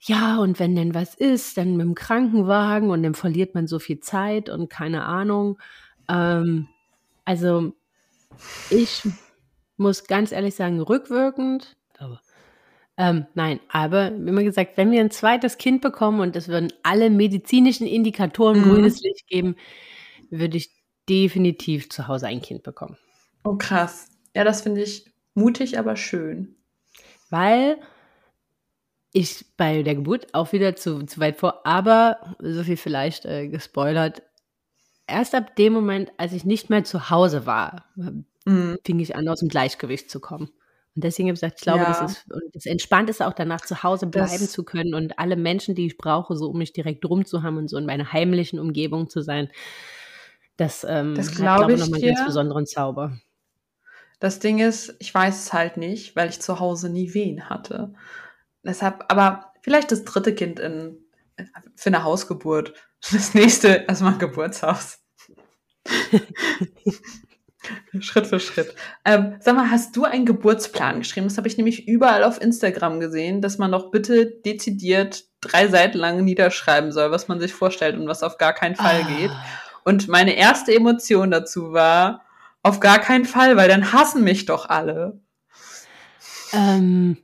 ja, 0.00 0.38
und 0.38 0.58
wenn 0.58 0.74
denn 0.74 0.94
was 0.94 1.14
ist, 1.14 1.58
dann 1.58 1.76
mit 1.76 1.86
dem 1.86 1.94
Krankenwagen 1.94 2.90
und 2.90 3.02
dann 3.02 3.14
verliert 3.14 3.54
man 3.54 3.66
so 3.66 3.78
viel 3.78 4.00
Zeit 4.00 4.48
und 4.48 4.70
keine 4.70 5.04
Ahnung. 5.04 5.58
Ähm, 6.08 6.68
also 7.24 7.72
ich 8.70 9.02
muss 9.76 10.06
ganz 10.06 10.32
ehrlich 10.32 10.54
sagen, 10.54 10.80
rückwirkend, 10.80 11.76
ähm, 13.00 13.24
nein, 13.32 13.60
aber 13.70 14.12
wie 14.12 14.28
immer 14.28 14.42
gesagt, 14.42 14.76
wenn 14.76 14.90
wir 14.90 15.00
ein 15.00 15.10
zweites 15.10 15.56
Kind 15.56 15.80
bekommen 15.80 16.20
und 16.20 16.36
es 16.36 16.48
würden 16.48 16.70
alle 16.82 17.08
medizinischen 17.08 17.86
Indikatoren 17.86 18.60
mhm. 18.60 18.64
grünes 18.64 19.00
Licht 19.00 19.26
geben, 19.26 19.56
würde 20.28 20.58
ich 20.58 20.70
definitiv 21.08 21.88
zu 21.88 22.08
Hause 22.08 22.26
ein 22.26 22.42
Kind 22.42 22.62
bekommen. 22.62 22.98
Oh 23.42 23.56
krass. 23.56 24.10
Ja, 24.36 24.44
das 24.44 24.60
finde 24.60 24.82
ich 24.82 25.06
mutig, 25.32 25.78
aber 25.78 25.96
schön. 25.96 26.56
Weil 27.30 27.78
ich 29.14 29.46
bei 29.56 29.82
der 29.82 29.94
Geburt 29.94 30.34
auch 30.34 30.52
wieder 30.52 30.76
zu, 30.76 31.02
zu 31.06 31.20
weit 31.20 31.38
vor, 31.38 31.66
aber 31.66 32.36
so 32.38 32.64
viel 32.64 32.76
vielleicht 32.76 33.24
äh, 33.24 33.48
gespoilert. 33.48 34.22
Erst 35.06 35.34
ab 35.34 35.56
dem 35.56 35.72
Moment, 35.72 36.12
als 36.18 36.34
ich 36.34 36.44
nicht 36.44 36.68
mehr 36.68 36.84
zu 36.84 37.08
Hause 37.08 37.46
war, 37.46 37.86
mhm. 38.44 38.76
fing 38.84 39.00
ich 39.00 39.16
an, 39.16 39.26
aus 39.26 39.40
dem 39.40 39.48
Gleichgewicht 39.48 40.10
zu 40.10 40.20
kommen. 40.20 40.50
Und 41.00 41.04
deswegen 41.04 41.28
habe 41.28 41.34
ich 41.34 41.40
gesagt, 41.40 41.60
ich 41.60 41.62
glaube, 41.62 41.84
ja. 41.84 41.88
das 41.88 42.12
ist 42.12 42.26
das 42.52 42.66
Entspannte 42.66 43.26
auch 43.26 43.32
danach 43.32 43.62
zu 43.62 43.82
Hause 43.82 44.06
bleiben 44.06 44.28
das, 44.38 44.52
zu 44.52 44.64
können 44.64 44.92
und 44.92 45.18
alle 45.18 45.36
Menschen, 45.36 45.74
die 45.74 45.86
ich 45.86 45.96
brauche, 45.96 46.36
so 46.36 46.50
um 46.50 46.58
mich 46.58 46.74
direkt 46.74 47.06
rum 47.06 47.24
zu 47.24 47.42
haben 47.42 47.56
und 47.56 47.68
so 47.68 47.78
in 47.78 47.86
meiner 47.86 48.12
heimlichen 48.12 48.58
Umgebung 48.58 49.08
zu 49.08 49.22
sein. 49.22 49.48
Das, 50.58 50.84
ähm, 50.86 51.14
das 51.14 51.34
glaube 51.34 51.72
ich 51.72 51.80
nochmal 51.80 52.02
einen 52.02 52.14
ganz 52.14 52.26
besonderen 52.26 52.66
Zauber. 52.66 53.18
Das 54.18 54.40
Ding 54.40 54.58
ist, 54.58 54.94
ich 54.98 55.14
weiß 55.14 55.44
es 55.44 55.52
halt 55.54 55.78
nicht, 55.78 56.14
weil 56.16 56.28
ich 56.28 56.40
zu 56.40 56.60
Hause 56.60 56.90
nie 56.90 57.14
Wehen 57.14 57.48
hatte. 57.48 57.94
Deshalb, 58.62 59.06
aber 59.08 59.54
vielleicht 59.62 59.90
das 59.90 60.04
dritte 60.04 60.34
Kind 60.34 60.60
in, 60.60 60.98
für 61.76 61.88
eine 61.88 62.04
Hausgeburt. 62.04 62.74
Das 63.10 63.32
nächste 63.32 63.86
erstmal 63.88 64.18
Geburtshaus. 64.18 64.98
Schritt 68.00 68.26
für 68.26 68.40
Schritt. 68.40 68.74
Ähm, 69.04 69.36
sag 69.40 69.56
mal, 69.56 69.70
hast 69.70 69.96
du 69.96 70.04
einen 70.04 70.26
Geburtsplan 70.26 71.00
geschrieben? 71.00 71.28
Das 71.28 71.36
habe 71.36 71.48
ich 71.48 71.56
nämlich 71.56 71.86
überall 71.86 72.24
auf 72.24 72.40
Instagram 72.40 73.00
gesehen, 73.00 73.42
dass 73.42 73.58
man 73.58 73.72
doch 73.72 73.90
bitte 73.90 74.26
dezidiert 74.26 75.24
drei 75.40 75.68
Seiten 75.68 75.98
lang 75.98 76.24
niederschreiben 76.24 76.92
soll, 76.92 77.10
was 77.10 77.28
man 77.28 77.40
sich 77.40 77.52
vorstellt 77.52 77.96
und 77.96 78.08
was 78.08 78.22
auf 78.22 78.38
gar 78.38 78.52
keinen 78.52 78.76
Fall 78.76 79.02
ah. 79.04 79.16
geht. 79.16 79.30
Und 79.84 80.08
meine 80.08 80.36
erste 80.36 80.74
Emotion 80.74 81.30
dazu 81.30 81.72
war, 81.72 82.22
auf 82.62 82.80
gar 82.80 82.98
keinen 82.98 83.24
Fall, 83.24 83.56
weil 83.56 83.68
dann 83.68 83.92
hassen 83.92 84.22
mich 84.22 84.46
doch 84.46 84.68
alle. 84.68 85.20
Ähm, 86.52 87.16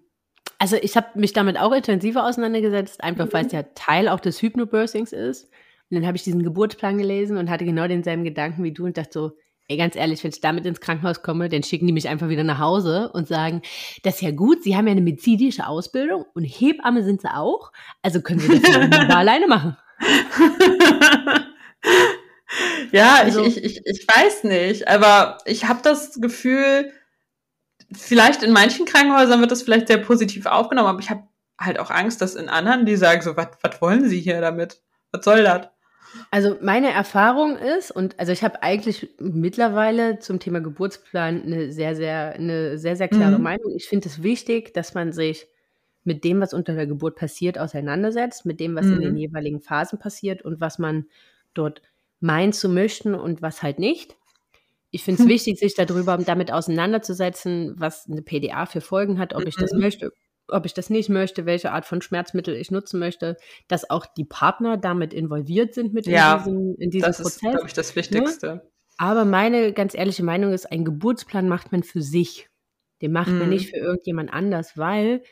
also 0.58 0.76
ich 0.76 0.96
habe 0.96 1.18
mich 1.18 1.32
damit 1.32 1.58
auch 1.58 1.72
intensiver 1.72 2.24
auseinandergesetzt, 2.24 3.02
einfach 3.02 3.26
mhm. 3.26 3.32
weil 3.32 3.46
es 3.46 3.52
ja 3.52 3.62
Teil 3.74 4.08
auch 4.08 4.20
des 4.20 4.40
Hypnobirthings 4.40 5.12
ist. 5.12 5.44
Und 5.90 5.96
dann 5.96 6.06
habe 6.06 6.16
ich 6.16 6.24
diesen 6.24 6.42
Geburtsplan 6.42 6.98
gelesen 6.98 7.36
und 7.36 7.50
hatte 7.50 7.64
genau 7.64 7.86
denselben 7.86 8.24
Gedanken 8.24 8.64
wie 8.64 8.72
du 8.72 8.86
und 8.86 8.96
dachte 8.96 9.12
so, 9.12 9.32
Ey, 9.68 9.76
ganz 9.76 9.96
ehrlich, 9.96 10.22
wenn 10.22 10.30
ich 10.30 10.40
damit 10.40 10.64
ins 10.64 10.80
Krankenhaus 10.80 11.22
komme, 11.22 11.48
dann 11.48 11.64
schicken 11.64 11.88
die 11.88 11.92
mich 11.92 12.08
einfach 12.08 12.28
wieder 12.28 12.44
nach 12.44 12.60
Hause 12.60 13.10
und 13.12 13.26
sagen, 13.26 13.62
das 14.04 14.16
ist 14.16 14.20
ja 14.20 14.30
gut, 14.30 14.62
Sie 14.62 14.76
haben 14.76 14.86
ja 14.86 14.92
eine 14.92 15.00
medizinische 15.00 15.66
Ausbildung 15.66 16.24
und 16.34 16.44
Hebamme 16.44 17.02
sind 17.02 17.22
Sie 17.22 17.34
auch, 17.34 17.72
also 18.00 18.20
können 18.22 18.38
Sie 18.38 18.60
das 18.60 18.72
ja 18.72 18.80
alleine 19.16 19.48
machen. 19.48 19.76
ja, 22.92 23.16
also, 23.16 23.44
ich, 23.44 23.56
ich, 23.56 23.78
ich, 23.78 23.86
ich 23.86 24.06
weiß 24.06 24.44
nicht, 24.44 24.86
aber 24.86 25.38
ich 25.46 25.64
habe 25.64 25.80
das 25.82 26.20
Gefühl, 26.20 26.92
vielleicht 27.92 28.44
in 28.44 28.52
manchen 28.52 28.86
Krankenhäusern 28.86 29.40
wird 29.40 29.50
das 29.50 29.62
vielleicht 29.62 29.88
sehr 29.88 29.98
positiv 29.98 30.46
aufgenommen, 30.46 30.88
aber 30.88 31.00
ich 31.00 31.10
habe 31.10 31.24
halt 31.60 31.80
auch 31.80 31.90
Angst, 31.90 32.20
dass 32.20 32.36
in 32.36 32.48
anderen, 32.48 32.86
die 32.86 32.94
sagen 32.94 33.22
so, 33.22 33.36
was 33.36 33.80
wollen 33.80 34.08
Sie 34.08 34.20
hier 34.20 34.40
damit? 34.40 34.80
Was 35.10 35.24
soll 35.24 35.42
das? 35.42 35.68
Also 36.30 36.56
meine 36.60 36.90
Erfahrung 36.90 37.56
ist, 37.56 37.90
und 37.90 38.18
also 38.18 38.32
ich 38.32 38.42
habe 38.42 38.62
eigentlich 38.62 39.08
mittlerweile 39.18 40.18
zum 40.18 40.40
Thema 40.40 40.60
Geburtsplan 40.60 41.42
eine 41.42 41.72
sehr, 41.72 41.96
sehr, 41.96 42.34
eine 42.34 42.78
sehr, 42.78 42.96
sehr 42.96 43.08
klare 43.08 43.38
mhm. 43.38 43.44
Meinung. 43.44 43.72
Ich 43.76 43.86
finde 43.86 44.08
es 44.08 44.22
wichtig, 44.22 44.74
dass 44.74 44.94
man 44.94 45.12
sich 45.12 45.46
mit 46.04 46.24
dem, 46.24 46.40
was 46.40 46.54
unter 46.54 46.74
der 46.74 46.86
Geburt 46.86 47.16
passiert, 47.16 47.58
auseinandersetzt, 47.58 48.46
mit 48.46 48.60
dem, 48.60 48.76
was 48.76 48.86
mhm. 48.86 48.94
in 48.94 49.00
den 49.00 49.12
mhm. 49.12 49.18
jeweiligen 49.18 49.60
Phasen 49.60 49.98
passiert 49.98 50.42
und 50.42 50.60
was 50.60 50.78
man 50.78 51.06
dort 51.54 51.82
meint 52.20 52.54
zu 52.54 52.68
möchten 52.68 53.14
und 53.14 53.42
was 53.42 53.62
halt 53.62 53.78
nicht. 53.78 54.16
Ich 54.90 55.02
finde 55.02 55.22
es 55.22 55.26
mhm. 55.26 55.32
wichtig, 55.32 55.58
sich 55.58 55.74
darüber 55.74 56.16
damit 56.18 56.52
auseinanderzusetzen, 56.52 57.74
was 57.78 58.08
eine 58.08 58.22
PDA 58.22 58.66
für 58.66 58.80
Folgen 58.80 59.18
hat, 59.18 59.34
ob 59.34 59.46
ich 59.46 59.56
das 59.56 59.72
mhm. 59.72 59.80
möchte, 59.80 60.12
ob 60.48 60.66
ich 60.66 60.74
das 60.74 60.90
nicht 60.90 61.08
möchte, 61.08 61.46
welche 61.46 61.72
Art 61.72 61.84
von 61.84 62.02
Schmerzmittel 62.02 62.54
ich 62.54 62.70
nutzen 62.70 63.00
möchte, 63.00 63.36
dass 63.68 63.90
auch 63.90 64.06
die 64.06 64.24
Partner 64.24 64.76
damit 64.76 65.12
involviert 65.12 65.74
sind 65.74 65.92
mit 65.92 66.06
ja, 66.06 66.34
in 66.34 66.38
diesem, 66.38 66.74
in 66.78 66.90
diesem 66.90 67.06
das 67.06 67.16
Prozess. 67.18 67.40
Das 67.40 67.42
ist, 67.42 67.50
glaube 67.50 67.66
ich, 67.66 67.72
das 67.72 67.96
Wichtigste. 67.96 68.46
Ne? 68.46 68.62
Aber 68.98 69.24
meine 69.24 69.72
ganz 69.72 69.94
ehrliche 69.94 70.22
Meinung 70.22 70.52
ist, 70.52 70.70
ein 70.70 70.84
Geburtsplan 70.84 71.48
macht 71.48 71.72
man 71.72 71.82
für 71.82 72.02
sich. 72.02 72.48
Den 73.02 73.12
macht 73.12 73.30
mhm. 73.30 73.38
man 73.40 73.48
nicht 73.50 73.70
für 73.70 73.76
irgendjemand 73.76 74.32
anders, 74.32 74.78
weil 74.78 75.22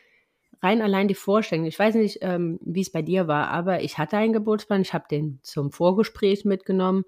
rein 0.62 0.83
allein 0.83 1.09
die 1.09 1.14
Vorstellung, 1.14 1.66
ich 1.66 1.79
weiß 1.79 1.94
nicht, 1.94 2.18
ähm, 2.22 2.59
wie 2.62 2.81
es 2.81 2.92
bei 2.92 3.03
dir 3.03 3.29
war, 3.29 3.48
aber 3.48 3.83
ich 3.83 3.98
hatte 3.98 4.16
einen 4.16 4.33
Geburtsplan, 4.33 4.83
ich 4.83 4.94
habe 4.94 5.05
den 5.11 5.38
zum 5.42 5.70
Vorgespräch 5.72 6.44
mitgenommen 6.44 7.05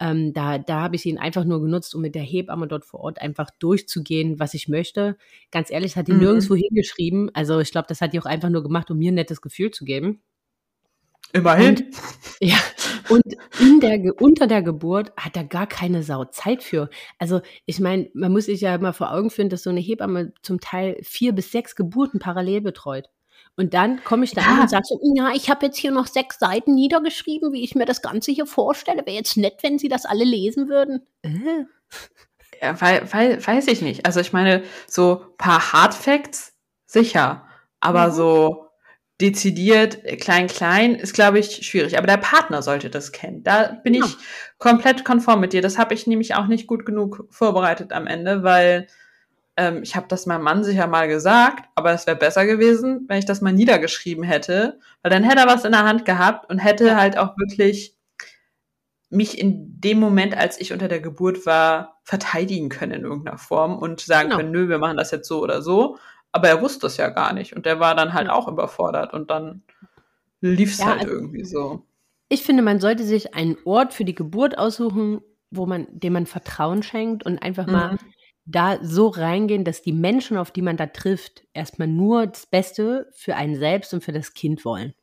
ähm, 0.00 0.32
da 0.32 0.58
da 0.58 0.80
habe 0.80 0.96
ich 0.96 1.06
ihn 1.06 1.18
einfach 1.18 1.44
nur 1.44 1.60
genutzt, 1.60 1.94
um 1.94 2.00
mit 2.00 2.14
der 2.14 2.22
Hebamme 2.22 2.66
dort 2.66 2.84
vor 2.84 3.00
Ort 3.00 3.20
einfach 3.20 3.50
durchzugehen, 3.58 4.38
was 4.38 4.54
ich 4.54 4.68
möchte. 4.68 5.16
Ganz 5.50 5.70
ehrlich, 5.70 5.96
hat 5.96 6.08
die 6.08 6.12
mhm. 6.12 6.20
nirgendwo 6.20 6.54
hingeschrieben. 6.54 7.30
Also 7.34 7.60
ich 7.60 7.70
glaube, 7.70 7.86
das 7.88 8.00
hat 8.00 8.12
die 8.12 8.20
auch 8.20 8.26
einfach 8.26 8.50
nur 8.50 8.62
gemacht, 8.62 8.90
um 8.90 8.98
mir 8.98 9.12
ein 9.12 9.16
nettes 9.16 9.40
Gefühl 9.40 9.70
zu 9.70 9.84
geben. 9.84 10.22
Immerhin. 11.32 11.76
Und, 11.76 11.84
ja, 12.40 12.58
und 13.08 13.22
in 13.60 13.80
der, 13.80 14.20
unter 14.20 14.46
der 14.46 14.62
Geburt 14.62 15.12
hat 15.16 15.36
er 15.36 15.44
gar 15.44 15.66
keine 15.66 16.02
Sau 16.02 16.24
Zeit 16.24 16.62
für. 16.62 16.90
Also, 17.18 17.40
ich 17.64 17.80
meine, 17.80 18.10
man 18.14 18.32
muss 18.32 18.46
sich 18.46 18.60
ja 18.60 18.76
mal 18.78 18.92
vor 18.92 19.12
Augen 19.12 19.30
führen, 19.30 19.48
dass 19.48 19.62
so 19.62 19.70
eine 19.70 19.80
Hebamme 19.80 20.32
zum 20.42 20.60
Teil 20.60 20.98
vier 21.02 21.32
bis 21.32 21.52
sechs 21.52 21.74
Geburten 21.76 22.18
parallel 22.18 22.60
betreut. 22.60 23.08
Und 23.56 23.74
dann 23.74 24.02
komme 24.02 24.24
ich 24.24 24.32
da 24.32 24.40
ja. 24.40 24.48
an 24.48 24.60
und 24.60 24.70
sage 24.70 24.84
so, 24.86 24.98
ja, 25.14 25.30
ich 25.34 25.50
habe 25.50 25.66
jetzt 25.66 25.76
hier 25.76 25.90
noch 25.90 26.06
sechs 26.06 26.38
Seiten 26.38 26.74
niedergeschrieben, 26.74 27.52
wie 27.52 27.62
ich 27.62 27.74
mir 27.74 27.84
das 27.84 28.00
Ganze 28.00 28.32
hier 28.32 28.46
vorstelle. 28.46 29.04
Wäre 29.04 29.16
jetzt 29.16 29.36
nett, 29.36 29.58
wenn 29.62 29.78
Sie 29.78 29.88
das 29.88 30.06
alle 30.06 30.24
lesen 30.24 30.68
würden. 30.68 31.06
Äh. 31.22 31.64
Ja, 32.62 32.80
weil, 32.80 33.12
weil, 33.12 33.46
weiß 33.46 33.66
ich 33.68 33.82
nicht. 33.82 34.06
Also 34.06 34.20
ich 34.20 34.32
meine, 34.32 34.62
so 34.86 35.26
paar 35.36 35.72
Hard 35.72 35.94
Facts, 35.94 36.54
sicher. 36.86 37.46
Aber 37.80 38.08
mhm. 38.08 38.12
so 38.12 38.66
dezidiert, 39.20 40.02
klein, 40.20 40.46
klein, 40.46 40.94
ist, 40.94 41.12
glaube 41.12 41.38
ich, 41.38 41.66
schwierig. 41.66 41.98
Aber 41.98 42.06
der 42.06 42.16
Partner 42.16 42.62
sollte 42.62 42.88
das 42.88 43.12
kennen. 43.12 43.42
Da 43.42 43.78
bin 43.84 43.94
ja. 43.94 44.04
ich 44.04 44.16
komplett 44.58 45.04
konform 45.04 45.40
mit 45.40 45.52
dir. 45.52 45.60
Das 45.60 45.78
habe 45.78 45.92
ich 45.94 46.06
nämlich 46.06 46.34
auch 46.34 46.46
nicht 46.46 46.66
gut 46.66 46.86
genug 46.86 47.26
vorbereitet 47.30 47.92
am 47.92 48.06
Ende, 48.06 48.42
weil 48.42 48.86
ähm, 49.56 49.82
ich 49.82 49.96
habe 49.96 50.06
das 50.08 50.26
meinem 50.26 50.42
Mann 50.42 50.64
sicher 50.64 50.86
mal 50.86 51.08
gesagt, 51.08 51.68
aber 51.74 51.92
es 51.92 52.06
wäre 52.06 52.16
besser 52.16 52.46
gewesen, 52.46 53.04
wenn 53.08 53.18
ich 53.18 53.26
das 53.26 53.40
mal 53.40 53.52
niedergeschrieben 53.52 54.24
hätte, 54.24 54.78
weil 55.02 55.10
dann 55.10 55.24
hätte 55.24 55.40
er 55.40 55.46
was 55.46 55.64
in 55.64 55.72
der 55.72 55.84
Hand 55.84 56.04
gehabt 56.04 56.48
und 56.50 56.58
hätte 56.58 56.96
halt 56.96 57.18
auch 57.18 57.36
wirklich 57.36 57.96
mich 59.10 59.38
in 59.38 59.78
dem 59.80 60.00
Moment, 60.00 60.36
als 60.36 60.58
ich 60.58 60.72
unter 60.72 60.88
der 60.88 61.00
Geburt 61.00 61.44
war, 61.44 62.00
verteidigen 62.02 62.70
können 62.70 62.92
in 62.92 63.02
irgendeiner 63.02 63.36
Form 63.36 63.76
und 63.78 64.00
sagen 64.00 64.30
genau. 64.30 64.38
können, 64.38 64.52
nö, 64.52 64.68
wir 64.68 64.78
machen 64.78 64.96
das 64.96 65.10
jetzt 65.10 65.28
so 65.28 65.42
oder 65.42 65.60
so. 65.60 65.98
Aber 66.32 66.48
er 66.48 66.62
wusste 66.62 66.86
es 66.86 66.96
ja 66.96 67.10
gar 67.10 67.34
nicht 67.34 67.54
und 67.54 67.66
der 67.66 67.78
war 67.78 67.94
dann 67.94 68.14
halt 68.14 68.30
auch 68.30 68.48
überfordert 68.48 69.12
und 69.12 69.30
dann 69.30 69.62
lief 70.40 70.72
es 70.72 70.78
ja, 70.78 70.86
halt 70.86 71.00
also 71.00 71.12
irgendwie 71.12 71.44
so. 71.44 71.84
Ich 72.30 72.42
finde, 72.42 72.62
man 72.62 72.80
sollte 72.80 73.04
sich 73.04 73.34
einen 73.34 73.58
Ort 73.66 73.92
für 73.92 74.06
die 74.06 74.14
Geburt 74.14 74.56
aussuchen, 74.56 75.20
wo 75.50 75.66
man, 75.66 75.86
dem 75.90 76.14
man 76.14 76.24
Vertrauen 76.24 76.82
schenkt 76.82 77.26
und 77.26 77.38
einfach 77.42 77.66
mhm. 77.66 77.72
mal 77.72 77.98
da 78.44 78.78
so 78.82 79.08
reingehen, 79.08 79.64
dass 79.64 79.82
die 79.82 79.92
Menschen, 79.92 80.36
auf 80.36 80.50
die 80.50 80.62
man 80.62 80.76
da 80.76 80.86
trifft, 80.86 81.44
erstmal 81.52 81.88
nur 81.88 82.26
das 82.26 82.46
Beste 82.46 83.08
für 83.12 83.36
einen 83.36 83.56
selbst 83.56 83.94
und 83.94 84.02
für 84.02 84.12
das 84.12 84.34
Kind 84.34 84.64
wollen. 84.64 84.94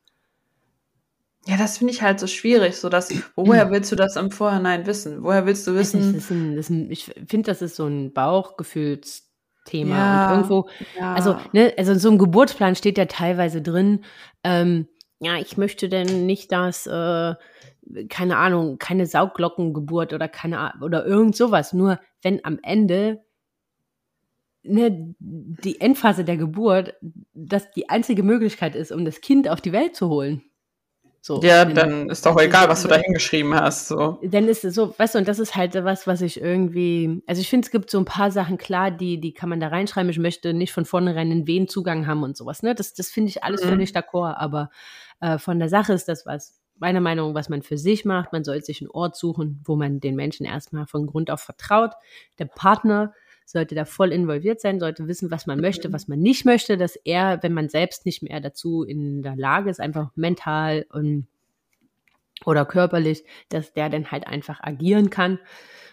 Ja, 1.46 1.56
das 1.56 1.78
finde 1.78 1.94
ich 1.94 2.02
halt 2.02 2.20
so 2.20 2.26
schwierig, 2.26 2.76
so 2.76 2.90
dass, 2.90 3.10
woher 3.34 3.70
willst 3.70 3.90
du 3.90 3.96
das 3.96 4.16
im 4.16 4.30
Vorhinein 4.30 4.86
wissen? 4.86 5.22
Woher 5.22 5.46
willst 5.46 5.66
du 5.66 5.74
wissen? 5.74 6.14
Das 6.14 6.30
ein, 6.30 6.56
das 6.56 6.68
ein, 6.68 6.90
ich 6.90 7.04
finde, 7.26 7.50
das 7.50 7.62
ist 7.62 7.76
so 7.76 7.86
ein 7.86 8.12
Bauchgefühlsthema. 8.12 9.96
Ja, 9.96 10.28
und 10.28 10.36
irgendwo, 10.36 10.68
ja. 10.98 11.14
also, 11.14 11.36
ne, 11.52 11.72
also 11.78 11.92
in 11.92 11.98
so 11.98 12.08
einem 12.10 12.18
Geburtsplan 12.18 12.76
steht 12.76 12.98
ja 12.98 13.06
teilweise 13.06 13.62
drin, 13.62 14.04
ähm, 14.44 14.86
ja, 15.18 15.36
ich 15.36 15.56
möchte 15.56 15.88
denn 15.88 16.26
nicht, 16.26 16.52
dass, 16.52 16.86
äh, 16.86 17.34
keine 18.08 18.36
Ahnung, 18.36 18.78
keine 18.78 19.06
Saugglockengeburt 19.06 20.12
oder 20.12 20.28
keine 20.28 20.72
oder 20.80 21.04
irgend 21.04 21.36
sowas. 21.36 21.72
Nur 21.72 22.00
wenn 22.22 22.44
am 22.44 22.58
Ende 22.62 23.22
ne, 24.62 25.14
die 25.18 25.80
Endphase 25.80 26.24
der 26.24 26.36
Geburt, 26.36 26.94
das 27.32 27.70
die 27.72 27.88
einzige 27.88 28.22
Möglichkeit 28.22 28.74
ist, 28.74 28.92
um 28.92 29.04
das 29.04 29.20
Kind 29.20 29.48
auf 29.48 29.60
die 29.60 29.72
Welt 29.72 29.96
zu 29.96 30.08
holen. 30.08 30.42
So, 31.22 31.38
ja, 31.42 31.66
dann 31.66 32.08
ist 32.08 32.24
doch 32.24 32.40
egal, 32.40 32.70
was 32.70 32.80
du 32.80 32.88
da 32.88 32.96
hingeschrieben 32.96 33.54
hast. 33.54 33.88
So. 33.88 34.18
Dann 34.22 34.48
ist 34.48 34.64
es 34.64 34.74
so, 34.74 34.94
weißt 34.96 35.14
du, 35.14 35.18
und 35.18 35.28
das 35.28 35.38
ist 35.38 35.54
halt 35.54 35.74
was, 35.74 36.06
was 36.06 36.22
ich 36.22 36.40
irgendwie, 36.40 37.22
also 37.26 37.42
ich 37.42 37.50
finde, 37.50 37.66
es 37.66 37.70
gibt 37.70 37.90
so 37.90 37.98
ein 37.98 38.06
paar 38.06 38.30
Sachen, 38.30 38.56
klar, 38.56 38.90
die, 38.90 39.20
die 39.20 39.34
kann 39.34 39.50
man 39.50 39.60
da 39.60 39.68
reinschreiben. 39.68 40.10
Ich 40.10 40.18
möchte 40.18 40.54
nicht 40.54 40.72
von 40.72 40.86
vornherein 40.86 41.30
einen 41.30 41.46
Wehenzugang 41.46 42.06
haben 42.06 42.22
und 42.22 42.38
sowas. 42.38 42.62
Ne? 42.62 42.74
Das, 42.74 42.94
das 42.94 43.10
finde 43.10 43.28
ich 43.28 43.44
alles 43.44 43.62
mhm. 43.62 43.68
völlig 43.68 43.90
d'accord, 43.90 44.34
aber 44.38 44.70
äh, 45.20 45.36
von 45.36 45.58
der 45.58 45.68
Sache 45.68 45.92
ist 45.92 46.08
das 46.08 46.24
was, 46.24 46.58
meiner 46.80 47.00
Meinung, 47.00 47.34
was 47.34 47.50
man 47.50 47.62
für 47.62 47.76
sich 47.76 48.06
macht. 48.06 48.32
Man 48.32 48.42
sollte 48.42 48.64
sich 48.64 48.80
einen 48.80 48.90
Ort 48.90 49.14
suchen, 49.14 49.60
wo 49.64 49.76
man 49.76 50.00
den 50.00 50.16
Menschen 50.16 50.46
erstmal 50.46 50.86
von 50.86 51.06
Grund 51.06 51.30
auf 51.30 51.40
vertraut. 51.40 51.92
Der 52.38 52.46
Partner 52.46 53.12
sollte 53.52 53.74
da 53.74 53.84
voll 53.84 54.12
involviert 54.12 54.60
sein, 54.60 54.80
sollte 54.80 55.08
wissen, 55.08 55.30
was 55.30 55.46
man 55.46 55.60
möchte, 55.60 55.92
was 55.92 56.08
man 56.08 56.20
nicht 56.20 56.44
möchte, 56.44 56.76
dass 56.76 56.96
er, 56.96 57.42
wenn 57.42 57.52
man 57.52 57.68
selbst 57.68 58.06
nicht 58.06 58.22
mehr 58.22 58.40
dazu 58.40 58.82
in 58.82 59.22
der 59.22 59.36
Lage 59.36 59.70
ist, 59.70 59.80
einfach 59.80 60.10
mental 60.14 60.86
und, 60.90 61.26
oder 62.44 62.64
körperlich, 62.64 63.24
dass 63.48 63.72
der 63.72 63.88
dann 63.88 64.10
halt 64.10 64.26
einfach 64.26 64.60
agieren 64.62 65.10
kann 65.10 65.38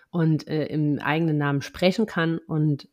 und 0.10 0.48
äh, 0.48 0.66
im 0.66 1.00
eigenen 1.00 1.38
Namen 1.38 1.62
sprechen 1.62 2.06
kann. 2.06 2.38
Und 2.38 2.88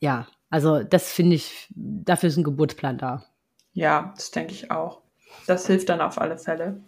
ja, 0.00 0.26
also 0.50 0.82
das 0.82 1.12
finde 1.12 1.36
ich, 1.36 1.68
dafür 1.74 2.28
ist 2.28 2.36
ein 2.36 2.44
Geburtsplan 2.44 2.98
da. 2.98 3.24
Ja, 3.72 4.12
das 4.16 4.30
denke 4.30 4.52
ich 4.52 4.70
auch. 4.70 5.02
Das 5.46 5.66
hilft 5.66 5.88
dann 5.88 6.00
auf 6.00 6.20
alle 6.20 6.38
Fälle. 6.38 6.82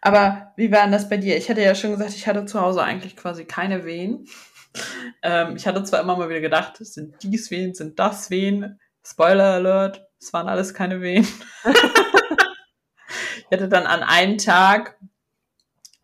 Aber 0.00 0.52
wie 0.56 0.70
war 0.70 0.82
denn 0.82 0.92
das 0.92 1.08
bei 1.08 1.16
dir? 1.16 1.36
Ich 1.36 1.50
hatte 1.50 1.62
ja 1.62 1.74
schon 1.74 1.90
gesagt, 1.90 2.14
ich 2.14 2.26
hatte 2.28 2.44
zu 2.46 2.60
Hause 2.60 2.82
eigentlich 2.82 3.16
quasi 3.16 3.44
keine 3.44 3.84
Wehen. 3.84 4.28
Ähm, 5.20 5.56
ich 5.56 5.66
hatte 5.66 5.82
zwar 5.82 6.00
immer 6.00 6.16
mal 6.16 6.28
wieder 6.28 6.40
gedacht, 6.40 6.76
sind 6.78 7.16
dies 7.24 7.50
Wehen, 7.50 7.74
sind 7.74 7.98
das 7.98 8.30
Wehen? 8.30 8.78
Spoiler 9.04 9.54
Alert, 9.54 10.06
es 10.20 10.32
waren 10.32 10.48
alles 10.48 10.74
keine 10.74 11.00
Wehen. 11.00 11.26
ich 11.64 13.46
hatte 13.50 13.68
dann 13.68 13.86
an 13.86 14.04
einem 14.04 14.38
Tag, 14.38 14.96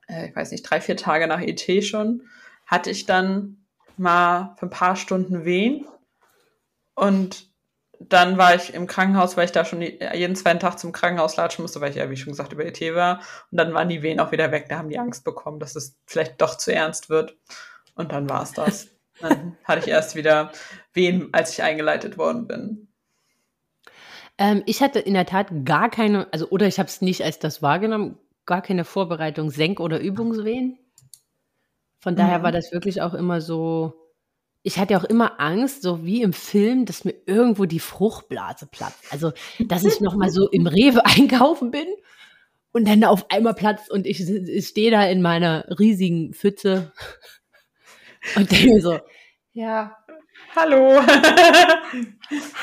äh, 0.08 0.28
ich 0.28 0.34
weiß 0.34 0.50
nicht, 0.50 0.62
drei, 0.62 0.80
vier 0.80 0.96
Tage 0.96 1.28
nach 1.28 1.40
ET 1.40 1.84
schon, 1.84 2.28
hatte 2.66 2.90
ich 2.90 3.06
dann 3.06 3.64
mal 3.96 4.56
für 4.58 4.66
ein 4.66 4.70
paar 4.70 4.96
Stunden 4.96 5.44
Wehen. 5.44 5.86
Und 6.94 7.48
dann 8.00 8.38
war 8.38 8.54
ich 8.54 8.74
im 8.74 8.86
Krankenhaus, 8.86 9.36
weil 9.36 9.46
ich 9.46 9.52
da 9.52 9.64
schon 9.64 9.80
jeden 9.80 10.36
zweiten 10.36 10.60
Tag 10.60 10.78
zum 10.78 10.92
Krankenhaus 10.92 11.36
latschen 11.36 11.62
musste, 11.62 11.80
weil 11.80 11.90
ich 11.90 11.96
ja, 11.96 12.10
wie 12.10 12.16
schon 12.16 12.32
gesagt, 12.32 12.52
über 12.52 12.64
ET 12.64 12.80
war. 12.94 13.20
Und 13.50 13.58
dann 13.58 13.74
waren 13.74 13.88
die 13.88 14.02
Wehen 14.02 14.20
auch 14.20 14.32
wieder 14.32 14.50
weg. 14.50 14.66
Da 14.68 14.78
haben 14.78 14.88
die 14.88 14.98
Angst 14.98 15.24
bekommen, 15.24 15.60
dass 15.60 15.76
es 15.76 15.96
vielleicht 16.06 16.40
doch 16.40 16.56
zu 16.56 16.72
ernst 16.72 17.08
wird. 17.08 17.36
Und 17.94 18.12
dann 18.12 18.28
war 18.28 18.42
es 18.42 18.52
das. 18.52 18.88
Dann 19.20 19.56
hatte 19.64 19.80
ich 19.80 19.88
erst 19.88 20.16
wieder 20.16 20.52
Wehen, 20.92 21.28
als 21.32 21.52
ich 21.52 21.62
eingeleitet 21.62 22.18
worden 22.18 22.46
bin. 22.46 22.88
Ähm, 24.38 24.62
ich 24.66 24.82
hatte 24.82 24.98
in 24.98 25.14
der 25.14 25.26
Tat 25.26 25.48
gar 25.64 25.88
keine, 25.90 26.32
also 26.32 26.48
oder 26.48 26.66
ich 26.66 26.78
habe 26.78 26.88
es 26.88 27.00
nicht 27.00 27.22
als 27.22 27.38
das 27.38 27.62
wahrgenommen, 27.62 28.18
gar 28.46 28.62
keine 28.62 28.84
Vorbereitung 28.84 29.50
Senk- 29.50 29.80
oder 29.80 30.00
Übungswehen. 30.00 30.78
Von 32.00 32.16
daher 32.16 32.40
mhm. 32.40 32.42
war 32.42 32.52
das 32.52 32.72
wirklich 32.72 33.00
auch 33.00 33.14
immer 33.14 33.40
so, 33.40 33.94
ich 34.62 34.78
hatte 34.78 34.96
auch 34.96 35.04
immer 35.04 35.40
Angst, 35.40 35.82
so 35.82 36.04
wie 36.04 36.22
im 36.22 36.32
Film, 36.32 36.84
dass 36.84 37.04
mir 37.04 37.14
irgendwo 37.26 37.64
die 37.64 37.80
Fruchtblase 37.80 38.66
platzt. 38.66 39.04
Also, 39.10 39.32
dass 39.60 39.84
ich 39.84 40.00
noch 40.00 40.16
mal 40.16 40.30
so 40.30 40.48
im 40.48 40.66
Rewe 40.66 41.04
einkaufen 41.06 41.70
bin 41.70 41.86
und 42.72 42.88
dann 42.88 43.04
auf 43.04 43.30
einmal 43.30 43.54
platzt 43.54 43.90
und 43.90 44.06
ich, 44.06 44.28
ich 44.28 44.66
stehe 44.66 44.90
da 44.90 45.04
in 45.06 45.22
meiner 45.22 45.64
riesigen 45.78 46.34
Pfütze 46.34 46.92
und 48.36 48.50
denke 48.50 48.80
so, 48.80 48.98
ja. 49.52 49.96
Hallo. 50.56 51.00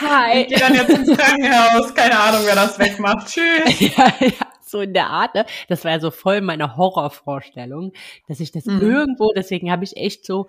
Hi. 0.01 0.41
Ich 0.41 0.47
gehe 0.47 0.59
dann 0.59 0.75
jetzt 0.75 0.89
ins 0.89 1.17
Krankenhaus. 1.17 1.93
Keine 1.95 2.19
Ahnung, 2.19 2.41
wer 2.43 2.55
das 2.55 2.77
wegmacht. 2.77 3.27
Tschüss. 3.27 3.79
ja, 3.97 4.13
ja, 4.19 4.31
so 4.61 4.81
in 4.81 4.93
der 4.93 5.07
Art. 5.07 5.35
Ne? 5.35 5.45
Das 5.69 5.85
war 5.85 5.91
ja 5.91 5.99
so 5.99 6.11
voll 6.11 6.41
meine 6.41 6.75
Horrorvorstellung, 6.75 7.93
dass 8.27 8.39
ich 8.39 8.51
das 8.51 8.65
mhm. 8.65 8.81
irgendwo, 8.81 9.31
deswegen 9.33 9.71
habe 9.71 9.83
ich 9.83 9.95
echt 9.95 10.25
so, 10.25 10.47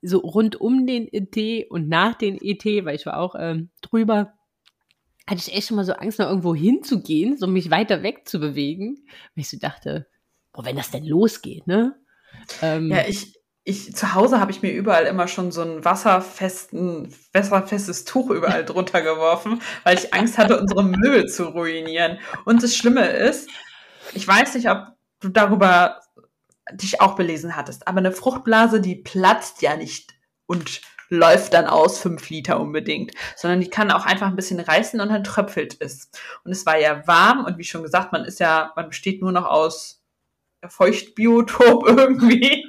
so 0.00 0.18
rund 0.18 0.60
um 0.60 0.86
den 0.86 1.08
ET 1.12 1.70
und 1.70 1.88
nach 1.88 2.14
den 2.14 2.38
ET, 2.40 2.64
weil 2.84 2.94
ich 2.94 3.06
war 3.06 3.18
auch 3.18 3.34
ähm, 3.38 3.70
drüber, 3.82 4.32
hatte 5.26 5.42
ich 5.46 5.54
echt 5.54 5.68
schon 5.68 5.76
mal 5.76 5.84
so 5.84 5.94
Angst, 5.94 6.18
noch 6.18 6.28
irgendwo 6.28 6.54
hinzugehen, 6.54 7.36
so 7.36 7.46
mich 7.46 7.70
weiter 7.70 8.02
wegzubewegen, 8.02 9.06
weil 9.34 9.42
ich 9.42 9.50
so 9.50 9.58
dachte, 9.58 10.06
boah, 10.52 10.64
wenn 10.64 10.76
das 10.76 10.90
denn 10.90 11.04
losgeht, 11.04 11.66
ne? 11.66 11.96
Ähm, 12.62 12.90
ja, 12.90 13.04
ich, 13.06 13.33
ich 13.64 13.96
zu 13.96 14.14
Hause 14.14 14.40
habe 14.40 14.50
ich 14.50 14.60
mir 14.60 14.72
überall 14.72 15.06
immer 15.06 15.26
schon 15.26 15.50
so 15.50 15.62
ein 15.62 15.84
wasserfesten, 15.84 17.14
wasserfestes 17.32 18.04
Tuch 18.04 18.30
überall 18.30 18.64
drunter 18.66 19.00
geworfen, 19.00 19.62
weil 19.84 19.98
ich 19.98 20.12
Angst 20.12 20.36
hatte, 20.36 20.60
unsere 20.60 20.84
Möbel 20.84 21.26
zu 21.26 21.44
ruinieren. 21.44 22.18
Und 22.44 22.62
das 22.62 22.76
Schlimme 22.76 23.06
ist, 23.06 23.48
ich 24.12 24.28
weiß 24.28 24.54
nicht, 24.54 24.68
ob 24.68 24.88
du 25.20 25.30
darüber 25.30 26.00
dich 26.72 27.00
auch 27.00 27.16
belesen 27.16 27.56
hattest, 27.56 27.88
aber 27.88 27.98
eine 27.98 28.12
Fruchtblase, 28.12 28.80
die 28.80 28.96
platzt 28.96 29.62
ja 29.62 29.76
nicht 29.76 30.14
und 30.46 30.82
läuft 31.08 31.54
dann 31.54 31.66
aus 31.66 31.98
fünf 31.98 32.28
Liter 32.28 32.60
unbedingt, 32.60 33.12
sondern 33.36 33.60
die 33.60 33.70
kann 33.70 33.90
auch 33.90 34.06
einfach 34.06 34.26
ein 34.26 34.36
bisschen 34.36 34.60
reißen 34.60 35.00
und 35.00 35.08
dann 35.10 35.24
tröpfelt 35.24 35.76
es. 35.80 36.10
Und 36.44 36.52
es 36.52 36.66
war 36.66 36.78
ja 36.78 37.06
warm 37.06 37.44
und 37.44 37.58
wie 37.58 37.64
schon 37.64 37.82
gesagt, 37.82 38.12
man 38.12 38.24
ist 38.24 38.40
ja, 38.40 38.72
man 38.76 38.88
besteht 38.88 39.20
nur 39.20 39.32
noch 39.32 39.46
aus 39.46 40.03
Feuchtbiotop 40.68 41.88
irgendwie. 41.88 42.64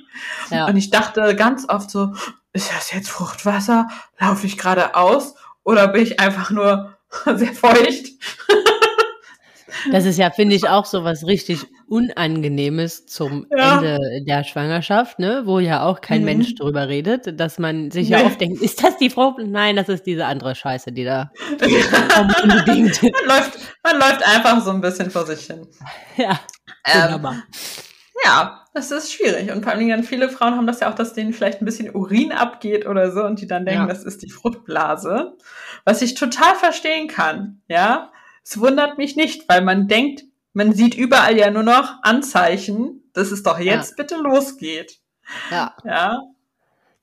Ja. 0.50 0.68
Und 0.68 0.78
ich 0.78 0.90
dachte 0.90 1.36
ganz 1.36 1.68
oft 1.68 1.90
so, 1.90 2.14
ist 2.54 2.72
das 2.72 2.92
jetzt 2.92 3.10
Fruchtwasser? 3.10 3.90
Laufe 4.20 4.48
ich 4.48 4.58
gerade 4.58 4.96
aus? 4.96 5.36
Oder 5.64 5.88
bin 5.88 6.04
ich 6.04 6.20
einfach 6.20 6.52
nur 6.52 6.96
sehr 7.36 7.54
feucht? 7.54 8.08
Das 9.92 10.06
ist 10.06 10.18
ja, 10.18 10.32
finde 10.32 10.56
ich, 10.56 10.68
auch 10.68 10.86
so 10.86 11.04
was 11.04 11.26
richtig 11.26 11.66
Unangenehmes 11.88 13.06
zum 13.06 13.46
ja. 13.56 13.78
Ende 13.78 14.00
der 14.26 14.44
Schwangerschaft, 14.44 15.20
ne? 15.20 15.44
wo 15.46 15.60
ja 15.60 15.84
auch 15.84 16.02
kein 16.02 16.20
mhm. 16.20 16.26
Mensch 16.26 16.56
drüber 16.56 16.88
redet, 16.88 17.40
dass 17.40 17.60
man 17.60 17.92
sich 17.92 18.10
nee. 18.10 18.18
ja 18.18 18.26
oft 18.26 18.42
denkt, 18.42 18.62
ist 18.62 18.84
das 18.84 18.98
die 18.98 19.10
Frau? 19.10 19.36
Nein, 19.38 19.76
das 19.76 19.90
ist 19.90 20.06
diese 20.06 20.26
andere 20.26 20.56
Scheiße, 20.56 20.92
die 20.92 21.04
da 21.04 21.32
unbedingt. 21.52 23.04
man, 23.04 23.12
läuft, 23.28 23.60
man 23.84 24.00
läuft 24.00 24.28
einfach 24.28 24.64
so 24.64 24.72
ein 24.72 24.82
bisschen 24.82 25.12
vor 25.12 25.26
sich 25.26 25.46
hin. 25.46 25.68
Ja, 26.18 26.40
ähm, 26.86 27.44
ja, 28.24 28.66
das 28.74 28.92
ist 28.92 29.14
schwierig. 29.14 29.52
Und 29.52 29.64
vor 29.64 29.72
allen 29.72 29.80
Dingen 29.80 30.04
viele 30.04 30.30
Frauen 30.30 30.56
haben 30.56 30.68
das 30.68 30.80
ja 30.80 30.92
auch, 30.92 30.96
dass 30.96 31.14
denen 31.14 31.34
vielleicht 31.34 31.62
ein 31.62 31.66
bisschen 31.66 31.94
Urin 31.94 32.32
abgeht 32.32 32.86
oder 32.86 33.12
so 33.12 33.24
und 33.24 33.40
die 33.40 33.48
dann 33.48 33.66
denken, 33.66 33.84
ja. 33.84 33.88
das 33.88 34.04
ist 34.04 34.22
die 34.22 34.30
Fruchtblase. 34.30 35.38
Was 35.84 36.02
ich 36.02 36.16
total 36.16 36.56
verstehen 36.56 37.08
kann, 37.08 37.62
ja. 37.68 38.12
Es 38.44 38.60
wundert 38.60 38.98
mich 38.98 39.16
nicht, 39.16 39.50
weil 39.50 39.62
man 39.62 39.88
denkt, 39.88 40.24
man 40.54 40.74
sieht 40.74 40.96
überall 40.96 41.38
ja 41.38 41.50
nur 41.52 41.64
noch 41.64 42.04
Anzeichen, 42.04 43.04
dass 43.14 43.32
es 43.32 43.44
doch 43.44 43.60
jetzt 43.60 43.92
ja. 43.92 43.96
bitte 43.98 44.16
losgeht. 44.18 45.00
Ja. 45.52 45.76
Ja. 45.84 46.22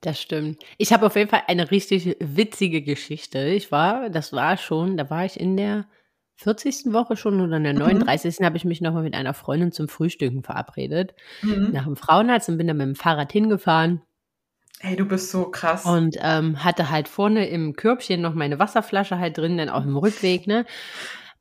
Das 0.00 0.20
stimmt. 0.20 0.62
Ich 0.78 0.92
habe 0.92 1.06
auf 1.06 1.16
jeden 1.16 1.30
Fall 1.30 1.42
eine 1.46 1.70
richtig 1.70 2.16
witzige 2.18 2.82
Geschichte. 2.82 3.38
Ich 3.46 3.70
war, 3.70 4.10
das 4.10 4.32
war 4.32 4.56
schon, 4.56 4.96
da 4.96 5.08
war 5.10 5.24
ich 5.24 5.38
in 5.38 5.56
der 5.56 5.86
40. 6.42 6.92
Woche 6.92 7.16
schon 7.16 7.40
oder 7.40 7.56
in 7.56 7.64
der 7.64 7.74
39. 7.74 8.40
Mhm. 8.40 8.44
habe 8.44 8.56
ich 8.56 8.64
mich 8.64 8.80
nochmal 8.80 9.02
mit 9.02 9.14
einer 9.14 9.34
Freundin 9.34 9.72
zum 9.72 9.88
Frühstücken 9.88 10.42
verabredet. 10.42 11.14
Mhm. 11.42 11.70
Nach 11.72 11.84
dem 11.84 11.96
Frauenarzt 11.96 12.48
und 12.48 12.58
bin 12.58 12.66
dann 12.66 12.76
mit 12.76 12.86
dem 12.86 12.94
Fahrrad 12.96 13.32
hingefahren. 13.32 14.02
Hey, 14.80 14.96
du 14.96 15.04
bist 15.04 15.30
so 15.30 15.44
krass. 15.44 15.84
Und 15.84 16.16
ähm, 16.20 16.64
hatte 16.64 16.90
halt 16.90 17.06
vorne 17.06 17.48
im 17.48 17.74
Körbchen 17.74 18.20
noch 18.20 18.34
meine 18.34 18.58
Wasserflasche 18.58 19.16
halt 19.18 19.38
drin, 19.38 19.56
dann 19.56 19.68
auch 19.68 19.84
im 19.84 19.96
Rückweg, 19.96 20.48
ne? 20.48 20.66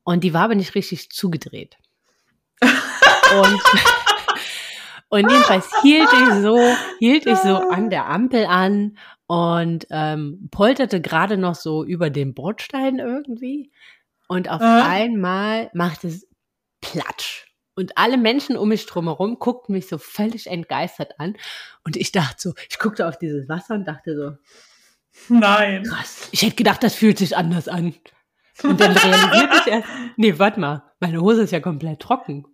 Und 0.04 0.24
die 0.24 0.34
war 0.34 0.44
aber 0.44 0.56
nicht 0.56 0.76
richtig 0.76 1.10
zugedreht. 1.10 1.78
und, 2.62 3.62
und 5.10 5.32
jedenfalls 5.32 5.72
hielt 5.82 6.10
ich 6.14 6.34
so, 6.44 6.60
hielt 7.00 7.26
ich 7.26 7.38
so 7.38 7.58
an 7.58 7.90
der 7.90 8.08
Ampel 8.08 8.46
an 8.46 8.98
und 9.26 9.88
ähm, 9.90 10.50
polterte 10.52 11.02
gerade 11.02 11.38
noch 11.38 11.56
so 11.56 11.84
über 11.84 12.10
den 12.10 12.34
Bordstein 12.34 13.00
irgendwie. 13.00 13.72
Und 14.32 14.50
auf 14.50 14.62
äh. 14.62 14.64
einmal 14.64 15.70
macht 15.74 16.06
es 16.06 16.26
Platsch. 16.80 17.48
Und 17.76 17.98
alle 17.98 18.16
Menschen 18.16 18.56
um 18.56 18.70
mich 18.70 18.86
drumherum 18.86 19.40
guckten 19.40 19.76
mich 19.76 19.90
so 19.90 19.98
völlig 19.98 20.48
entgeistert 20.48 21.20
an. 21.20 21.36
Und 21.84 21.98
ich 21.98 22.14
dachte 22.14 22.36
so, 22.38 22.54
ich 22.70 22.80
guckte 22.80 23.10
auf 23.10 23.18
dieses 23.18 23.50
Wasser 23.50 23.74
und 23.74 23.86
dachte 23.86 24.16
so, 24.16 25.36
nein. 25.36 25.84
Krass. 25.84 26.30
Ich 26.32 26.44
hätte 26.44 26.56
gedacht, 26.56 26.82
das 26.82 26.96
fühlt 26.96 27.18
sich 27.18 27.36
anders 27.36 27.68
an. 27.68 27.94
Und 28.64 28.80
dann 28.80 28.96
realisierte 28.96 29.56
ich 29.66 29.68
erst, 29.68 29.90
nee, 30.16 30.40
warte 30.40 30.62
mal, 30.62 30.84
meine 31.02 31.20
Hose 31.20 31.42
ist 31.42 31.52
ja 31.52 31.60
komplett 31.60 32.00
trocken. 32.00 32.46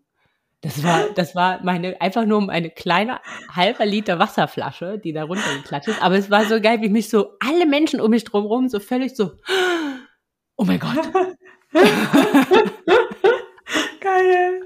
Das 0.62 0.84
war, 0.84 1.04
das 1.14 1.36
war 1.36 1.64
meine, 1.64 2.02
einfach 2.02 2.26
nur 2.26 2.40
um 2.40 2.50
eine 2.50 2.72
kleine 2.72 3.22
halber 3.54 3.86
Liter 3.86 4.18
Wasserflasche, 4.18 4.98
die 4.98 5.14
da 5.14 5.26
runtergeklatscht 5.26 5.90
ist. 5.90 6.02
Aber 6.02 6.16
es 6.18 6.32
war 6.32 6.46
so 6.46 6.60
geil, 6.60 6.82
wie 6.82 6.90
mich 6.90 7.12
so 7.12 7.38
alle 7.40 7.68
Menschen 7.68 8.02
um 8.02 8.10
mich 8.10 8.24
drumherum 8.24 8.68
so 8.68 8.80
völlig 8.80 9.16
so, 9.16 9.34
oh 10.56 10.66
mein 10.66 10.80
Gott. 10.80 10.98
Geil. 14.02 14.62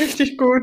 Richtig 0.00 0.36
gut. 0.38 0.62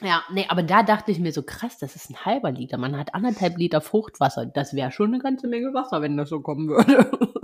Ja, 0.00 0.22
nee, 0.30 0.46
aber 0.48 0.62
da 0.62 0.82
dachte 0.84 1.10
ich 1.10 1.18
mir 1.18 1.32
so, 1.32 1.42
krass, 1.42 1.76
das 1.78 1.96
ist 1.96 2.08
ein 2.10 2.24
halber 2.24 2.52
Liter. 2.52 2.78
Man 2.78 2.96
hat 2.96 3.14
anderthalb 3.14 3.58
Liter 3.58 3.80
Fruchtwasser. 3.80 4.46
Das 4.46 4.74
wäre 4.74 4.92
schon 4.92 5.12
eine 5.12 5.20
ganze 5.22 5.48
Menge 5.48 5.74
Wasser, 5.74 6.00
wenn 6.02 6.16
das 6.16 6.28
so 6.28 6.40
kommen 6.40 6.68
würde. 6.68 7.10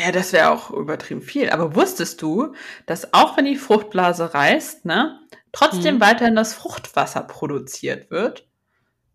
Ja, 0.00 0.12
das 0.12 0.32
wäre 0.32 0.52
auch 0.52 0.70
übertrieben 0.70 1.22
viel. 1.22 1.50
Aber 1.50 1.74
wusstest 1.74 2.22
du, 2.22 2.54
dass 2.86 3.12
auch 3.14 3.36
wenn 3.36 3.46
die 3.46 3.56
Fruchtblase 3.56 4.32
reißt, 4.32 4.84
ne, 4.84 5.18
trotzdem 5.50 5.96
Mhm. 5.96 6.00
weiterhin 6.00 6.36
das 6.36 6.54
Fruchtwasser 6.54 7.22
produziert 7.24 8.08
wird? 8.08 8.46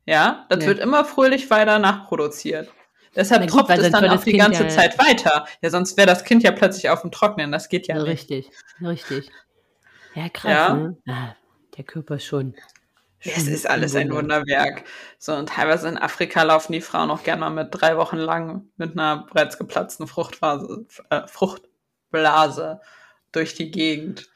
Ja, 0.06 0.46
das 0.50 0.60
Nee. 0.60 0.66
wird 0.68 0.80
immer 0.80 1.06
fröhlich 1.06 1.50
weiter 1.50 1.80
nachproduziert. 1.80 2.70
Deshalb 3.16 3.48
tropft 3.48 3.70
es 3.72 3.92
dann 3.92 4.10
auch 4.10 4.24
die 4.24 4.32
Kind 4.32 4.44
ganze 4.44 4.64
ja- 4.64 4.70
Zeit 4.70 4.98
weiter. 5.00 5.46
Ja, 5.62 5.70
sonst 5.70 5.98
wäre 5.98 6.08
das 6.08 6.24
Kind 6.24 6.44
ja 6.44 6.52
plötzlich 6.52 6.90
auf 6.90 7.02
dem 7.02 7.12
Trocknen. 7.12 7.52
Das 7.52 7.70
geht 7.70 7.88
ja 7.88 7.96
nicht. 7.96 8.08
richtig, 8.08 8.50
richtig. 8.82 9.30
Ja, 10.16 10.30
krass, 10.30 10.52
Ja. 10.52 10.74
ne? 10.74 10.98
Ah, 11.08 11.36
der 11.78 11.84
Körper 11.84 12.20
schon. 12.20 12.56
Es 13.26 13.48
ist 13.48 13.70
alles 13.70 13.96
ein 13.96 14.10
Wunder. 14.12 14.40
Wunderwerk. 14.42 14.84
So, 15.18 15.34
und 15.34 15.48
teilweise 15.50 15.88
in 15.88 15.98
Afrika 15.98 16.44
laufen 16.44 16.74
die 16.74 16.82
Frauen 16.82 17.10
auch 17.10 17.24
gerne 17.24 17.40
mal 17.40 17.50
mit 17.52 17.70
drei 17.72 17.96
Wochen 17.98 18.18
lang 18.18 18.68
mit 18.76 18.94
einer 18.94 19.26
bereits 19.32 19.58
geplatzten 19.58 20.08
Fruchtblase, 20.08 20.86
äh, 21.10 21.22
Fruchtblase 21.28 22.82
durch 23.32 23.54
die 23.56 23.72
Gegend. 23.72 24.30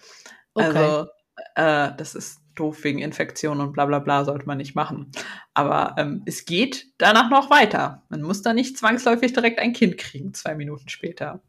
Okay. 0.54 0.66
Also, 0.68 1.08
äh, 1.56 1.92
das 1.98 2.16
ist 2.16 2.40
doof 2.60 2.84
wegen 2.84 3.00
Infektion 3.00 3.62
und 3.62 3.74
bla 3.74 3.86
bla 3.86 4.00
bla, 4.00 4.26
sollte 4.26 4.46
man 4.46 4.58
nicht 4.58 4.76
machen. 4.76 5.12
Aber 5.54 5.96
ähm, 5.98 6.24
es 6.26 6.46
geht 6.46 6.88
danach 6.98 7.30
noch 7.30 7.50
weiter. 7.50 8.04
Man 8.10 8.22
muss 8.22 8.42
da 8.42 8.54
nicht 8.54 8.78
zwangsläufig 8.78 9.34
direkt 9.34 9.60
ein 9.60 9.74
Kind 9.74 9.98
kriegen, 9.98 10.34
zwei 10.34 10.56
Minuten 10.56 10.90
später. 10.90 11.42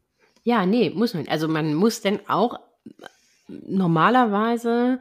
Ja, 0.43 0.65
nee, 0.65 0.89
muss 0.89 1.13
man. 1.13 1.27
Also 1.27 1.47
man 1.47 1.73
muss 1.73 2.01
dann 2.01 2.19
auch 2.27 2.59
normalerweise 3.67 4.99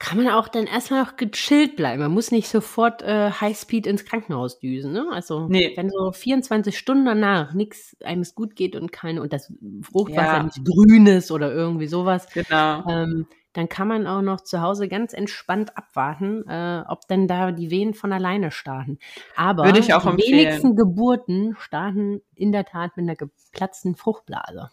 kann 0.00 0.18
man 0.18 0.28
auch 0.28 0.48
dann 0.48 0.66
erstmal 0.66 1.02
noch 1.04 1.16
gechillt 1.16 1.76
bleiben. 1.76 2.02
Man 2.02 2.10
muss 2.10 2.30
nicht 2.32 2.48
sofort 2.48 3.00
äh, 3.02 3.30
Highspeed 3.30 3.86
ins 3.86 4.04
Krankenhaus 4.04 4.58
düsen. 4.58 4.92
Ne? 4.92 5.06
Also 5.12 5.46
Nee. 5.48 5.72
wenn 5.76 5.88
so 5.88 6.10
24 6.12 6.76
Stunden 6.76 7.06
danach 7.06 7.54
nichts 7.54 7.96
einem 8.04 8.20
es 8.22 8.34
gut 8.34 8.56
geht 8.56 8.74
und 8.76 8.92
keine 8.92 9.22
und 9.22 9.32
das 9.32 9.52
Fruchtwasser 9.82 10.38
Ja. 10.38 10.42
nicht 10.42 10.62
grün 10.64 11.06
ist 11.06 11.30
oder 11.30 11.52
irgendwie 11.52 11.86
sowas, 11.86 12.26
Genau. 12.34 12.84
ähm, 12.88 13.26
dann 13.54 13.68
kann 13.68 13.88
man 13.88 14.06
auch 14.06 14.20
noch 14.22 14.42
zu 14.42 14.60
Hause 14.60 14.88
ganz 14.88 15.12
entspannt 15.14 15.76
abwarten, 15.76 16.46
äh, 16.48 16.84
ob 16.86 17.06
denn 17.08 17.26
da 17.26 17.50
die 17.52 17.70
Wehen 17.70 17.94
von 17.94 18.12
alleine 18.12 18.50
starten. 18.50 18.98
Aber 19.36 19.64
Würde 19.64 19.78
ich 19.78 19.94
auch 19.94 20.02
die 20.16 20.22
wenigsten 20.30 20.76
Geburten 20.76 21.56
starten 21.58 22.20
in 22.34 22.52
der 22.52 22.64
Tat 22.66 22.96
mit 22.96 23.04
einer 23.04 23.16
geplatzten 23.16 23.96
Fruchtblase. 23.96 24.70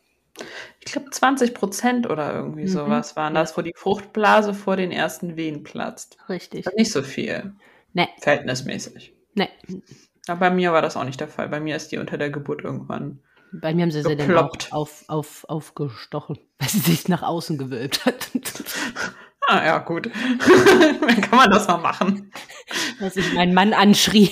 Ich 0.79 0.91
glaube 0.91 1.09
20 1.11 1.53
Prozent 1.53 2.09
oder 2.09 2.33
irgendwie 2.33 2.63
Mhm. 2.63 2.67
sowas 2.67 3.15
waren 3.15 3.35
das, 3.35 3.55
wo 3.57 3.61
die 3.61 3.73
Fruchtblase 3.75 4.53
vor 4.53 4.75
den 4.75 4.91
ersten 4.91 5.35
Wehen 5.35 5.63
platzt. 5.63 6.17
Richtig. 6.27 6.65
Nicht 6.75 6.91
so 6.91 7.03
viel, 7.03 7.53
Ne, 7.93 8.07
verhältnismäßig. 8.19 9.13
ne. 9.35 9.49
Aber 10.27 10.39
bei 10.39 10.49
mir 10.49 10.71
war 10.71 10.81
das 10.81 10.95
auch 10.97 11.03
nicht 11.03 11.19
der 11.19 11.27
Fall. 11.27 11.49
Bei 11.49 11.59
mir 11.59 11.75
ist 11.75 11.91
die 11.91 11.97
unter 11.97 12.17
der 12.17 12.29
Geburt 12.29 12.63
irgendwann. 12.63 13.19
Bei 13.53 13.73
mir 13.73 13.83
haben 13.83 13.91
sie 13.91 14.01
sie 14.01 14.15
dann 14.15 14.37
auch 14.37 14.51
auf, 14.71 15.03
auf, 15.07 15.45
aufgestochen, 15.47 16.39
weil 16.59 16.69
sie 16.69 16.79
sich 16.79 17.07
nach 17.07 17.21
außen 17.21 17.57
gewölbt 17.57 18.05
hat. 18.05 18.31
Ah 19.47 19.65
ja, 19.65 19.79
gut. 19.79 20.05
Dann 20.45 21.21
kann 21.21 21.37
man 21.37 21.49
das 21.49 21.67
mal 21.67 21.77
machen. 21.79 22.31
Als 23.01 23.17
ich 23.17 23.33
meinen 23.33 23.53
Mann 23.53 23.73
anschrie, 23.73 24.31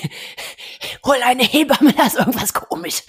hol 1.04 1.18
eine 1.26 1.44
Hebamme, 1.44 1.92
da 1.94 2.06
ist 2.06 2.20
irgendwas 2.20 2.54
komisch. 2.54 3.04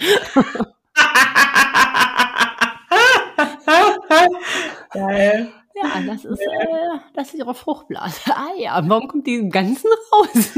Geil. 4.89 5.53
Ja, 5.75 6.01
das 6.05 6.25
ist, 6.25 6.41
äh, 6.41 6.99
das 7.13 7.27
ist 7.29 7.35
ihre 7.35 7.53
Fruchtblase. 7.53 8.35
Ah 8.35 8.49
ja, 8.57 8.81
warum 8.87 9.07
kommt 9.07 9.27
die 9.27 9.35
im 9.35 9.51
Ganzen 9.51 9.89
raus? 10.11 10.49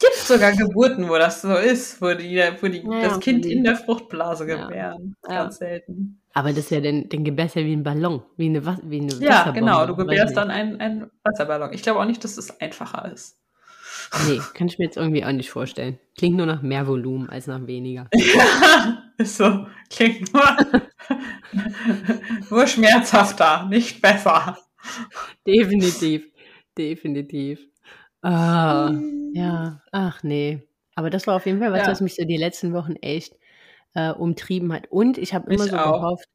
Gibt 0.00 0.14
sogar 0.14 0.52
Geburten, 0.52 1.08
wo 1.08 1.16
das 1.18 1.42
so 1.42 1.54
ist, 1.54 2.00
wo, 2.00 2.14
die, 2.14 2.40
wo 2.60 2.68
die, 2.68 2.82
Ja, 2.84 3.08
das 3.08 3.20
Kind 3.20 3.44
die- 3.44 3.52
in 3.52 3.64
der 3.64 3.76
Fruchtblase 3.76 4.48
Ja. 4.48 4.66
gebären. 4.66 5.16
Ja. 5.28 5.42
Ganz 5.44 5.58
selten. 5.58 6.20
Aber 6.34 6.50
das 6.50 6.58
ist 6.58 6.70
ja 6.70 6.80
dann, 6.80 7.08
dann 7.08 7.24
gebärst 7.24 7.56
ja 7.56 7.64
wie 7.64 7.72
ein 7.72 7.82
Ballon, 7.82 8.22
wie 8.36 8.46
eine, 8.46 8.64
Was- 8.64 8.78
wie 8.84 9.00
eine 9.00 9.12
Ja, 9.14 9.50
genau. 9.50 9.86
Du 9.86 9.96
gebärst 9.96 10.36
dann 10.36 10.50
einen, 10.50 10.80
einen 10.80 11.10
Wasserballon. 11.24 11.72
Ich 11.72 11.82
glaube 11.82 11.98
auch 12.00 12.04
nicht, 12.04 12.22
dass 12.22 12.36
es 12.38 12.60
einfacher 12.60 13.10
ist. 13.12 13.36
Nee, 14.28 14.40
kann 14.54 14.68
ich 14.68 14.78
mir 14.78 14.86
jetzt 14.86 14.96
irgendwie 14.96 15.24
auch 15.24 15.32
nicht 15.32 15.50
vorstellen. 15.50 15.98
Klingt 16.16 16.36
nur 16.36 16.46
nach 16.46 16.62
mehr 16.62 16.86
Volumen 16.86 17.28
als 17.28 17.46
nach 17.46 17.66
weniger. 17.66 18.08
ist 19.18 19.36
so. 19.36 19.66
Klingt 19.90 20.32
nur, 20.32 20.42
nur 22.50 22.66
schmerzhafter, 22.66 23.66
nicht 23.68 24.00
besser. 24.00 24.56
Definitiv, 25.46 26.26
definitiv. 26.76 27.60
Ah, 28.22 29.04
ja, 29.32 29.82
ach 29.92 30.22
nee. 30.22 30.62
Aber 30.94 31.10
das 31.10 31.26
war 31.26 31.36
auf 31.36 31.46
jeden 31.46 31.60
Fall 31.60 31.72
was, 31.72 31.86
Ja. 31.86 31.86
was 31.86 32.00
mich 32.00 32.16
so 32.16 32.24
die 32.24 32.36
letzten 32.36 32.72
Wochen 32.72 32.96
echt 32.96 33.36
äh, 33.94 34.12
umtrieben 34.12 34.72
hat. 34.72 34.88
Und 34.90 35.18
ich 35.18 35.34
habe 35.34 35.50
immer 35.50 35.68
so 35.68 35.78
auch. 35.78 35.78
gehofft, 35.80 36.28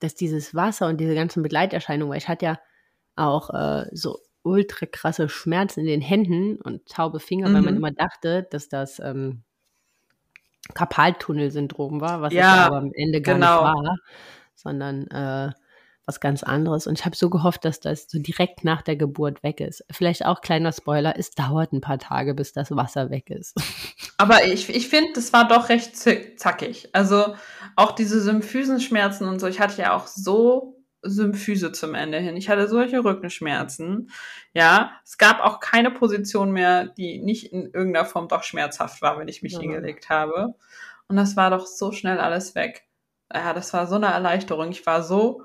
dass 0.00 0.14
dieses 0.14 0.54
Wasser 0.54 0.88
und 0.88 0.98
diese 1.00 1.14
ganzen 1.14 1.42
Begleiterscheinungen, 1.42 2.10
weil 2.12 2.18
ich 2.18 2.28
hatte 2.28 2.46
ja 2.46 2.60
auch 3.16 3.50
äh, 3.50 3.86
so 3.92 4.20
ultra 4.42 4.86
krasse 4.86 5.28
Schmerzen 5.28 5.80
in 5.80 5.86
den 5.86 6.00
Händen 6.02 6.60
und 6.62 6.86
taube 6.88 7.20
Finger, 7.20 7.52
weil 7.52 7.62
man 7.62 7.74
Mhm. 7.74 7.76
immer 7.76 7.92
dachte, 7.92 8.44
dass 8.50 8.68
das 8.68 9.00
ähm, 9.00 9.44
Karpaltunnelsyndrom 10.74 12.00
war, 12.00 12.20
was 12.22 12.36
Ja, 12.36 12.64
aber 12.66 12.76
am 12.78 12.92
Ende 12.94 13.22
gar 13.22 13.38
genau. 13.38 13.38
nicht 13.38 13.60
war, 13.62 13.96
sondern 14.54 15.06
äh, 15.08 15.52
was 16.08 16.20
ganz 16.20 16.42
anderes. 16.42 16.86
Und 16.86 16.98
ich 16.98 17.04
habe 17.04 17.14
so 17.14 17.30
gehofft, 17.30 17.64
dass 17.64 17.78
das 17.80 18.08
so 18.08 18.18
direkt 18.18 18.64
nach 18.64 18.82
der 18.82 18.96
Geburt 18.96 19.42
weg 19.42 19.60
ist. 19.60 19.84
Vielleicht 19.90 20.24
auch 20.24 20.40
kleiner 20.40 20.72
Spoiler, 20.72 21.14
es 21.16 21.30
dauert 21.32 21.72
ein 21.72 21.80
paar 21.80 21.98
Tage, 21.98 22.34
bis 22.34 22.52
das 22.52 22.74
Wasser 22.74 23.10
weg 23.10 23.30
ist. 23.30 23.54
Aber 24.16 24.44
ich, 24.44 24.68
ich 24.74 24.88
finde, 24.88 25.12
das 25.14 25.32
war 25.32 25.46
doch 25.46 25.68
recht 25.68 25.96
zackig. 25.96 26.88
Also 26.94 27.34
auch 27.76 27.92
diese 27.92 28.20
Symphysenschmerzen 28.20 29.28
und 29.28 29.38
so. 29.38 29.46
Ich 29.46 29.60
hatte 29.60 29.80
ja 29.80 29.94
auch 29.94 30.06
so 30.06 30.82
Symphyse 31.02 31.70
zum 31.72 31.94
Ende 31.94 32.18
hin. 32.18 32.36
Ich 32.36 32.48
hatte 32.48 32.66
solche 32.66 33.04
Rückenschmerzen. 33.04 34.10
Ja, 34.54 34.92
es 35.04 35.18
gab 35.18 35.40
auch 35.40 35.60
keine 35.60 35.90
Position 35.92 36.50
mehr, 36.50 36.86
die 36.86 37.20
nicht 37.20 37.52
in 37.52 37.70
irgendeiner 37.72 38.06
Form 38.06 38.26
doch 38.28 38.42
schmerzhaft 38.42 39.02
war, 39.02 39.18
wenn 39.18 39.28
ich 39.28 39.42
mich 39.42 39.52
Ja. 39.52 39.60
hingelegt 39.60 40.08
habe. 40.10 40.54
Und 41.06 41.16
das 41.16 41.36
war 41.36 41.50
doch 41.50 41.66
so 41.66 41.92
schnell 41.92 42.18
alles 42.18 42.54
weg. 42.54 42.84
Ja, 43.32 43.52
das 43.52 43.72
war 43.72 43.86
so 43.86 43.94
eine 43.96 44.06
Erleichterung. 44.06 44.70
Ich 44.70 44.86
war 44.86 45.02
so 45.02 45.42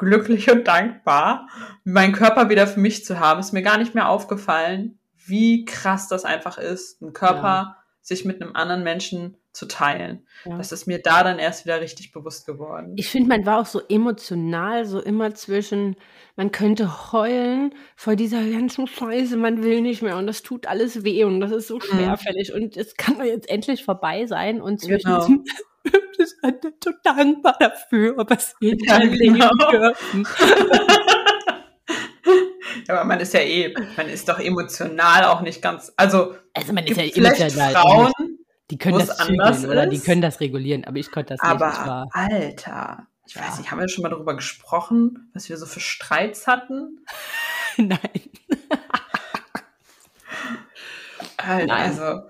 glücklich 0.00 0.50
und 0.50 0.66
dankbar, 0.66 1.48
meinen 1.84 2.12
Körper 2.12 2.48
wieder 2.48 2.66
für 2.66 2.80
mich 2.80 3.04
zu 3.04 3.20
haben. 3.20 3.38
Ist 3.38 3.52
mir 3.52 3.62
gar 3.62 3.78
nicht 3.78 3.94
mehr 3.94 4.08
aufgefallen, 4.08 4.98
wie 5.26 5.64
krass 5.64 6.08
das 6.08 6.24
einfach 6.24 6.58
ist, 6.58 7.00
einen 7.00 7.12
Körper 7.12 7.42
Ja. 7.42 7.76
sich 8.00 8.24
mit 8.24 8.42
einem 8.42 8.56
anderen 8.56 8.82
Menschen 8.82 9.36
zu 9.52 9.66
teilen. 9.66 10.26
Ja. 10.44 10.56
Das 10.58 10.70
ist 10.72 10.86
mir 10.86 11.00
da 11.02 11.24
dann 11.24 11.38
erst 11.40 11.64
wieder 11.64 11.80
richtig 11.80 12.12
bewusst 12.12 12.46
geworden. 12.46 12.94
Ich 12.96 13.08
finde, 13.08 13.28
man 13.28 13.44
war 13.46 13.60
auch 13.60 13.66
so 13.66 13.80
emotional, 13.88 14.84
so 14.86 15.00
immer 15.00 15.34
zwischen, 15.34 15.96
man 16.36 16.52
könnte 16.52 17.12
heulen 17.12 17.74
vor 17.96 18.14
dieser 18.14 18.44
ganzen 18.44 18.86
Scheiße, 18.86 19.36
man 19.36 19.62
will 19.64 19.80
nicht 19.80 20.02
mehr 20.02 20.16
und 20.18 20.28
das 20.28 20.42
tut 20.42 20.66
alles 20.66 21.02
weh 21.04 21.24
und 21.24 21.40
das 21.40 21.50
ist 21.50 21.66
so 21.66 21.80
schwerfällig 21.80 22.52
und 22.54 22.76
es 22.76 22.94
kann 22.96 23.18
doch 23.18 23.24
jetzt 23.24 23.50
endlich 23.50 23.84
vorbei 23.84 24.26
sein 24.26 24.60
und 24.60 24.80
zwischen 24.80 25.10
Genau. 25.10 25.42
Hat 26.42 26.64
er 26.64 26.72
so 26.82 26.90
dankbar 27.02 27.56
dafür, 27.58 28.14
was 28.28 28.54
wir 28.60 28.76
Ja, 28.84 28.98
ja, 28.98 29.04
leben 29.04 29.34
genau. 29.34 29.70
dürfen. 29.70 30.26
Ja, 32.86 32.94
aber 32.94 33.04
man 33.04 33.18
ist 33.20 33.34
ja 33.34 33.40
eh, 33.40 33.74
man 33.96 34.08
ist 34.08 34.28
doch 34.28 34.38
emotional 34.38 35.24
auch 35.24 35.40
nicht 35.40 35.60
ganz, 35.60 35.92
also 35.96 36.36
Also 36.54 36.72
man 36.72 36.84
ist 36.84 36.94
gibt 36.96 36.98
ja 36.98 37.12
vielleicht 37.12 37.40
emotional. 37.40 37.72
Frauen, 37.74 38.38
die 38.70 38.78
können 38.78 39.00
es 39.00 39.08
das 39.08 39.20
anders 39.20 39.60
zügeln 39.62 39.72
oder 39.72 39.86
die 39.88 39.98
können 40.00 40.22
das 40.22 40.40
regulieren, 40.40 40.84
aber 40.84 40.96
ich 40.98 41.10
konnte 41.10 41.34
das 41.36 41.42
nicht. 41.42 41.54
Ich 41.56 41.62
aber 41.62 42.06
Alter, 42.12 43.06
ich 43.26 43.34
Ja. 43.34 43.42
weiß 43.42 43.58
nicht, 43.58 43.70
haben 43.70 43.80
wir 43.80 43.88
schon 43.88 44.02
mal 44.02 44.08
darüber 44.10 44.34
gesprochen, 44.36 45.30
was 45.34 45.48
wir 45.48 45.56
so 45.56 45.66
für 45.66 45.80
Streits 45.80 46.46
hatten? 46.46 47.04
nein. 47.76 47.98
Alter, 51.36 51.66
Nein. 51.66 51.70
also 51.70 52.22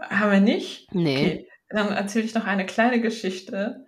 haben 0.00 0.30
wir 0.32 0.40
nicht? 0.40 0.88
Nee. 0.94 1.16
Okay, 1.16 1.48
dann 1.74 1.92
erzähle 1.92 2.24
ich 2.24 2.34
noch 2.34 2.46
eine 2.46 2.66
kleine 2.66 3.00
Geschichte, 3.00 3.86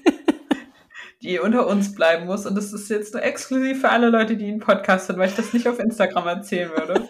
die 1.22 1.38
unter 1.38 1.66
uns 1.66 1.94
bleiben 1.94 2.26
muss. 2.26 2.46
Und 2.46 2.54
das 2.54 2.72
ist 2.72 2.90
jetzt 2.90 3.14
nur 3.14 3.22
exklusiv 3.22 3.80
für 3.80 3.90
alle 3.90 4.10
Leute, 4.10 4.36
die 4.36 4.48
einen 4.48 4.60
Podcast 4.60 5.08
hören, 5.08 5.18
weil 5.18 5.28
ich 5.28 5.36
das 5.36 5.52
nicht 5.52 5.68
auf 5.68 5.78
Instagram 5.78 6.26
erzählen 6.26 6.70
würde. 6.70 7.08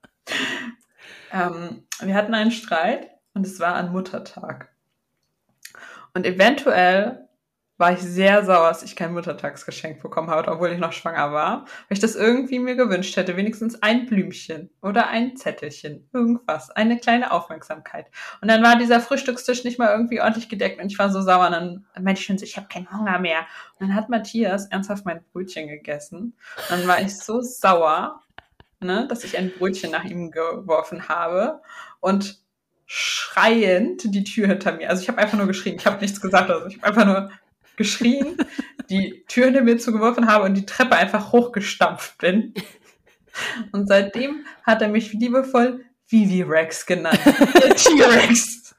ähm, 1.32 1.86
wir 2.00 2.14
hatten 2.14 2.34
einen 2.34 2.50
Streit 2.50 3.08
und 3.34 3.46
es 3.46 3.60
war 3.60 3.74
an 3.74 3.92
Muttertag. 3.92 4.70
Und 6.14 6.26
eventuell 6.26 7.27
war 7.78 7.92
ich 7.92 8.00
sehr 8.00 8.44
sauer, 8.44 8.68
dass 8.68 8.82
ich 8.82 8.96
kein 8.96 9.14
Muttertagsgeschenk 9.14 10.02
bekommen 10.02 10.28
habe, 10.28 10.50
obwohl 10.50 10.70
ich 10.70 10.78
noch 10.78 10.92
schwanger 10.92 11.32
war, 11.32 11.60
weil 11.60 11.66
ich 11.90 12.00
das 12.00 12.16
irgendwie 12.16 12.58
mir 12.58 12.74
gewünscht 12.74 13.16
hätte, 13.16 13.36
wenigstens 13.36 13.80
ein 13.82 14.06
Blümchen 14.06 14.70
oder 14.82 15.08
ein 15.08 15.36
Zettelchen, 15.36 16.08
irgendwas, 16.12 16.70
eine 16.70 16.98
kleine 16.98 17.30
Aufmerksamkeit. 17.30 18.06
Und 18.40 18.48
dann 18.48 18.64
war 18.64 18.76
dieser 18.76 19.00
Frühstückstisch 19.00 19.62
nicht 19.62 19.78
mal 19.78 19.90
irgendwie 19.90 20.20
ordentlich 20.20 20.48
gedeckt 20.48 20.80
und 20.82 20.90
ich 20.90 20.98
war 20.98 21.10
so 21.10 21.22
sauer 21.22 21.46
und 21.46 21.52
dann 21.52 21.86
meinte 22.02 22.20
ich 22.20 22.26
schon 22.26 22.36
so, 22.36 22.44
ich 22.44 22.56
habe 22.56 22.66
keinen 22.66 22.90
Hunger 22.90 23.20
mehr. 23.20 23.46
Und 23.78 23.88
dann 23.88 23.94
hat 23.94 24.08
Matthias 24.08 24.66
ernsthaft 24.66 25.06
mein 25.06 25.22
Brötchen 25.32 25.68
gegessen 25.68 26.34
und 26.70 26.80
dann 26.80 26.88
war 26.88 27.00
ich 27.00 27.16
so 27.16 27.40
sauer, 27.40 28.22
ne, 28.80 29.06
dass 29.08 29.22
ich 29.22 29.38
ein 29.38 29.52
Brötchen 29.56 29.92
nach 29.92 30.04
ihm 30.04 30.32
geworfen 30.32 31.08
habe 31.08 31.62
und 32.00 32.40
schreiend 32.86 34.02
die 34.02 34.24
Tür 34.24 34.48
hinter 34.48 34.72
mir. 34.72 34.90
Also 34.90 35.02
ich 35.02 35.08
habe 35.08 35.18
einfach 35.18 35.38
nur 35.38 35.46
geschrien, 35.46 35.76
ich 35.76 35.86
habe 35.86 36.00
nichts 36.00 36.20
gesagt, 36.20 36.50
also 36.50 36.66
ich 36.66 36.76
habe 36.76 36.86
einfach 36.86 37.04
nur 37.04 37.30
geschrien, 37.78 38.36
die 38.90 39.24
Tür 39.28 39.46
hinter 39.46 39.62
mir 39.62 39.78
zugeworfen 39.78 40.26
habe 40.26 40.44
und 40.44 40.54
die 40.54 40.66
Treppe 40.66 40.96
einfach 40.96 41.32
hochgestampft 41.32 42.18
bin. 42.18 42.52
Und 43.72 43.88
seitdem 43.88 44.44
hat 44.64 44.82
er 44.82 44.88
mich 44.88 45.12
liebevoll 45.14 45.84
Vivi 46.08 46.42
Rex 46.42 46.84
genannt. 46.84 47.20
T-Rex. 47.24 48.74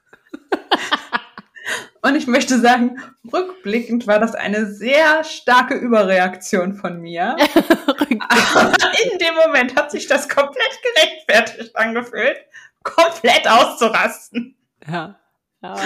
Und 2.02 2.16
ich 2.16 2.26
möchte 2.26 2.58
sagen, 2.58 2.98
rückblickend 3.30 4.06
war 4.06 4.18
das 4.18 4.34
eine 4.34 4.66
sehr 4.66 5.22
starke 5.22 5.74
Überreaktion 5.74 6.74
von 6.74 7.00
mir. 7.00 7.36
Aber 8.28 8.74
in 9.04 9.18
dem 9.18 9.34
Moment 9.34 9.76
hat 9.76 9.90
sich 9.90 10.06
das 10.06 10.28
komplett 10.28 10.80
gerechtfertigt 10.82 11.76
angefühlt, 11.76 12.38
komplett 12.82 13.46
auszurasten. 13.48 14.56
Ja. 14.86 15.20
ja. 15.62 15.76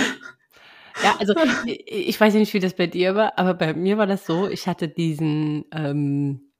Ja, 1.02 1.16
also 1.18 1.34
ich 1.66 2.20
weiß 2.20 2.34
nicht, 2.34 2.54
wie 2.54 2.60
das 2.60 2.74
bei 2.74 2.86
dir 2.86 3.14
war, 3.14 3.38
aber 3.38 3.54
bei 3.54 3.74
mir 3.74 3.98
war 3.98 4.06
das 4.06 4.26
so, 4.26 4.48
ich 4.48 4.66
hatte 4.68 4.88
diesen, 4.88 5.64
ähm, 5.72 6.40
äh, 6.52 6.53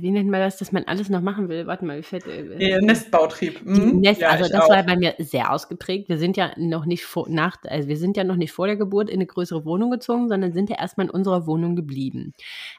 wie 0.00 0.10
nennt 0.10 0.30
man 0.30 0.40
das, 0.40 0.56
dass 0.58 0.72
man 0.72 0.84
alles 0.84 1.08
noch 1.08 1.20
machen 1.20 1.48
will? 1.48 1.66
Warte 1.66 1.84
mal, 1.84 1.98
wie 1.98 2.02
fällt 2.02 2.26
äh, 2.26 2.70
ja, 2.70 2.80
Nestbautrieb. 2.80 3.64
Mhm. 3.64 4.00
Nest, 4.00 4.20
ja, 4.20 4.30
also 4.30 4.50
das 4.50 4.62
auch. 4.62 4.68
war 4.68 4.82
bei 4.84 4.96
mir 4.96 5.14
sehr 5.18 5.52
ausgeprägt. 5.52 6.08
Wir 6.08 6.18
sind 6.18 6.36
ja 6.36 6.52
noch 6.56 6.86
nicht 6.86 7.04
vor 7.04 7.28
nach, 7.28 7.56
also 7.64 7.88
wir 7.88 7.96
sind 7.96 8.16
ja 8.16 8.24
noch 8.24 8.36
nicht 8.36 8.52
vor 8.52 8.66
der 8.66 8.76
Geburt 8.76 9.10
in 9.10 9.16
eine 9.16 9.26
größere 9.26 9.64
Wohnung 9.64 9.90
gezogen, 9.90 10.28
sondern 10.28 10.52
sind 10.52 10.70
ja 10.70 10.78
erstmal 10.78 11.06
in 11.06 11.10
unserer 11.10 11.46
Wohnung 11.46 11.76
geblieben. 11.76 12.32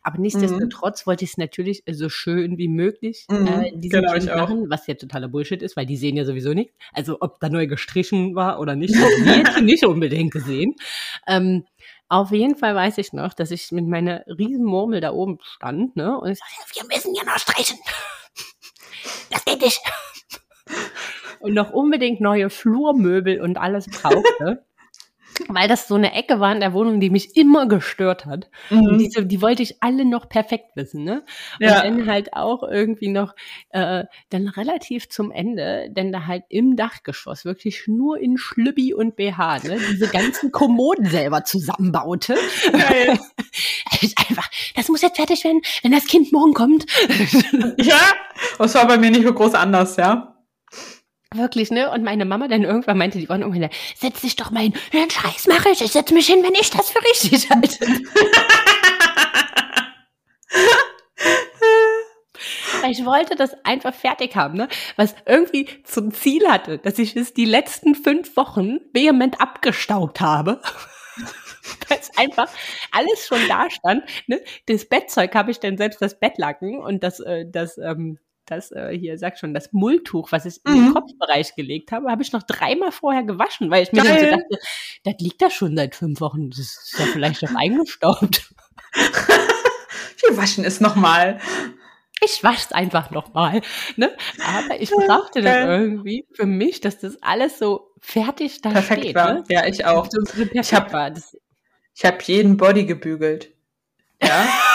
Aber 0.03 0.19
nichtsdestotrotz 0.19 1.05
mhm. 1.05 1.09
wollte 1.09 1.25
ich 1.25 1.31
es 1.31 1.37
natürlich 1.37 1.83
so 1.89 2.09
schön 2.09 2.57
wie 2.57 2.67
möglich 2.67 3.25
mhm. 3.29 3.47
äh, 3.47 3.71
diesen 3.75 4.01
genau, 4.01 4.37
machen, 4.37 4.69
was 4.69 4.87
ja 4.87 4.93
totaler 4.93 5.27
Bullshit 5.27 5.61
ist, 5.61 5.75
weil 5.75 5.85
die 5.85 5.97
sehen 5.97 6.15
ja 6.15 6.25
sowieso 6.25 6.53
nichts. 6.53 6.73
Also 6.93 7.17
ob 7.19 7.39
da 7.39 7.49
neu 7.49 7.67
gestrichen 7.67 8.35
war 8.35 8.59
oder 8.59 8.75
nicht, 8.75 8.95
haben 8.95 9.55
wir 9.55 9.61
nicht 9.61 9.85
unbedingt 9.85 10.31
gesehen. 10.31 10.75
Ähm, 11.27 11.65
auf 12.11 12.31
jeden 12.31 12.57
Fall 12.57 12.75
weiß 12.75 12.97
ich 12.97 13.13
noch, 13.13 13.33
dass 13.33 13.51
ich 13.51 13.71
mit 13.71 13.87
meiner 13.87 14.25
riesen 14.27 14.65
Murmel 14.65 14.99
da 14.99 15.13
oben 15.13 15.39
stand, 15.41 15.95
ne? 15.95 16.19
Und 16.19 16.31
ich 16.31 16.39
sagte, 16.39 16.75
wir 16.75 16.95
müssen 16.95 17.15
ja 17.15 17.23
noch 17.23 17.37
streichen. 17.37 17.77
Das 19.29 19.45
geht 19.45 19.61
nicht. 19.61 19.79
Und 21.39 21.53
noch 21.53 21.71
unbedingt 21.71 22.19
neue 22.19 22.49
Flurmöbel 22.49 23.39
und 23.39 23.57
alles 23.57 23.87
brauchte 23.87 24.65
weil 25.49 25.67
das 25.67 25.87
so 25.87 25.95
eine 25.95 26.13
Ecke 26.13 26.39
war 26.39 26.53
in 26.53 26.59
der 26.59 26.73
Wohnung, 26.73 26.99
die 26.99 27.09
mich 27.09 27.35
immer 27.35 27.67
gestört 27.67 28.25
hat. 28.25 28.49
Mhm. 28.69 28.87
Und 28.87 28.97
diese, 28.99 29.25
die 29.25 29.41
wollte 29.41 29.63
ich 29.63 29.81
alle 29.81 30.05
noch 30.05 30.29
perfekt 30.29 30.75
wissen, 30.75 31.03
ne? 31.03 31.23
Und 31.59 31.67
ja. 31.67 31.81
dann 31.81 32.07
halt 32.07 32.33
auch 32.33 32.63
irgendwie 32.63 33.09
noch 33.09 33.35
äh, 33.69 34.05
dann 34.29 34.47
relativ 34.47 35.09
zum 35.09 35.31
Ende, 35.31 35.89
denn 35.91 36.11
da 36.11 36.27
halt 36.27 36.43
im 36.49 36.75
Dachgeschoss 36.75 37.45
wirklich 37.45 37.87
nur 37.87 38.19
in 38.19 38.37
Schlübbi 38.37 38.93
und 38.93 39.15
BH, 39.15 39.59
ne? 39.63 39.77
Diese 39.91 40.07
ganzen 40.07 40.51
Kommoden 40.51 41.05
selber 41.05 41.43
zusammenbaute. 41.43 42.35
Geil. 42.71 43.19
einfach, 44.29 44.49
das 44.75 44.87
muss 44.89 45.01
jetzt 45.01 45.17
fertig 45.17 45.43
werden, 45.43 45.61
wenn 45.83 45.91
das 45.91 46.05
Kind 46.05 46.31
morgen 46.31 46.53
kommt. 46.53 46.85
ja, 47.77 47.99
das 48.57 48.75
war 48.75 48.87
bei 48.87 48.97
mir 48.97 49.11
nicht 49.11 49.25
so 49.25 49.33
groß 49.33 49.53
anders, 49.53 49.97
ja. 49.97 50.35
Wirklich, 51.33 51.71
ne? 51.71 51.89
Und 51.89 52.03
meine 52.03 52.25
Mama 52.25 52.49
dann 52.49 52.63
irgendwann 52.63 52.97
meinte, 52.97 53.17
die 53.17 53.29
waren 53.29 53.41
irgendwann, 53.41 53.69
setz 53.95 54.19
dich 54.19 54.35
doch 54.35 54.51
mal 54.51 54.63
hin. 54.63 54.73
Den 54.91 55.09
Scheiß 55.09 55.47
mache 55.47 55.69
ich. 55.69 55.81
Ich 55.81 55.93
setz 55.93 56.11
mich 56.11 56.27
hin, 56.27 56.43
wenn 56.43 56.55
ich 56.55 56.69
das 56.69 56.89
für 56.89 57.01
richtig 57.01 57.49
halte. 57.49 57.85
ich 62.89 63.05
wollte 63.05 63.35
das 63.35 63.55
einfach 63.63 63.93
fertig 63.93 64.35
haben, 64.35 64.57
ne? 64.57 64.67
Was 64.97 65.15
irgendwie 65.25 65.69
zum 65.85 66.13
Ziel 66.13 66.49
hatte, 66.49 66.79
dass 66.79 66.99
ich 66.99 67.15
es 67.15 67.33
die 67.33 67.45
letzten 67.45 67.95
fünf 67.95 68.35
Wochen 68.35 68.79
vehement 68.91 69.39
abgestaubt 69.39 70.19
habe. 70.19 70.61
Weil 71.87 71.97
es 71.97 72.11
einfach 72.17 72.49
alles 72.91 73.25
schon 73.25 73.47
da 73.47 73.69
stand. 73.69 74.03
Ne? 74.27 74.41
Das 74.65 74.83
Bettzeug 74.85 75.33
habe 75.33 75.51
ich 75.51 75.61
dann 75.61 75.77
selbst 75.77 76.01
das 76.01 76.19
Bettlaken 76.19 76.79
und 76.79 77.03
das, 77.03 77.21
äh, 77.21 77.45
das 77.49 77.77
ähm, 77.77 78.19
das 78.51 78.71
äh, 78.71 78.97
hier, 78.97 79.17
sag 79.17 79.39
schon, 79.39 79.53
das 79.53 79.73
Mulltuch, 79.73 80.31
was 80.31 80.45
ich 80.45 80.61
mhm. 80.63 80.73
in 80.73 80.79
den 80.79 80.89
mhm. 80.89 80.93
Kopfbereich 80.93 81.55
gelegt 81.55 81.91
habe, 81.91 82.11
habe 82.11 82.21
ich 82.21 82.31
noch 82.31 82.43
dreimal 82.43 82.91
vorher 82.91 83.23
gewaschen, 83.23 83.71
weil 83.71 83.83
ich 83.83 83.91
mir 83.91 84.03
dann 84.03 84.19
so 84.19 84.25
dachte, 84.25 84.59
das 85.03 85.15
liegt 85.19 85.41
da 85.41 85.49
schon 85.49 85.75
seit 85.75 85.95
fünf 85.95 86.21
Wochen. 86.21 86.49
Das 86.49 86.59
ist 86.59 86.95
ja 86.99 87.05
vielleicht 87.05 87.43
doch 87.43 87.55
eingestaubt. 87.55 88.53
Wir 88.93 90.37
waschen 90.37 90.63
es 90.65 90.79
nochmal. 90.81 91.39
Ich 92.23 92.43
wasche 92.43 92.65
es 92.65 92.71
einfach 92.71 93.09
nochmal. 93.09 93.61
Ne? 93.95 94.15
Aber 94.45 94.79
ich 94.79 94.91
brauchte 94.91 95.41
das 95.41 95.55
irgendwie 95.55 96.27
für 96.33 96.45
mich, 96.45 96.79
dass 96.79 96.99
das 96.99 97.21
alles 97.23 97.57
so 97.57 97.91
fertig 97.99 98.61
da 98.61 98.69
perfekt 98.69 99.01
steht. 99.01 99.15
War. 99.15 99.33
Ne? 99.33 99.43
Ja, 99.49 99.65
ich 99.65 99.85
auch. 99.85 100.07
So 100.07 100.19
ich 100.53 100.73
habe 100.73 101.15
hab 102.03 102.21
jeden 102.23 102.57
Body 102.57 102.85
gebügelt. 102.85 103.49
Ja. 104.21 104.47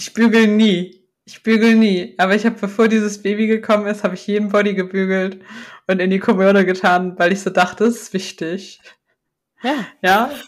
Ich 0.00 0.14
bügel 0.14 0.46
nie. 0.46 1.06
Ich 1.26 1.42
bügel 1.42 1.74
nie. 1.74 2.14
Aber 2.16 2.34
ich 2.34 2.46
habe, 2.46 2.56
bevor 2.58 2.88
dieses 2.88 3.20
Baby 3.20 3.46
gekommen 3.46 3.86
ist, 3.86 4.02
habe 4.02 4.14
ich 4.14 4.26
jeden 4.26 4.48
Body 4.48 4.72
gebügelt 4.72 5.42
und 5.88 6.00
in 6.00 6.08
die 6.08 6.18
Kommode 6.18 6.64
getan, 6.64 7.18
weil 7.18 7.32
ich 7.32 7.42
so 7.42 7.50
dachte, 7.50 7.84
das 7.84 7.96
ist 7.96 8.14
wichtig. 8.14 8.80
Ja. 9.62 9.86
Ja. 10.02 10.30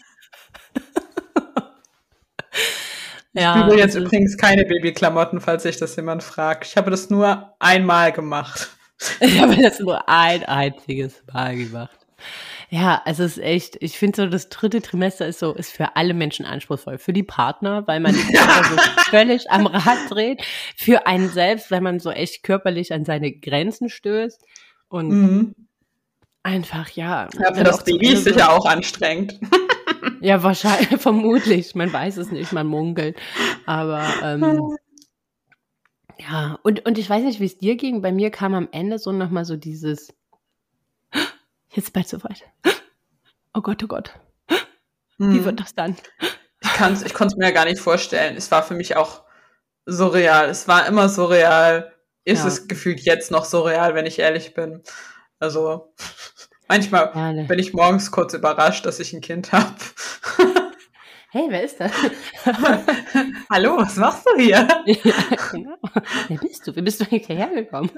Ich 3.35 3.41
ja, 3.41 3.63
bügel 3.63 3.79
jetzt 3.79 3.95
also, 3.95 4.05
übrigens 4.05 4.37
keine 4.37 4.63
Babyklamotten, 4.63 5.41
falls 5.41 5.63
sich 5.63 5.77
das 5.77 5.95
jemand 5.95 6.21
fragt. 6.21 6.67
Ich 6.67 6.77
habe 6.77 6.91
das 6.91 7.09
nur 7.09 7.55
einmal 7.59 8.11
gemacht. 8.11 8.69
Ich 9.19 9.41
habe 9.41 9.59
das 9.59 9.79
nur 9.79 10.07
ein 10.07 10.43
einziges 10.43 11.23
Mal 11.33 11.57
gemacht. 11.57 12.02
Ja, 12.73 13.03
also 13.05 13.21
es 13.21 13.37
ist 13.37 13.43
echt, 13.43 13.77
ich 13.81 13.99
finde 13.99 14.23
so, 14.23 14.27
das 14.27 14.49
dritte 14.49 14.81
Trimester 14.81 15.27
ist 15.27 15.37
so, 15.37 15.53
ist 15.53 15.71
für 15.71 15.95
alle 15.95 16.15
Menschen 16.15 16.43
anspruchsvoll. 16.43 16.97
Für 16.97 17.13
die 17.13 17.21
Partner, 17.21 17.85
weil 17.85 17.99
man 17.99 18.15
sich 18.15 18.25
so 18.25 18.39
völlig 19.11 19.51
am 19.51 19.67
Rad 19.67 20.09
dreht. 20.09 20.41
Für 20.75 21.05
einen 21.05 21.29
selbst, 21.29 21.69
weil 21.69 21.81
man 21.81 21.99
so 21.99 22.09
echt 22.09 22.41
körperlich 22.41 22.91
an 22.91 23.05
seine 23.05 23.31
Grenzen 23.31 23.89
stößt. 23.89 24.43
Und 24.87 25.09
mhm. 25.09 25.55
einfach, 26.41 26.89
ja. 26.89 27.29
Ja, 27.39 27.53
für 27.53 27.63
das 27.63 27.83
Baby 27.83 28.13
ist 28.13 28.23
sicher 28.23 28.51
auch 28.51 28.65
anstrengend. 28.65 29.39
Ja, 30.19 30.41
wahrscheinlich, 30.41 30.87
vermutlich. 30.99 31.75
Man 31.75 31.91
weiß 31.91 32.17
es 32.17 32.31
nicht, 32.31 32.53
man 32.53 32.65
munkelt. 32.67 33.17
Aber 33.65 34.03
ähm, 34.23 34.75
ja, 36.17 36.57
und, 36.63 36.85
und 36.85 36.97
ich 36.97 37.09
weiß 37.09 37.23
nicht, 37.23 37.39
wie 37.39 37.45
es 37.45 37.57
dir 37.57 37.75
ging. 37.75 38.01
Bei 38.01 38.11
mir 38.11 38.31
kam 38.31 38.53
am 38.53 38.67
Ende 38.71 38.99
so 38.99 39.11
nochmal 39.11 39.45
so 39.45 39.57
dieses 39.57 40.13
jetzt 41.73 41.93
bald 41.93 42.07
soweit. 42.07 42.43
Oh 43.53 43.61
Gott, 43.61 43.83
oh 43.83 43.87
Gott. 43.87 44.11
Wie 45.17 45.37
hm. 45.37 45.45
wird 45.45 45.59
das 45.59 45.75
dann? 45.75 45.95
Ich, 46.61 46.73
kann's, 46.73 47.03
ich 47.03 47.13
konnte 47.13 47.33
es 47.33 47.37
mir 47.37 47.47
ja 47.47 47.51
gar 47.51 47.65
nicht 47.65 47.79
vorstellen. 47.79 48.35
Es 48.35 48.51
war 48.51 48.63
für 48.63 48.73
mich 48.73 48.95
auch 48.95 49.23
surreal. 49.85 50.49
Es 50.49 50.67
war 50.67 50.87
immer 50.87 51.09
surreal. 51.09 51.93
Ist 52.25 52.41
ja. 52.41 52.47
es 52.47 52.67
gefühlt 52.67 53.01
jetzt 53.01 53.31
noch 53.31 53.45
surreal, 53.45 53.95
wenn 53.95 54.05
ich 54.05 54.19
ehrlich 54.19 54.53
bin. 54.53 54.81
Also 55.39 55.93
manchmal 56.67 57.11
ja, 57.13 57.33
ne. 57.33 57.43
bin 57.45 57.59
ich 57.59 57.73
morgens 57.73 58.11
kurz 58.11 58.33
überrascht, 58.33 58.85
dass 58.85 58.99
ich 58.99 59.13
ein 59.13 59.21
Kind 59.21 59.51
habe. 59.51 59.75
Hey, 61.33 61.47
wer 61.49 61.63
ist 61.63 61.79
das? 61.79 61.91
Hallo, 63.49 63.77
was 63.77 63.95
machst 63.95 64.23
du 64.23 64.39
hier? 64.39 64.67
ja, 64.85 65.13
genau. 65.51 65.77
Wer 66.27 66.37
bist 66.37 66.67
du? 66.67 66.75
Wie 66.75 66.83
bist 66.83 67.01
du 67.01 67.05
hierher 67.05 67.47
gekommen? 67.47 67.89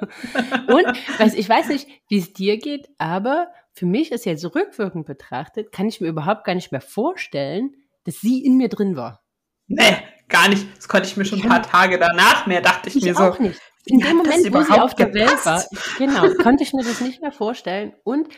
Und 0.68 0.86
weiß, 1.20 1.34
ich 1.34 1.50
weiß 1.50 1.68
nicht, 1.68 1.86
wie 2.08 2.20
es 2.20 2.32
dir 2.32 2.58
geht, 2.58 2.88
aber 2.98 3.50
für 3.74 3.88
mich 3.88 4.14
ist 4.14 4.26
jetzt 4.26 4.46
rückwirkend 4.46 5.06
betrachtet, 5.06 5.74
kann 5.74 5.90
ich 5.90 6.00
mir 6.00 6.08
überhaupt 6.08 6.46
gar 6.46 6.56
nicht 6.56 6.72
mehr 6.72 6.80
vorstellen, 6.80 7.76
dass 8.06 8.22
sie 8.22 8.42
in 8.42 8.56
mir 8.56 8.70
drin 8.70 8.96
war. 8.96 9.22
Nee, 9.68 9.98
gar 10.30 10.48
nicht. 10.48 10.66
Das 10.78 10.88
konnte 10.88 11.10
ich 11.10 11.18
mir 11.18 11.26
schon 11.26 11.42
ein 11.42 11.50
paar 11.50 11.64
Tage 11.64 12.00
danach 12.00 12.48
mehr, 12.48 12.62
dachte 12.62 12.88
ich, 12.88 12.96
ich 12.96 13.04
mir 13.04 13.20
auch 13.20 13.36
so. 13.36 13.44
Nicht. 13.44 13.60
In 13.84 14.00
dem 14.00 14.16
Moment, 14.16 14.54
wo 14.54 14.62
sie 14.62 14.80
auf 14.80 14.96
der 14.96 15.14
Welt 15.14 15.46
war, 15.46 15.62
genau, 15.98 16.26
konnte 16.42 16.64
ich 16.64 16.72
mir 16.72 16.86
das 16.86 17.02
nicht 17.02 17.22
mehr 17.22 17.34
vorstellen. 17.34 17.96
Und 18.06 18.30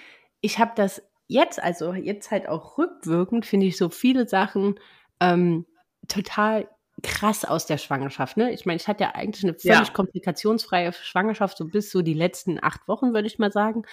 ich 0.41 0.57
habe 0.57 0.71
das 0.75 1.03
jetzt, 1.28 1.61
also 1.61 1.93
jetzt 1.93 2.32
halt 2.32 2.47
auch 2.47 2.78
rückwirkend, 2.78 3.45
finde 3.45 3.67
ich 3.67 3.78
so 3.78 3.89
viele 3.89 4.28
Sachen 4.28 4.80
ähm, 5.19 5.65
total 6.07 6.67
krass 7.03 7.45
aus 7.45 7.65
der 7.65 7.78
Schwangerschaft. 7.78 8.38
Ne? 8.38 8.51
Ich 8.51 8.65
meine, 8.65 8.78
ich 8.78 8.88
hatte 8.88 9.03
ja 9.03 9.11
eigentlich 9.13 9.43
eine 9.43 9.53
völlig 9.53 9.88
ja. 9.88 9.93
komplikationsfreie 9.93 10.93
Schwangerschaft, 10.93 11.57
so 11.57 11.65
bis 11.65 11.91
so 11.91 12.01
die 12.01 12.13
letzten 12.13 12.63
acht 12.63 12.88
Wochen, 12.88 13.13
würde 13.13 13.28
ich 13.28 13.39
mal 13.39 13.51
sagen. 13.51 13.84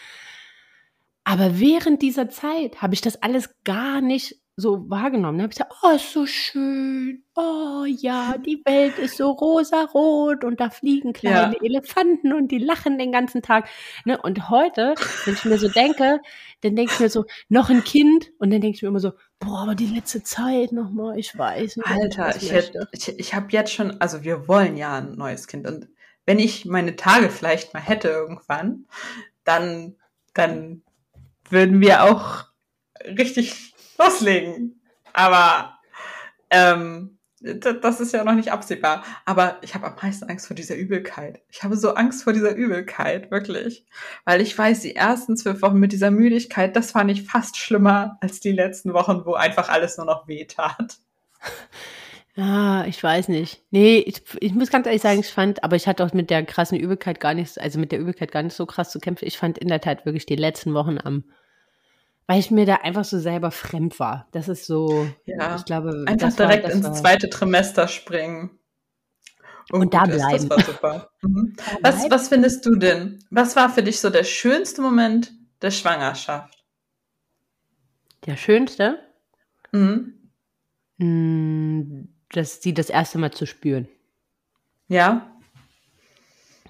Aber 1.25 1.59
während 1.59 2.03
dieser 2.03 2.29
Zeit 2.29 2.83
habe 2.83 2.95
ich 2.95 3.01
das 3.01 3.23
alles 3.23 3.55
gar 3.65 4.01
nicht 4.01 4.37
so 4.57 4.89
wahrgenommen. 4.89 5.39
Da 5.39 5.43
habe 5.45 5.53
ich 5.53 5.59
gesagt, 5.59 5.75
oh, 5.83 5.95
ist 5.95 6.13
so 6.13 6.27
schön. 6.27 7.25
Oh 7.35 7.85
ja, 7.87 8.37
die 8.39 8.63
Welt 8.65 8.99
ist 8.99 9.17
so 9.17 9.31
rosarot 9.31 10.45
und 10.45 10.61
da 10.61 10.71
fliegen 10.71 11.13
kleine 11.13 11.57
ja. 11.57 11.63
Elefanten 11.63 12.33
und 12.33 12.53
die 12.53 12.59
lachen 12.59 12.97
den 12.99 13.11
ganzen 13.11 13.43
Tag. 13.43 13.69
Ne? 14.05 14.21
Und 14.21 14.51
heute, 14.51 14.95
wenn 15.25 15.35
ich 15.35 15.45
mir 15.45 15.59
so 15.59 15.69
denke, 15.69 16.21
dann 16.61 16.77
denke 16.77 16.93
ich 16.93 17.01
mir 17.01 17.09
so, 17.09 17.25
noch 17.49 17.69
ein 17.69 17.83
Kind 17.83 18.31
und 18.39 18.51
dann 18.53 18.61
denke 18.61 18.77
ich 18.77 18.83
mir 18.83 18.89
immer 18.89 19.01
so, 19.01 19.13
boah, 19.41 19.63
aber 19.63 19.75
die 19.75 19.87
letzte 19.87 20.23
Zeit 20.23 20.71
nochmal, 20.71 21.19
ich 21.19 21.37
weiß 21.37 21.77
nicht. 21.77 21.89
Alter, 21.89 22.37
ich, 22.37 22.53
hätte, 22.53 22.89
ich, 22.93 23.09
ich 23.19 23.35
habe 23.35 23.49
jetzt 23.51 23.73
schon, 23.73 24.01
also 24.01 24.23
wir 24.23 24.47
wollen 24.47 24.77
ja 24.77 24.99
ein 24.99 25.15
neues 25.17 25.49
Kind 25.49 25.67
und 25.67 25.89
wenn 26.27 26.39
ich 26.39 26.65
meine 26.65 26.97
Tage 26.97 27.29
vielleicht 27.29 27.75
mal 27.75 27.81
hätte 27.81 28.09
irgendwann, 28.09 28.87
dann, 29.43 29.97
dann 30.33 30.83
würden 31.51 31.81
wir 31.81 32.05
auch 32.05 32.45
richtig 33.05 33.74
loslegen. 33.99 34.81
Aber 35.13 35.79
ähm, 36.51 37.19
das 37.45 38.01
ist 38.01 38.13
ja 38.13 38.25
noch 38.25 38.35
nicht 38.35 38.53
absehbar. 38.53 39.05
Aber 39.27 39.59
ich 39.61 39.75
habe 39.75 39.87
am 39.87 39.97
meisten 40.01 40.29
Angst 40.29 40.47
vor 40.47 40.57
dieser 40.57 40.77
Übelkeit. 40.77 41.43
Ich 41.51 41.63
habe 41.63 41.77
so 41.77 41.95
Angst 41.95 42.25
vor 42.25 42.33
dieser 42.33 42.55
Übelkeit, 42.55 43.31
wirklich. 43.31 43.85
Weil 44.25 44.41
ich 44.41 44.57
weiß, 44.57 44.81
die 44.81 44.97
ersten 44.97 45.37
zwölf 45.37 45.61
Wochen 45.61 45.79
mit 45.79 45.93
dieser 45.93 46.11
Müdigkeit, 46.11 46.75
das 46.75 46.93
fand 46.93 47.11
ich 47.11 47.25
fast 47.25 47.59
schlimmer 47.59 48.17
als 48.21 48.41
die 48.41 48.53
letzten 48.53 48.95
Wochen, 48.95 49.27
wo 49.27 49.35
einfach 49.35 49.69
alles 49.69 49.99
nur 49.99 50.07
noch 50.07 50.27
weh 50.27 50.45
tat. 50.47 50.97
Ja, 52.37 52.85
ich 52.87 53.01
weiß 53.01 53.29
nicht. 53.29 53.63
Nee, 53.71 53.99
ich, 53.99 54.23
ich 54.41 54.53
muss 54.55 54.71
ganz 54.71 54.87
ehrlich 54.87 55.03
sagen, 55.03 55.21
ich 55.21 55.29
fand, 55.29 55.63
aber 55.63 55.77
ich 55.77 55.87
hatte 55.87 56.05
auch 56.05 56.13
mit 56.13 56.31
der 56.31 56.45
krassen 56.45 56.77
Übelkeit 56.77 57.21
gar 57.21 57.33
nicht, 57.33 57.61
also 57.61 57.79
mit 57.79 57.93
der 57.93 58.01
Übelkeit 58.01 58.33
gar 58.33 58.43
nicht 58.43 58.57
so 58.57 58.67
krass 58.67 58.91
zu 58.91 58.99
kämpfen. 58.99 59.29
Ich 59.29 59.39
fand 59.39 59.57
in 59.57 59.69
der 59.69 59.81
Tat 59.81 60.05
wirklich 60.05 60.27
die 60.27 60.35
letzten 60.35 60.75
Wochen 60.75 60.99
am 60.99 61.23
weil 62.27 62.41
ich 62.41 62.51
mir 62.51 62.67
da 62.67 62.77
einfach 62.77 63.05
so 63.05 63.19
selber 63.19 63.51
fremd 63.51 63.99
war. 64.01 64.29
Das 64.33 64.49
ist 64.49 64.67
so, 64.67 65.15
ja, 65.27 65.57
ich 65.57 65.65
glaube, 65.65 66.05
einfach 66.07 66.33
direkt 66.35 66.65
war, 66.65 66.71
ins 66.71 66.85
war, 66.85 66.95
zweite 66.95 67.29
Trimester 67.29 67.89
springen. 67.89 68.59
Und, 69.73 69.83
und 69.83 69.95
da 69.95 70.05
bleiben. 70.05 70.49
Das 70.49 70.51
war 70.51 70.63
super. 70.63 71.11
Mhm. 71.23 71.57
Was, 71.81 72.11
was 72.11 72.29
findest 72.29 72.67
du 72.67 72.77
denn? 72.77 73.25
Was 73.31 73.57
war 73.57 73.71
für 73.71 73.83
dich 73.83 73.99
so 73.99 74.11
der 74.11 74.25
schönste 74.25 74.83
Moment 74.83 75.33
der 75.63 75.71
Schwangerschaft? 75.71 76.65
Der 78.27 78.37
schönste? 78.37 78.99
Mhm. 79.73 80.31
Mm, 80.99 82.09
das, 82.31 82.63
sie 82.63 82.75
das 82.75 82.91
erste 82.91 83.19
Mal 83.19 83.33
zu 83.33 83.47
spüren. 83.47 83.89
Ja. 84.89 85.31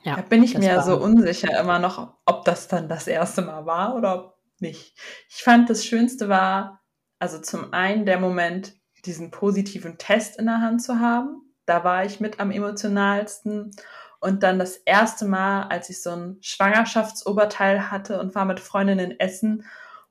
Ja, 0.05 0.17
da 0.17 0.23
bin 0.23 0.43
ich 0.43 0.57
mir 0.57 0.83
so 0.83 1.01
unsicher 1.01 1.59
immer 1.59 1.79
noch, 1.79 2.15
ob 2.27 2.45
das 2.45 2.69
dann 2.69 2.89
das 2.89 3.07
erste 3.07 3.43
Mal 3.43 3.65
war 3.67 3.97
oder 3.97 4.15
ob 4.15 4.34
nicht. 4.65 4.95
Ich 5.29 5.45
fand, 5.45 5.71
das 5.71 5.85
Schönste 5.85 6.29
war, 6.29 6.83
also 7.21 7.39
zum 7.39 7.73
einen 7.73 8.07
der 8.07 8.19
Moment, 8.19 8.75
diesen 9.05 9.31
positiven 9.31 9.99
Test 9.99 10.39
in 10.39 10.47
der 10.47 10.61
Hand 10.61 10.83
zu 10.83 10.99
haben. 10.99 11.43
Da 11.67 11.85
war 11.85 12.05
ich 12.05 12.19
mit 12.19 12.41
am 12.41 12.51
emotionalsten. 12.51 13.71
Und 14.19 14.43
dann 14.43 14.59
das 14.59 14.77
erste 14.79 15.27
Mal, 15.27 15.65
als 15.65 15.91
ich 15.91 16.03
so 16.03 16.11
ein 16.11 16.39
Schwangerschaftsoberteil 16.41 17.91
hatte 17.91 18.19
und 18.19 18.35
war 18.35 18.47
mit 18.47 18.59
Freundinnen 18.59 19.21
essen 19.21 19.65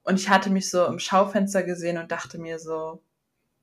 und 0.04 0.20
ich 0.20 0.30
hatte 0.30 0.50
mich 0.50 0.70
so 0.70 0.86
im 0.86 1.00
Schaufenster 1.00 1.64
gesehen 1.64 1.98
und 1.98 2.12
dachte 2.12 2.38
mir 2.38 2.60
so, 2.60 3.02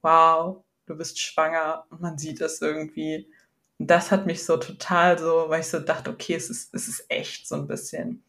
wow, 0.02 0.64
du 0.86 0.96
bist 0.96 1.20
schwanger 1.20 1.86
und 1.90 2.00
man 2.00 2.18
sieht 2.18 2.40
es 2.40 2.60
irgendwie. 2.60 3.30
Und 3.78 3.90
das 3.90 4.10
hat 4.10 4.26
mich 4.26 4.44
so 4.44 4.56
total 4.56 5.18
so, 5.18 5.46
weil 5.48 5.60
ich 5.60 5.68
so 5.68 5.78
dachte, 5.78 6.10
okay, 6.10 6.34
es 6.34 6.50
ist, 6.50 6.74
es 6.74 6.88
ist 6.88 7.04
echt 7.08 7.46
so 7.46 7.56
ein 7.56 7.66
bisschen. 7.66 8.24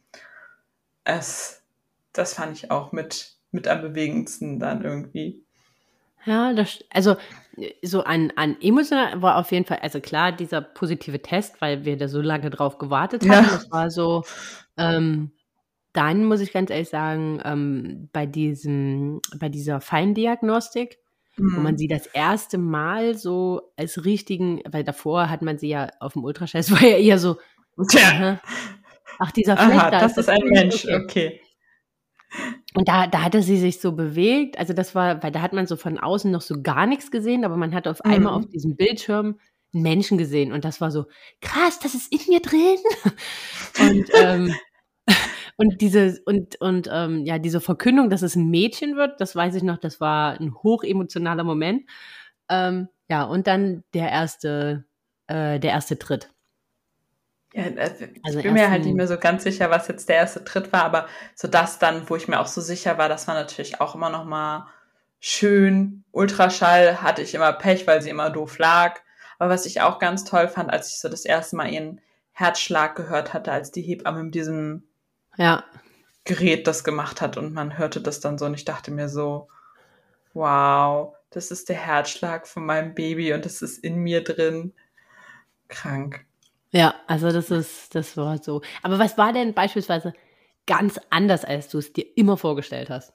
Es, 1.03 1.61
das 2.14 2.34
fand 2.34 2.57
ich 2.57 2.72
auch 2.72 2.91
mit, 2.91 3.34
mit 3.51 3.68
am 3.68 3.82
bewegendsten 3.82 4.59
dann 4.59 4.84
irgendwie. 4.84 5.43
Ja, 6.26 6.53
das, 6.53 6.80
also 6.91 7.16
so 7.84 8.03
an, 8.03 8.32
an 8.36 8.57
emotional 8.62 9.22
war 9.22 9.38
auf 9.38 9.51
jeden 9.51 9.66
Fall, 9.66 9.80
also 9.82 9.99
klar, 9.99 10.32
dieser 10.32 10.62
positive 10.62 11.22
Test, 11.22 11.62
weil 11.62 11.84
wir 11.86 11.97
da 11.97 12.07
so 12.07 12.22
lange 12.22 12.49
drauf 12.49 12.78
gewartet 12.78 13.24
haben. 13.24 13.45
Ja. 13.45 13.51
Das 13.51 13.72
war 13.72 13.89
so, 13.89 14.24
ähm, 14.78 15.32
dann 15.93 16.26
muss 16.26 16.39
ich 16.39 16.53
ganz 16.53 16.70
ehrlich 16.70 16.89
sagen, 16.89 17.41
ähm, 17.43 18.09
bei 18.14 18.26
diesem, 18.26 19.20
bei 19.38 19.49
dieser 19.49 19.82
Feindiagnostik, 19.82 20.99
mhm. 21.38 21.55
wo 21.55 21.59
man 21.59 21.78
sie 21.78 21.88
das 21.88 22.05
erste 22.07 22.57
Mal 22.57 23.16
so 23.16 23.74
als 23.76 24.05
richtigen, 24.05 24.62
weil 24.70 24.84
davor 24.84 25.30
hat 25.30 25.41
man 25.41 25.57
sie 25.57 25.70
ja 25.70 25.89
auf 25.99 26.14
dem 26.14 26.24
Ultraschall, 26.24 26.62
es 26.62 26.72
war 26.72 26.84
ja 26.84 26.97
eher 26.97 27.18
so, 27.18 27.38
Tja. 27.89 28.39
ach, 29.20 29.32
dieser 29.32 29.57
Fleck 29.57 29.76
Aha, 29.76 29.91
da. 29.91 29.99
Das 29.99 30.18
ist 30.18 30.30
ein 30.30 30.43
Mensch, 30.45 30.86
okay. 30.86 31.03
okay. 31.03 31.41
Und 32.73 32.88
da, 32.88 33.07
da 33.07 33.23
hatte 33.23 33.41
sie 33.41 33.57
sich 33.57 33.82
so 33.82 33.91
bewegt. 33.91 34.57
Also 34.57 34.73
das 34.73 34.95
war, 34.95 35.21
weil 35.21 35.32
da 35.32 35.41
hat 35.41 35.53
man 35.53 35.67
so 35.67 35.75
von 35.75 35.99
außen 35.99 36.32
noch 36.32 36.41
so 36.41 36.61
gar 36.61 36.86
nichts 36.88 37.11
gesehen, 37.11 37.43
aber 37.43 37.57
man 37.57 37.75
hat 37.75 37.88
auf 37.88 38.01
mhm. 38.03 38.11
einmal 38.11 38.34
auf 38.34 38.47
diesem 38.47 38.75
Bildschirm 38.75 39.39
einen 39.73 39.84
Menschen 39.84 40.17
gesehen. 40.17 40.51
Und 40.51 40.65
das 40.65 40.82
war 40.82 40.91
so, 40.91 41.05
krass, 41.41 41.79
das 41.79 41.93
ist 41.95 42.11
in 42.11 42.19
mir 42.29 42.41
drin. 42.41 42.77
und, 43.79 44.09
ähm, 44.13 44.55
und 45.57 45.82
diese, 45.82 46.21
und, 46.25 46.59
und 46.61 46.89
ähm, 46.91 47.25
ja, 47.25 47.39
diese 47.39 47.61
Verkündung, 47.61 48.09
dass 48.09 48.21
es 48.21 48.36
ein 48.36 48.49
Mädchen 48.49 48.95
wird, 48.95 49.19
das 49.19 49.36
weiß 49.36 49.55
ich 49.55 49.63
noch, 49.63 49.77
das 49.77 49.99
war 49.99 50.39
ein 50.39 50.53
hochemotionaler 50.55 51.43
Moment. 51.43 51.84
Ähm, 52.49 52.88
ja, 53.09 53.23
und 53.23 53.47
dann 53.47 53.84
der 53.93 54.09
erste, 54.09 54.86
äh, 55.27 55.59
der 55.59 55.71
erste 55.71 55.99
Tritt. 55.99 56.29
Ja, 57.54 57.66
also 57.78 58.06
ich 58.06 58.24
also 58.24 58.41
bin 58.41 58.54
mir 58.54 58.70
halt 58.72 58.86
nicht 58.86 58.95
mehr 58.95 59.08
so 59.08 59.18
ganz 59.18 59.43
sicher, 59.43 59.70
was 59.70 59.88
jetzt 59.88 60.08
der 60.08 60.16
erste 60.16 60.43
Tritt 60.43 60.72
war, 60.72 60.86
aber 60.86 61.08
so 61.36 61.47
das 61.47 61.80
dann, 61.80 62.10
wo 62.10 62.16
ich 62.16 62.28
mir 62.28 62.39
auch 62.39 62.47
so 62.47 62.62
sicher 62.62 62.97
war, 62.97 63.10
das 63.10 63.28
war 63.28 63.36
natürlich 63.36 63.82
auch 63.82 63.93
immer 63.93 64.10
noch 64.10 64.24
mal 64.24 64.68
schön. 65.20 66.04
Ultraschall 66.12 67.02
hatte 67.02 67.22
ich 67.22 67.34
immer 67.34 67.52
Pech, 67.54 67.88
weil 67.88 68.02
sie 68.02 68.10
immer 68.10 68.30
doof 68.30 68.58
lag. 68.58 68.99
Aber 69.38 69.49
was 69.49 69.66
ich 69.66 69.82
auch 69.82 69.99
ganz 69.99 70.24
toll 70.24 70.47
fand, 70.47 70.72
als 70.72 70.89
ich 70.89 70.99
so 70.99 71.10
das 71.10 71.26
erste 71.26 71.56
Mal 71.56 71.72
ihren 71.72 71.99
Herzschlag 72.32 72.95
gehört 72.95 73.34
hatte, 73.34 73.52
als 73.52 73.72
die 73.72 73.82
Hebamme 73.82 74.24
mit 74.24 74.36
diesem 74.36 74.84
ja. 75.38 75.64
Gerät 76.24 76.68
das 76.68 76.84
gemacht 76.84 77.22
hat 77.22 77.38
und 77.38 77.54
man 77.54 77.78
hörte 77.78 78.02
das 78.02 78.20
dann 78.20 78.38
so 78.38 78.45
und 78.45 78.54
ich 78.54 78.66
dachte 78.66 78.91
mir 78.91 79.10
so, 79.10 79.49
wow, 80.34 81.16
das 81.32 81.52
ist 81.52 81.70
der 81.70 81.78
Herzschlag 81.78 82.47
von 82.47 82.66
meinem 82.66 82.93
Baby 82.93 83.34
und 83.34 83.45
das 83.45 83.62
ist 83.62 83.78
in 83.84 83.95
mir 83.97 84.24
drin. 84.24 84.74
Krank. 85.68 86.26
Ja, 86.72 86.95
also 87.07 87.32
das 87.32 87.51
ist, 87.51 87.93
das 87.95 88.15
war 88.17 88.38
so. 88.41 88.61
Aber 88.82 88.97
was 88.99 89.17
war 89.17 89.34
denn 89.34 89.53
beispielsweise 89.53 90.13
ganz 90.67 90.99
anders, 91.09 91.43
als 91.45 91.69
du 91.69 91.80
es 91.80 91.91
dir 91.93 92.05
immer 92.15 92.38
vorgestellt 92.38 92.89
hast? 92.89 93.13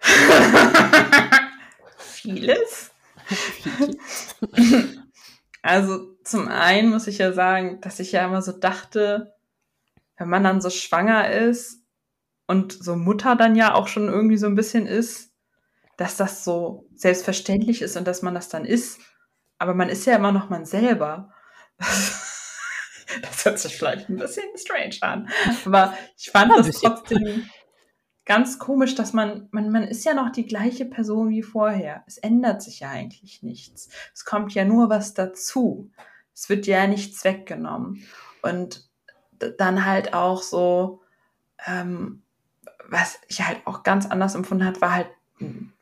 Vieles. 1.98 2.90
also 5.62 6.14
zum 6.24 6.48
einen 6.48 6.90
muss 6.90 7.06
ich 7.06 7.18
ja 7.18 7.32
sagen, 7.32 7.80
dass 7.80 8.00
ich 8.00 8.12
ja 8.12 8.24
immer 8.24 8.42
so 8.42 8.52
dachte, 8.52 9.34
wenn 10.16 10.28
man 10.28 10.44
dann 10.44 10.60
so 10.60 10.70
schwanger 10.70 11.30
ist 11.30 11.82
und 12.46 12.72
so 12.72 12.96
Mutter 12.96 13.36
dann 13.36 13.56
ja 13.56 13.74
auch 13.74 13.88
schon 13.88 14.08
irgendwie 14.08 14.38
so 14.38 14.46
ein 14.46 14.54
bisschen 14.56 14.86
ist, 14.86 15.32
dass 15.96 16.16
das 16.16 16.44
so 16.44 16.88
selbstverständlich 16.94 17.82
ist 17.82 17.96
und 17.96 18.06
dass 18.08 18.22
man 18.22 18.34
das 18.34 18.48
dann 18.48 18.64
ist. 18.64 19.00
Aber 19.58 19.74
man 19.74 19.88
ist 19.88 20.06
ja 20.06 20.16
immer 20.16 20.32
noch 20.32 20.50
man 20.50 20.64
selber. 20.66 21.32
das 23.22 23.44
hört 23.44 23.58
sich 23.58 23.76
vielleicht 23.76 24.08
ein 24.08 24.16
bisschen 24.16 24.44
strange 24.56 24.96
an. 25.00 25.28
Aber 25.64 25.96
ich 26.16 26.30
fand 26.30 26.52
das 26.52 26.80
trotzdem 26.80 27.48
ganz 28.24 28.58
komisch, 28.58 28.94
dass 28.94 29.12
man, 29.12 29.48
man, 29.52 29.70
man 29.70 29.84
ist 29.84 30.04
ja 30.04 30.14
noch 30.14 30.30
die 30.30 30.46
gleiche 30.46 30.84
Person 30.84 31.30
wie 31.30 31.42
vorher. 31.42 32.04
Es 32.06 32.18
ändert 32.18 32.62
sich 32.62 32.80
ja 32.80 32.90
eigentlich 32.90 33.42
nichts. 33.42 33.88
Es 34.14 34.24
kommt 34.24 34.52
ja 34.52 34.64
nur 34.64 34.90
was 34.90 35.14
dazu. 35.14 35.90
Es 36.34 36.48
wird 36.48 36.66
ja 36.66 36.86
nichts 36.86 37.24
weggenommen. 37.24 38.06
Und 38.42 38.88
dann 39.56 39.84
halt 39.84 40.14
auch 40.14 40.42
so, 40.42 41.00
ähm, 41.66 42.22
was 42.88 43.18
ich 43.28 43.46
halt 43.46 43.66
auch 43.66 43.82
ganz 43.82 44.06
anders 44.06 44.34
empfunden 44.34 44.64
hat, 44.64 44.80
war 44.80 44.94
halt 44.94 45.08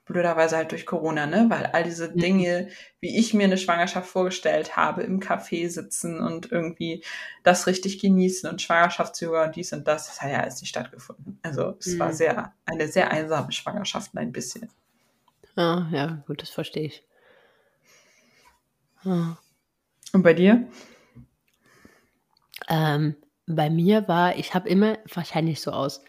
blöderweise 0.06 0.56
halt 0.56 0.70
durch 0.70 0.86
Corona, 0.86 1.26
ne? 1.26 1.46
Weil 1.48 1.66
all 1.66 1.84
diese 1.84 2.08
mhm. 2.08 2.18
Dinge, 2.18 2.68
wie 3.00 3.18
ich 3.18 3.34
mir 3.34 3.44
eine 3.44 3.58
Schwangerschaft 3.58 4.08
vorgestellt 4.08 4.76
habe, 4.76 5.02
im 5.02 5.20
Café 5.20 5.68
sitzen 5.68 6.20
und 6.20 6.50
irgendwie 6.50 7.04
das 7.42 7.66
richtig 7.66 7.98
genießen 7.98 8.48
und 8.48 8.62
Schwangerschaftsyoga 8.62 9.44
und 9.44 9.56
dies 9.56 9.72
und 9.72 9.86
das, 9.86 10.06
das 10.06 10.22
hat 10.22 10.30
ja 10.30 10.40
alles 10.40 10.60
nicht 10.60 10.70
stattgefunden. 10.70 11.38
Also 11.42 11.76
es 11.80 11.88
mhm. 11.88 11.98
war 11.98 12.12
sehr, 12.12 12.54
eine 12.64 12.88
sehr 12.88 13.10
einsame 13.10 13.52
Schwangerschaft, 13.52 14.16
ein 14.16 14.32
bisschen. 14.32 14.70
Ah, 15.56 15.86
ja, 15.90 16.22
gut, 16.26 16.40
das 16.40 16.50
verstehe 16.50 16.84
ich. 16.84 17.04
Ah. 19.04 19.36
Und 20.12 20.22
bei 20.22 20.34
dir? 20.34 20.68
Ähm, 22.68 23.16
bei 23.46 23.70
mir 23.70 24.06
war, 24.08 24.36
ich 24.36 24.54
habe 24.54 24.68
immer 24.68 24.98
wahrscheinlich 25.12 25.60
so 25.60 25.72
aus 25.72 26.02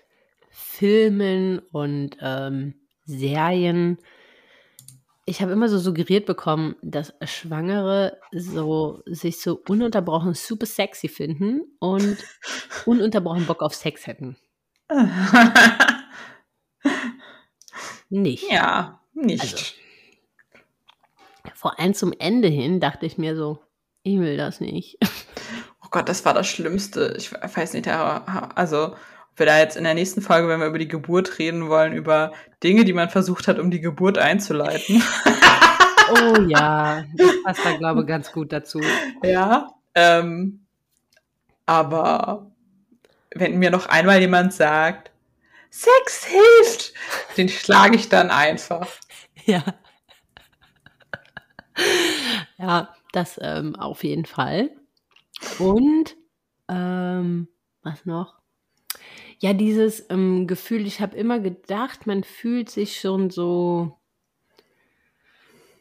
Filmen 0.49 1.59
und 1.59 2.17
ähm, 2.21 2.73
Serien. 3.07 3.97
Ich 5.25 5.41
habe 5.41 5.51
immer 5.51 5.67
so 5.67 5.79
suggeriert 5.79 6.25
bekommen, 6.25 6.75
dass 6.81 7.13
Schwangere 7.23 8.19
so 8.31 9.01
sich 9.05 9.41
so 9.41 9.61
ununterbrochen 9.67 10.33
super 10.35 10.65
sexy 10.65 11.07
finden 11.07 11.63
und 11.79 12.17
ununterbrochen 12.85 13.45
Bock 13.45 13.61
auf 13.63 13.73
Sex 13.73 14.05
hätten. 14.07 14.37
nicht. 18.09 18.49
Ja, 18.51 19.01
nicht. 19.13 19.41
Also, 19.41 19.57
vor 21.55 21.79
allem 21.79 21.93
zum 21.93 22.13
Ende 22.17 22.47
hin 22.47 22.79
dachte 22.79 23.05
ich 23.05 23.17
mir 23.17 23.35
so, 23.35 23.59
ich 24.03 24.19
will 24.19 24.37
das 24.37 24.61
nicht. 24.61 24.97
Oh 25.83 25.89
Gott, 25.89 26.09
das 26.09 26.25
war 26.25 26.33
das 26.33 26.47
Schlimmste. 26.47 27.13
Ich 27.17 27.31
weiß 27.31 27.71
nicht, 27.71 27.87
also 27.87 28.93
wir 29.37 29.45
da 29.45 29.59
jetzt 29.59 29.77
in 29.77 29.83
der 29.83 29.93
nächsten 29.93 30.21
Folge, 30.21 30.47
wenn 30.47 30.59
wir 30.59 30.67
über 30.67 30.79
die 30.79 30.87
Geburt 30.87 31.39
reden 31.39 31.69
wollen, 31.69 31.93
über 31.93 32.33
Dinge, 32.63 32.85
die 32.85 32.93
man 32.93 33.09
versucht 33.09 33.47
hat, 33.47 33.59
um 33.59 33.71
die 33.71 33.81
Geburt 33.81 34.17
einzuleiten. 34.17 35.01
Oh 36.09 36.41
ja, 36.47 37.03
das 37.15 37.31
passt 37.43 37.65
da, 37.65 37.75
glaube 37.75 38.01
ich, 38.01 38.07
ganz 38.07 38.31
gut 38.31 38.53
dazu. 38.53 38.79
Ja, 39.23 39.73
ähm, 39.93 40.65
aber 41.65 42.49
wenn 43.35 43.59
mir 43.59 43.71
noch 43.71 43.87
einmal 43.87 44.19
jemand 44.21 44.53
sagt, 44.53 45.11
Sex 45.69 46.25
hilft, 46.25 46.93
den 47.35 47.49
schlage 47.49 47.95
ich 47.95 48.09
dann 48.09 48.29
einfach. 48.31 48.87
Ja. 49.45 49.63
Ja, 52.57 52.93
das 53.13 53.39
ähm, 53.41 53.77
auf 53.77 54.03
jeden 54.03 54.25
Fall. 54.25 54.71
Und 55.57 56.17
ähm, 56.67 57.47
was 57.81 58.05
noch? 58.05 58.41
Ja, 59.39 59.53
dieses 59.53 60.09
ähm, 60.09 60.47
Gefühl, 60.47 60.87
ich 60.87 60.99
habe 60.99 61.15
immer 61.15 61.39
gedacht, 61.39 62.07
man 62.07 62.23
fühlt 62.23 62.69
sich 62.69 62.99
schon 62.99 63.29
so 63.29 63.97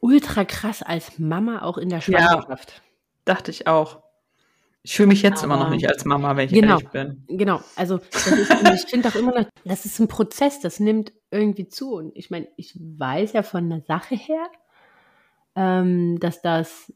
ultra 0.01 0.45
krass 0.45 0.83
als 0.83 1.19
Mama 1.19 1.63
auch 1.63 1.79
in 1.79 1.89
der 1.89 2.01
Schwangerschaft. 2.01 2.71
Ja, 2.71 2.83
dachte 3.25 3.51
ich 3.51 3.67
auch. 3.67 4.03
Ich 4.83 4.95
fühle 4.95 5.09
mich 5.09 5.23
jetzt 5.23 5.43
Aber, 5.43 5.55
immer 5.55 5.65
noch 5.65 5.71
nicht 5.71 5.89
als 5.89 6.05
Mama, 6.05 6.37
wenn 6.37 6.47
ich 6.47 6.53
genau, 6.53 6.75
ehrlich 6.75 6.89
bin. 6.91 7.25
Genau, 7.27 7.61
also 7.75 7.97
ist, 7.97 8.31
ich 8.73 8.89
finde 8.89 9.09
auch 9.09 9.17
immer 9.17 9.35
noch, 9.35 9.49
das 9.65 9.85
ist 9.85 9.99
ein 9.99 10.07
Prozess, 10.07 10.61
das 10.61 10.79
nimmt 10.79 11.13
irgendwie 11.33 11.67
zu. 11.67 11.95
Und 11.95 12.13
ich 12.15 12.31
meine, 12.31 12.47
ich 12.57 12.79
weiß 12.79 13.33
ja 13.33 13.43
von 13.43 13.69
der 13.69 13.81
Sache 13.81 14.15
her, 14.15 14.47
ähm, 15.57 16.21
dass 16.21 16.41
das, 16.41 16.93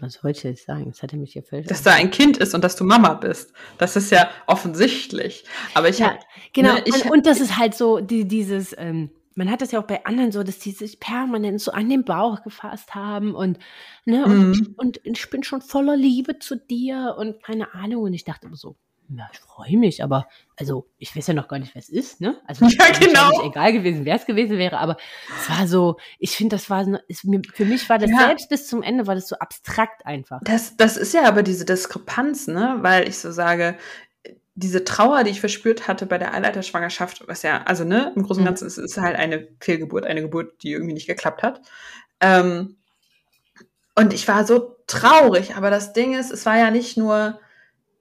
was 0.00 0.22
wollte 0.24 0.48
ich 0.48 0.64
sagen? 0.64 0.86
Das 0.86 1.02
hat 1.02 1.12
er 1.12 1.18
mich 1.18 1.32
hier 1.32 1.42
völlig. 1.42 1.66
Dass 1.66 1.82
da 1.82 1.92
ein 1.92 2.10
Kind 2.10 2.36
ist 2.36 2.54
und 2.54 2.62
dass 2.62 2.76
du 2.76 2.84
Mama 2.84 3.14
bist. 3.14 3.52
Das 3.78 3.96
ist 3.96 4.10
ja 4.10 4.30
offensichtlich. 4.46 5.44
Aber 5.74 5.88
ich 5.88 5.98
ja, 5.98 6.12
hab, 6.12 6.20
genau. 6.52 6.74
Ne, 6.74 6.82
ich, 6.84 7.04
und, 7.04 7.10
und 7.10 7.26
das 7.26 7.40
ist 7.40 7.58
halt 7.58 7.74
so 7.74 8.00
die, 8.00 8.26
dieses, 8.26 8.74
ähm, 8.78 9.10
man 9.34 9.50
hat 9.50 9.62
das 9.62 9.72
ja 9.72 9.80
auch 9.80 9.86
bei 9.86 10.04
anderen 10.04 10.32
so, 10.32 10.42
dass 10.42 10.58
die 10.58 10.72
sich 10.72 11.00
permanent 11.00 11.60
so 11.60 11.72
an 11.72 11.88
den 11.88 12.04
Bauch 12.04 12.42
gefasst 12.42 12.94
haben 12.94 13.34
und, 13.34 13.58
ne, 14.04 14.24
und, 14.24 14.50
mhm. 14.50 14.74
und 14.76 15.00
ich 15.04 15.30
bin 15.30 15.42
schon 15.42 15.62
voller 15.62 15.96
Liebe 15.96 16.38
zu 16.38 16.56
dir 16.56 17.16
und 17.18 17.42
keine 17.42 17.74
Ahnung. 17.74 18.04
Und 18.04 18.14
ich 18.14 18.24
dachte 18.24 18.46
immer 18.46 18.56
so, 18.56 18.76
ja, 19.16 19.28
ich 19.32 19.38
freue 19.40 19.76
mich, 19.76 20.02
aber 20.02 20.28
also 20.56 20.86
ich 20.98 21.14
weiß 21.14 21.26
ja 21.26 21.34
noch 21.34 21.48
gar 21.48 21.58
nicht, 21.58 21.74
wer 21.74 21.80
es 21.80 21.88
ist, 21.88 22.20
ne? 22.20 22.40
Also 22.46 22.64
ja, 22.68 22.90
genau. 22.98 23.30
Nicht 23.30 23.44
egal 23.44 23.72
gewesen, 23.72 24.04
wer 24.04 24.16
es 24.16 24.26
gewesen 24.26 24.58
wäre, 24.58 24.78
aber 24.78 24.96
es 25.38 25.50
war 25.50 25.66
so, 25.66 25.96
ich 26.18 26.36
finde, 26.36 26.56
das 26.56 26.70
war 26.70 26.86
ist, 27.08 27.26
für 27.54 27.64
mich 27.64 27.88
war 27.88 27.98
das 27.98 28.10
ja. 28.10 28.18
selbst 28.26 28.48
bis 28.48 28.66
zum 28.66 28.82
Ende 28.82 29.06
war 29.06 29.14
das 29.14 29.28
so 29.28 29.36
abstrakt 29.36 30.06
einfach. 30.06 30.40
Das, 30.44 30.76
das 30.76 30.96
ist 30.96 31.14
ja 31.14 31.24
aber 31.24 31.42
diese 31.42 31.64
Diskrepanz, 31.64 32.46
ne? 32.46 32.78
Weil 32.80 33.08
ich 33.08 33.18
so 33.18 33.32
sage, 33.32 33.76
diese 34.54 34.84
Trauer, 34.84 35.24
die 35.24 35.30
ich 35.30 35.40
verspürt 35.40 35.88
hatte 35.88 36.06
bei 36.06 36.18
der 36.18 36.34
Eileiterschwangerschaft, 36.34 37.26
was 37.26 37.42
ja, 37.42 37.62
also 37.62 37.84
ne, 37.84 38.12
im 38.14 38.22
Großen 38.22 38.40
und 38.40 38.44
mhm. 38.44 38.46
Ganzen 38.46 38.66
ist 38.66 38.78
es 38.78 38.98
halt 38.98 39.16
eine 39.16 39.48
Fehlgeburt, 39.60 40.06
eine 40.06 40.22
Geburt, 40.22 40.62
die 40.62 40.72
irgendwie 40.72 40.92
nicht 40.92 41.06
geklappt 41.06 41.42
hat. 41.42 41.62
Ähm, 42.20 42.76
und 43.94 44.12
ich 44.12 44.28
war 44.28 44.46
so 44.46 44.76
traurig, 44.86 45.56
aber 45.56 45.70
das 45.70 45.92
Ding 45.92 46.18
ist, 46.18 46.30
es 46.30 46.46
war 46.46 46.56
ja 46.56 46.70
nicht 46.70 46.96
nur 46.96 47.40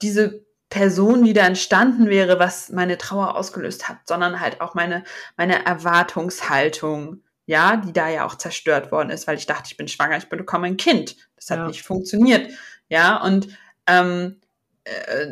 diese 0.02 0.46
Person, 0.72 1.26
die 1.26 1.34
da 1.34 1.46
entstanden 1.46 2.08
wäre, 2.08 2.40
was 2.40 2.70
meine 2.70 2.98
Trauer 2.98 3.36
ausgelöst 3.36 3.90
hat, 3.90 3.98
sondern 4.06 4.40
halt 4.40 4.62
auch 4.62 4.74
meine, 4.74 5.04
meine 5.36 5.66
Erwartungshaltung, 5.66 7.22
ja, 7.46 7.76
die 7.76 7.92
da 7.92 8.08
ja 8.08 8.26
auch 8.26 8.36
zerstört 8.36 8.90
worden 8.90 9.10
ist, 9.10 9.28
weil 9.28 9.38
ich 9.38 9.46
dachte, 9.46 9.68
ich 9.70 9.76
bin 9.76 9.90
schwanger, 9.90 10.16
ich 10.18 10.30
bekomme 10.30 10.68
ein 10.68 10.78
Kind. 10.78 11.18
Das 11.36 11.50
hat 11.50 11.60
ja. 11.60 11.68
nicht 11.68 11.84
funktioniert. 11.84 12.52
Ja, 12.88 13.22
und 13.22 13.50
ähm, 13.86 14.40
äh, 14.86 15.28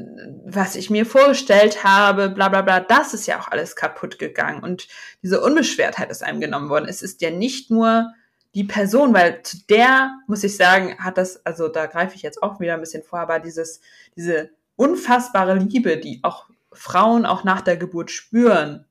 was 0.45 0.75
ich 0.75 0.89
mir 0.89 1.05
vorgestellt 1.05 1.85
habe, 1.85 2.29
bla 2.29 2.49
bla 2.49 2.61
bla, 2.61 2.81
das 2.81 3.13
ist 3.13 3.25
ja 3.25 3.39
auch 3.39 3.47
alles 3.47 3.77
kaputt 3.77 4.19
gegangen. 4.19 4.61
Und 4.61 4.89
diese 5.23 5.39
Unbeschwertheit 5.39 6.11
ist 6.11 6.21
einem 6.21 6.41
genommen 6.41 6.69
worden. 6.69 6.89
Es 6.89 7.01
ist 7.01 7.21
ja 7.21 7.31
nicht 7.31 7.71
nur 7.71 8.11
die 8.55 8.65
Person, 8.65 9.13
weil 9.13 9.41
zu 9.43 9.55
der, 9.69 10.11
muss 10.27 10.43
ich 10.43 10.57
sagen, 10.57 10.97
hat 10.99 11.17
das, 11.17 11.45
also 11.45 11.69
da 11.69 11.85
greife 11.85 12.15
ich 12.15 12.23
jetzt 12.23 12.43
auch 12.43 12.59
wieder 12.59 12.73
ein 12.73 12.81
bisschen 12.81 13.03
vor, 13.03 13.19
aber 13.19 13.39
dieses, 13.39 13.79
diese 14.17 14.49
unfassbare 14.79 15.55
Liebe, 15.55 15.97
die 15.97 16.21
auch 16.23 16.45
Frauen 16.71 17.25
auch 17.25 17.43
nach 17.43 17.61
der 17.61 17.75
Geburt 17.75 18.11
spüren, 18.11 18.85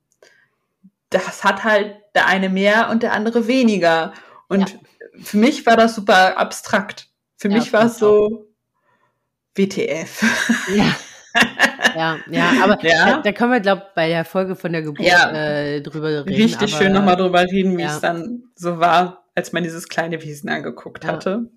das 1.11 1.45
hat 1.45 1.65
halt 1.65 1.97
der 2.15 2.27
eine 2.27 2.51
mehr 2.51 2.91
und 2.91 3.03
der 3.03 3.15
andere 3.15 3.47
weniger. 3.47 4.13
Und 4.49 4.71
ja. 4.71 4.77
für 5.23 5.39
mich 5.39 5.65
war 5.65 5.77
das 5.77 5.95
super 5.95 6.37
abstrakt. 6.37 7.09
Für 7.37 7.49
ja, 7.49 7.57
mich 7.57 7.73
war 7.73 7.87
es 7.87 7.99
so, 7.99 8.49
WTF. 9.55 10.23
Ja. 10.75 10.97
Ja, 11.95 12.19
ja, 12.29 12.53
aber 12.63 12.79
ja. 12.85 13.07
Da, 13.07 13.23
da, 13.23 13.33
können 13.33 13.53
wir, 13.53 13.61
glaube 13.61 13.83
ich, 13.87 13.95
bei 13.95 14.09
der 14.09 14.25
Folge 14.25 14.57
von 14.57 14.73
der 14.73 14.83
Geburt 14.83 15.07
ja. 15.07 15.31
äh, 15.31 15.81
drüber 15.81 16.09
reden. 16.09 16.29
Richtig 16.29 16.75
aber, 16.75 16.83
schön 16.85 16.93
nochmal 16.93 17.17
drüber 17.17 17.43
reden, 17.43 17.79
wie 17.79 17.83
ja. 17.83 17.95
es 17.95 18.01
dann 18.01 18.45
so 18.55 18.79
war, 18.79 19.25
als 19.35 19.53
man 19.53 19.63
dieses 19.63 19.89
kleine 19.89 20.23
Wesen 20.23 20.51
angeguckt 20.51 21.07
hatte. 21.07 21.49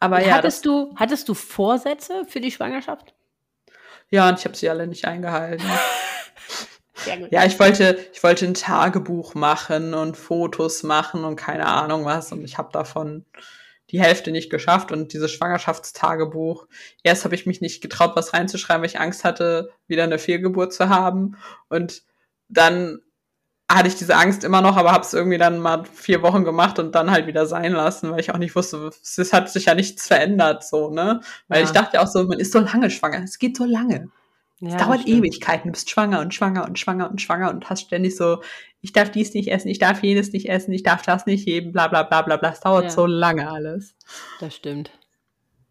Aber 0.00 0.24
ja. 0.24 0.34
Hattest 0.34 0.64
du, 0.64 0.94
hattest 0.96 1.28
du 1.28 1.34
Vorsätze 1.34 2.24
für 2.26 2.40
die 2.40 2.50
Schwangerschaft? 2.50 3.14
Ja, 4.14 4.28
und 4.28 4.38
ich 4.38 4.44
habe 4.44 4.56
sie 4.56 4.70
alle 4.70 4.86
nicht 4.86 5.06
eingehalten. 5.06 5.66
Ja, 7.30 7.44
ich 7.44 7.58
wollte, 7.60 7.98
ich 8.14 8.22
wollte 8.22 8.46
ein 8.46 8.54
Tagebuch 8.54 9.34
machen 9.34 9.92
und 9.92 10.16
Fotos 10.16 10.82
machen 10.82 11.24
und 11.24 11.36
keine 11.36 11.66
Ahnung 11.66 12.06
was. 12.06 12.32
Und 12.32 12.42
ich 12.44 12.56
habe 12.56 12.70
davon 12.72 13.26
die 13.90 14.00
Hälfte 14.00 14.30
nicht 14.30 14.48
geschafft 14.48 14.90
und 14.90 15.12
dieses 15.12 15.30
Schwangerschaftstagebuch. 15.32 16.66
Erst 17.02 17.24
habe 17.24 17.34
ich 17.34 17.44
mich 17.44 17.60
nicht 17.60 17.82
getraut, 17.82 18.12
was 18.14 18.32
reinzuschreiben, 18.32 18.80
weil 18.80 18.88
ich 18.88 19.00
Angst 19.00 19.22
hatte, 19.22 19.70
wieder 19.86 20.04
eine 20.04 20.18
Fehlgeburt 20.18 20.72
zu 20.72 20.88
haben. 20.88 21.36
Und 21.68 22.04
dann 22.48 23.02
hatte 23.70 23.88
ich 23.88 23.96
diese 23.96 24.16
Angst 24.16 24.44
immer 24.44 24.60
noch, 24.60 24.76
aber 24.76 24.92
habe 24.92 25.04
es 25.04 25.14
irgendwie 25.14 25.38
dann 25.38 25.58
mal 25.58 25.84
vier 25.84 26.22
Wochen 26.22 26.44
gemacht 26.44 26.78
und 26.78 26.94
dann 26.94 27.10
halt 27.10 27.26
wieder 27.26 27.46
sein 27.46 27.72
lassen, 27.72 28.10
weil 28.10 28.20
ich 28.20 28.32
auch 28.32 28.38
nicht 28.38 28.54
wusste, 28.54 28.90
es 29.00 29.32
hat 29.32 29.50
sich 29.50 29.66
ja 29.66 29.74
nichts 29.74 30.06
verändert, 30.06 30.64
so, 30.64 30.90
ne? 30.90 31.20
Weil 31.48 31.60
ja. 31.60 31.64
ich 31.64 31.72
dachte 31.72 32.00
auch 32.00 32.06
so, 32.06 32.24
man 32.24 32.38
ist 32.38 32.52
so 32.52 32.60
lange 32.60 32.90
schwanger, 32.90 33.22
es 33.22 33.38
geht 33.38 33.56
so 33.56 33.64
lange. 33.64 34.08
Ja, 34.60 34.68
es 34.68 34.76
dauert 34.76 35.06
Ewigkeiten, 35.06 35.68
du 35.68 35.72
bist 35.72 35.90
schwanger 35.90 36.20
und 36.20 36.32
schwanger 36.32 36.64
und 36.64 36.78
schwanger 36.78 37.10
und 37.10 37.20
schwanger 37.20 37.50
und 37.50 37.68
hast 37.68 37.82
ständig 37.82 38.16
so, 38.16 38.40
ich 38.80 38.92
darf 38.92 39.10
dies 39.10 39.34
nicht 39.34 39.50
essen, 39.50 39.68
ich 39.68 39.78
darf 39.78 40.02
jenes 40.02 40.32
nicht 40.32 40.48
essen, 40.48 40.72
ich 40.72 40.82
darf 40.82 41.02
das 41.02 41.26
nicht 41.26 41.46
heben, 41.46 41.72
bla 41.72 41.88
bla 41.88 42.02
bla 42.02 42.22
bla 42.22 42.36
bla. 42.36 42.50
Es 42.50 42.60
dauert 42.60 42.84
ja. 42.84 42.90
so 42.90 43.06
lange 43.06 43.50
alles. 43.50 43.96
Das 44.40 44.54
stimmt. 44.54 44.90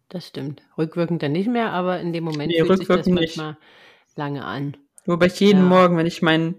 Das 0.08 0.28
stimmt. 0.28 0.62
Rückwirkend 0.76 1.22
dann 1.22 1.32
nicht 1.32 1.48
mehr, 1.48 1.72
aber 1.72 2.00
in 2.00 2.12
dem 2.12 2.24
Moment 2.24 2.52
nee, 2.52 2.64
fühlt 2.64 2.78
sich 2.78 2.88
das 2.88 3.06
manchmal 3.06 3.52
nicht. 3.52 4.16
lange 4.16 4.44
an. 4.44 4.76
Wobei 5.06 5.26
ich 5.26 5.40
jeden. 5.40 5.64
Morgen, 5.64 5.96
wenn 5.96 6.06
ich 6.06 6.22
meinen, 6.22 6.56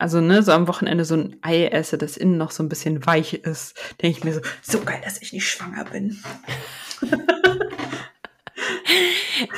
also 0.00 0.20
ne, 0.22 0.42
so 0.42 0.52
am 0.52 0.66
Wochenende 0.66 1.04
so 1.04 1.14
ein 1.14 1.36
Ei 1.42 1.66
esse, 1.66 1.98
das 1.98 2.16
innen 2.16 2.38
noch 2.38 2.52
so 2.52 2.62
ein 2.62 2.70
bisschen 2.70 3.04
weich 3.04 3.34
ist, 3.34 3.78
denke 4.00 4.16
ich 4.18 4.24
mir 4.24 4.32
so, 4.32 4.40
so 4.62 4.80
geil, 4.80 5.02
dass 5.04 5.20
ich 5.20 5.34
nicht 5.34 5.46
schwanger 5.46 5.84
bin. 5.84 6.18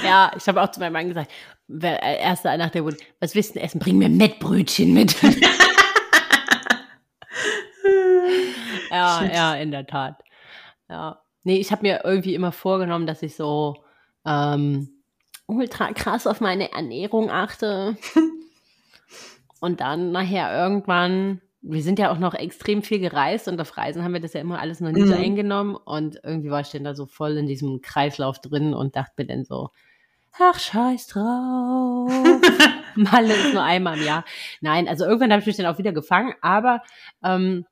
ja, 0.05 0.33
ich 0.37 0.49
habe 0.49 0.61
auch 0.61 0.73
zu 0.73 0.81
meinem 0.81 0.95
Mann 0.95 1.07
gesagt, 1.07 1.31
äh, 1.81 2.19
erster 2.21 2.57
nach 2.57 2.71
der 2.71 2.85
Wunsch, 2.85 2.99
was 3.21 3.37
willst 3.37 3.55
du 3.55 3.61
essen? 3.61 3.79
Bring 3.79 3.99
mir 3.99 4.09
Mettbrötchen 4.09 4.93
mit. 4.93 5.15
ja, 8.91 9.25
ja, 9.25 9.55
in 9.55 9.71
der 9.71 9.87
Tat. 9.87 10.25
Ja. 10.89 11.23
Nee, 11.45 11.59
ich 11.59 11.71
habe 11.71 11.83
mir 11.83 12.01
irgendwie 12.03 12.35
immer 12.35 12.51
vorgenommen, 12.51 13.07
dass 13.07 13.23
ich 13.23 13.37
so 13.37 13.77
ähm, 14.27 15.05
ultra 15.47 15.93
krass 15.93 16.27
auf 16.27 16.41
meine 16.41 16.73
Ernährung 16.73 17.31
achte. 17.31 17.97
und 19.63 19.81
dann 19.81 20.11
nachher 20.11 20.53
irgendwann, 20.53 21.41
wir 21.61 21.85
sind 21.85 22.01
ja 22.01 22.11
auch 22.11 22.19
noch 22.19 22.35
extrem 22.35 22.83
viel 22.83 22.99
gereist 22.99 23.47
und 23.47 23.61
auf 23.61 23.77
Reisen 23.77 24.03
haben 24.03 24.13
wir 24.13 24.19
das 24.19 24.33
ja 24.33 24.41
immer 24.41 24.59
alles 24.59 24.81
noch 24.81 24.91
nicht 24.91 25.05
mhm. 25.05 25.11
so 25.11 25.15
eingenommen. 25.15 25.77
Und 25.77 26.19
irgendwie 26.25 26.51
war 26.51 26.63
ich 26.63 26.71
dann 26.71 26.83
da 26.83 26.97
so 26.97 27.07
voll 27.07 27.37
in 27.37 27.47
diesem 27.47 27.81
Kreislauf 27.81 28.41
drin 28.41 28.75
und 28.75 28.97
dachte 28.97 29.13
mir 29.19 29.27
dann 29.27 29.45
so, 29.45 29.71
ach, 30.33 30.59
scheiß 30.59 31.07
drauf. 31.07 32.11
Malle 32.97 33.35
ist 33.35 33.55
nur 33.55 33.63
einmal 33.63 33.99
im 33.99 34.05
Jahr. 34.05 34.25
Nein, 34.61 34.89
also 34.89 35.05
irgendwann 35.05 35.31
habe 35.31 35.43
ich 35.43 35.47
mich 35.47 35.57
dann 35.57 35.67
auch 35.67 35.79
wieder 35.79 35.93
gefangen, 35.93 36.35
aber 36.41 36.83
ähm, 37.23 37.65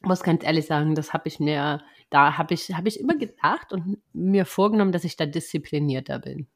muss 0.00 0.22
ganz 0.22 0.42
ehrlich 0.44 0.64
sagen, 0.64 0.94
das 0.94 1.12
habe 1.12 1.28
ich 1.28 1.40
mir, 1.40 1.82
da 2.08 2.38
habe 2.38 2.54
ich, 2.54 2.74
habe 2.74 2.88
ich 2.88 2.98
immer 2.98 3.18
gedacht 3.18 3.74
und 3.74 3.98
mir 4.14 4.46
vorgenommen, 4.46 4.92
dass 4.92 5.04
ich 5.04 5.18
da 5.18 5.26
displinierter 5.26 6.20
bin. 6.20 6.46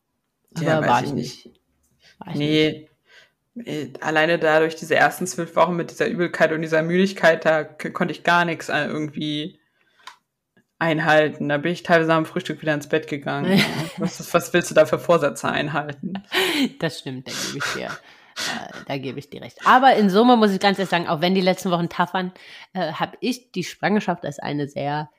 Aber 0.57 0.65
ja, 0.65 0.81
war 0.81 1.05
ich 1.05 1.13
nicht. 1.13 1.51
War 2.21 2.29
ich 2.29 2.37
nee. 2.37 2.71
Nicht. 2.71 2.94
Äh, 3.57 3.89
alleine 4.01 4.39
dadurch 4.39 4.77
diese 4.77 4.97
ersten 4.97 5.27
zwölf 5.27 5.55
Wochen 5.57 5.77
mit 5.77 5.91
dieser 5.91 6.09
Übelkeit 6.09 6.53
und 6.53 6.63
dieser 6.63 6.83
Müdigkeit, 6.83 7.45
da 7.45 7.65
konnte 7.65 8.13
ich 8.13 8.25
gar 8.25 8.45
nichts 8.45 8.69
äh, 8.69 8.85
irgendwie 8.85 9.61
einhalten. 10.79 11.49
Da 11.49 11.59
bin 11.59 11.73
ich 11.73 11.83
teilweise 11.83 12.13
am 12.13 12.27
Frühstück 12.27 12.61
wieder 12.63 12.75
ins 12.75 12.89
Bett 12.89 13.07
gegangen. 13.07 13.63
was, 13.99 14.35
was, 14.35 14.53
willst 14.53 14.71
du 14.71 14.75
da 14.75 14.87
für 14.87 14.99
Vorsätze 14.99 15.49
einhalten? 15.49 16.15
Das 16.81 16.99
stimmt, 16.99 17.29
denke 17.29 17.59
ich 17.59 17.73
dir. 17.75 17.87
Äh, 17.87 18.73
da 18.87 18.99
gebe 18.99 19.19
ich 19.19 19.31
dir 19.31 19.41
recht. 19.41 19.59
Aber 19.65 19.95
in 19.95 20.11
Summe 20.11 20.37
muss 20.37 20.53
ich 20.53 20.59
ganz 20.59 20.79
ehrlich 20.79 20.91
sagen, 20.91 21.07
auch 21.07 21.21
wenn 21.21 21.35
die 21.35 21.41
letzten 21.41 21.71
Wochen 21.71 21.89
tough 21.89 22.13
waren, 22.13 22.33
äh, 22.73 22.93
habe 22.93 23.17
ich 23.21 23.53
die 23.53 23.65
Schwangerschaft 23.65 24.25
als 24.25 24.41
eine 24.41 24.69
sehr 24.69 25.11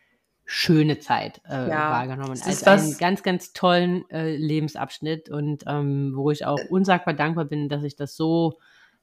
schöne 0.45 0.99
Zeit 0.99 1.41
äh, 1.49 1.69
ja, 1.69 1.91
wahrgenommen. 1.91 2.39
Als 2.43 2.63
einen 2.63 2.97
ganz, 2.97 3.23
ganz 3.23 3.53
tollen 3.53 4.09
äh, 4.09 4.35
Lebensabschnitt 4.35 5.29
und 5.29 5.63
ähm, 5.67 6.13
wo 6.15 6.31
ich 6.31 6.45
auch 6.45 6.59
unsagbar 6.69 7.13
dankbar 7.15 7.45
bin, 7.45 7.67
dass 7.67 7.83
ich 7.83 7.95
das 7.95 8.15
so 8.15 8.53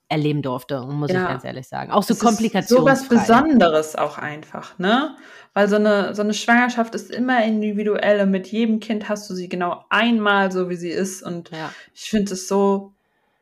erleben 0.09 0.43
durfte, 0.43 0.83
muss 0.83 1.11
ja. 1.11 1.23
ich 1.23 1.29
ganz 1.29 1.45
ehrlich 1.45 1.67
sagen. 1.67 1.91
Auch 1.91 2.03
so 2.03 2.15
Komplikationen. 2.15 2.85
So 2.85 2.91
was 2.91 3.09
Besonderes 3.09 3.97
auch 3.97 4.19
einfach, 4.19 4.79
ne? 4.79 5.17
Weil 5.55 5.69
so 5.69 5.77
eine, 5.77 6.15
so 6.15 6.23
eine 6.23 6.35
Schwangerschaft 6.35 6.95
ist 6.95 7.11
immer 7.11 7.45
individuell 7.45 8.21
und 8.21 8.31
mit 8.31 8.47
jedem 8.49 8.79
Kind 8.79 9.09
hast 9.09 9.29
du 9.29 9.35
sie 9.35 9.49
genau 9.49 9.85
einmal 9.89 10.53
so, 10.53 10.69
wie 10.69 10.77
sie 10.77 10.91
ist. 10.91 11.23
Und 11.23 11.51
ja. 11.51 11.73
ich 11.95 12.11
finde 12.11 12.35
es 12.35 12.47
so 12.47 12.93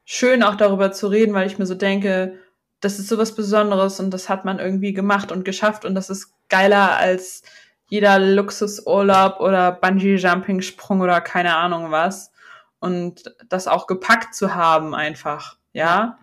schön, 0.05 0.43
auch 0.43 0.55
darüber 0.55 0.93
zu 0.93 1.09
reden, 1.09 1.35
weil 1.35 1.47
ich 1.47 1.59
mir 1.59 1.67
so 1.67 1.75
denke, 1.75 2.39
das 2.81 2.99
ist 2.99 3.09
so 3.09 3.19
was 3.19 3.35
Besonderes 3.35 4.01
und 4.01 4.11
das 4.11 4.29
hat 4.29 4.45
man 4.45 4.59
irgendwie 4.59 4.93
gemacht 4.93 5.33
und 5.33 5.45
geschafft 5.45 5.85
und 5.85 5.95
das 5.95 6.09
ist 6.09 6.33
geiler 6.49 6.97
als 6.97 7.43
jeder 7.91 8.19
Luxusurlaub 8.19 9.41
oder 9.41 9.73
Bungee-Jumping-Sprung 9.73 11.03
oder 11.03 11.21
keine 11.21 11.55
Ahnung 11.55 11.91
was. 11.91 12.33
Und 12.79 13.35
das 13.51 13.69
auch 13.69 13.87
gepackt 13.87 14.35
zu 14.35 14.55
haben 14.55 14.95
einfach, 14.95 15.59
ja 15.75 16.19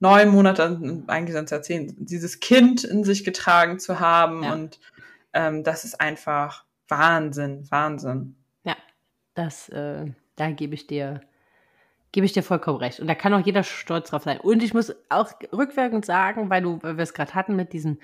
neun 0.00 0.28
Monate, 0.28 1.02
eigentlich 1.06 1.34
sind 1.34 1.44
es 1.46 1.50
ja 1.50 1.62
zehn, 1.62 1.94
dieses 1.98 2.40
Kind 2.40 2.84
in 2.84 3.04
sich 3.04 3.24
getragen 3.24 3.78
zu 3.78 4.00
haben. 4.00 4.42
Ja. 4.42 4.52
Und 4.52 4.80
ähm, 5.32 5.64
das 5.64 5.84
ist 5.84 6.00
einfach 6.00 6.64
Wahnsinn, 6.88 7.66
Wahnsinn. 7.70 8.36
Ja, 8.64 8.76
das, 9.34 9.68
äh, 9.70 10.06
da 10.36 10.50
gebe 10.50 10.74
ich 10.74 10.86
dir, 10.86 11.20
gebe 12.12 12.26
ich 12.26 12.32
dir 12.32 12.42
vollkommen 12.42 12.78
recht. 12.78 13.00
Und 13.00 13.06
da 13.06 13.14
kann 13.14 13.34
auch 13.34 13.44
jeder 13.44 13.62
stolz 13.62 14.10
drauf 14.10 14.24
sein. 14.24 14.38
Und 14.40 14.62
ich 14.62 14.74
muss 14.74 14.94
auch 15.08 15.32
rückwirkend 15.52 16.04
sagen, 16.04 16.50
weil 16.50 16.62
du, 16.62 16.78
weil 16.82 16.96
wir 16.96 17.02
es 17.02 17.14
gerade 17.14 17.34
hatten 17.34 17.56
mit 17.56 17.72
diesen, 17.72 18.00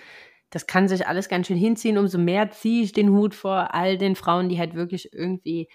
das 0.53 0.67
kann 0.67 0.87
sich 0.87 1.07
alles 1.07 1.29
ganz 1.29 1.47
schön 1.47 1.57
hinziehen, 1.57 1.99
umso 1.99 2.19
mehr 2.19 2.51
ziehe 2.51 2.85
ich 2.85 2.93
den 2.93 3.11
Hut 3.11 3.35
vor 3.35 3.75
all 3.75 3.97
den 3.97 4.15
Frauen, 4.15 4.51
die 4.51 4.59
halt 4.59 4.75
wirklich 4.75 5.13
irgendwie 5.13 5.69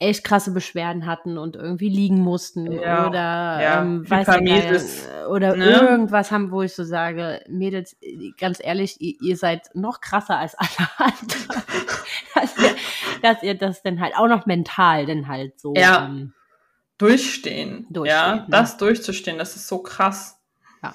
echt 0.00 0.24
krasse 0.24 0.50
Beschwerden 0.52 1.06
hatten 1.06 1.38
und 1.38 1.54
irgendwie 1.54 1.88
liegen 1.88 2.18
mussten 2.18 2.70
ja, 2.72 3.06
oder 3.06 3.20
ja, 3.62 3.82
ähm, 3.82 4.10
weiß 4.10 4.26
ja, 4.26 5.26
oder 5.28 5.56
ne? 5.56 5.78
irgendwas 5.80 6.32
haben, 6.32 6.50
wo 6.50 6.62
ich 6.62 6.74
so 6.74 6.82
sage, 6.82 7.40
Mädels, 7.48 7.96
ganz 8.38 8.58
ehrlich, 8.60 9.00
ihr, 9.00 9.14
ihr 9.22 9.36
seid 9.36 9.70
noch 9.74 10.00
krasser 10.00 10.38
als 10.38 10.56
alle 10.56 10.88
anderen, 10.98 11.62
dass, 12.34 12.58
ihr, 12.58 12.76
dass 13.22 13.42
ihr 13.44 13.54
das 13.54 13.82
dann 13.82 14.00
halt 14.00 14.14
auch 14.16 14.26
noch 14.26 14.44
mental 14.46 15.06
dann 15.06 15.28
halt 15.28 15.60
so 15.60 15.72
ja. 15.76 16.06
ähm, 16.06 16.34
durchstehen, 16.98 17.86
durchstehen, 17.90 18.06
ja, 18.06 18.34
ne? 18.34 18.46
das 18.48 18.76
durchzustehen, 18.76 19.38
das 19.38 19.54
ist 19.54 19.68
so 19.68 19.78
krass. 19.78 20.40
Ja, 20.82 20.92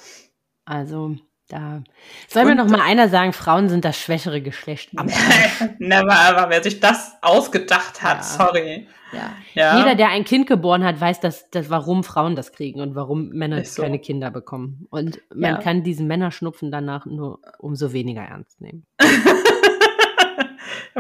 also 0.66 1.16
da 1.50 1.84
soll 2.28 2.46
mir 2.46 2.56
noch 2.56 2.68
mal 2.68 2.80
einer 2.80 3.10
sagen, 3.10 3.34
Frauen 3.34 3.70
sind 3.70 3.84
das 3.84 4.00
schwächere 4.00 4.42
Geschlecht. 4.42 4.94
Never 5.80 6.14
ever, 6.30 6.46
wer 6.50 6.64
sich 6.64 6.80
das 6.80 7.14
ausgedacht 7.22 8.02
hat, 8.02 8.18
ja. 8.18 8.24
sorry. 8.24 8.88
Ja. 9.12 9.34
ja. 9.56 9.78
Jeder, 9.80 9.96
der 9.96 10.10
ein 10.10 10.24
Kind 10.24 10.46
geboren 10.48 10.84
hat, 10.84 11.02
weiß, 11.02 11.20
dass, 11.20 11.50
dass 11.50 11.70
warum 11.72 12.04
Frauen 12.04 12.36
das 12.36 12.52
kriegen 12.52 12.80
und 12.82 12.94
warum 12.96 13.30
Männer 13.30 13.66
so. 13.66 13.82
keine 13.82 13.98
Kinder 14.00 14.30
bekommen. 14.30 14.86
Und 14.92 15.20
man 15.34 15.56
ja. 15.56 15.58
kann 15.58 15.84
diesen 15.84 16.06
Männerschnupfen 16.08 16.70
danach 16.72 17.08
nur 17.08 17.40
umso 17.58 17.92
weniger 17.94 18.22
ernst 18.22 18.62
nehmen. 18.62 18.86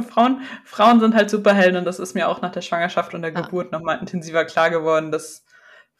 Frauen, 0.10 0.42
Frauen 0.64 1.00
sind 1.00 1.14
halt 1.14 1.30
Superhelden 1.30 1.78
und 1.78 1.86
das 1.86 2.00
ist 2.00 2.16
mir 2.16 2.28
auch 2.28 2.42
nach 2.42 2.52
der 2.52 2.62
Schwangerschaft 2.62 3.14
und 3.14 3.22
der 3.22 3.36
ah. 3.36 3.42
Geburt 3.42 3.72
nochmal 3.72 4.00
intensiver 4.00 4.46
klar 4.46 4.70
geworden, 4.70 5.12
dass 5.12 5.46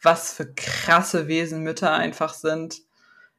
was 0.02 0.32
für 0.32 0.52
krasse 0.54 1.28
Wesen 1.28 1.62
Mütter 1.62 1.92
einfach 1.92 2.32
sind. 2.32 2.78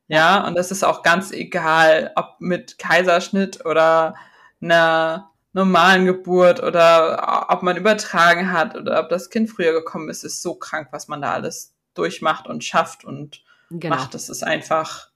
Ja, 0.08 0.46
und 0.46 0.56
das 0.56 0.72
ist 0.72 0.84
auch 0.84 1.04
ganz 1.04 1.32
egal, 1.32 2.12
ob 2.16 2.36
mit 2.40 2.78
Kaiserschnitt 2.78 3.66
oder 3.66 4.16
einer 4.62 5.32
normalen 5.54 6.06
Geburt 6.06 6.62
oder 6.64 7.48
ob 7.50 7.64
man 7.64 7.78
übertragen 7.78 8.52
hat 8.52 8.76
oder 8.76 9.00
ob 9.00 9.10
das 9.10 9.30
Kind 9.30 9.50
früher 9.50 9.74
gekommen 9.74 10.10
ist, 10.10 10.24
ist 10.24 10.42
so 10.42 10.56
krank, 10.56 10.90
was 10.92 11.08
man 11.08 11.22
da 11.22 11.34
alles 11.34 11.74
durchmacht 11.94 12.48
und 12.48 12.64
schafft 12.64 13.04
und 13.04 13.44
genau. 13.70 13.96
macht. 13.96 14.14
Das 14.14 14.30
ist 14.30 14.44
einfach, 14.44 15.10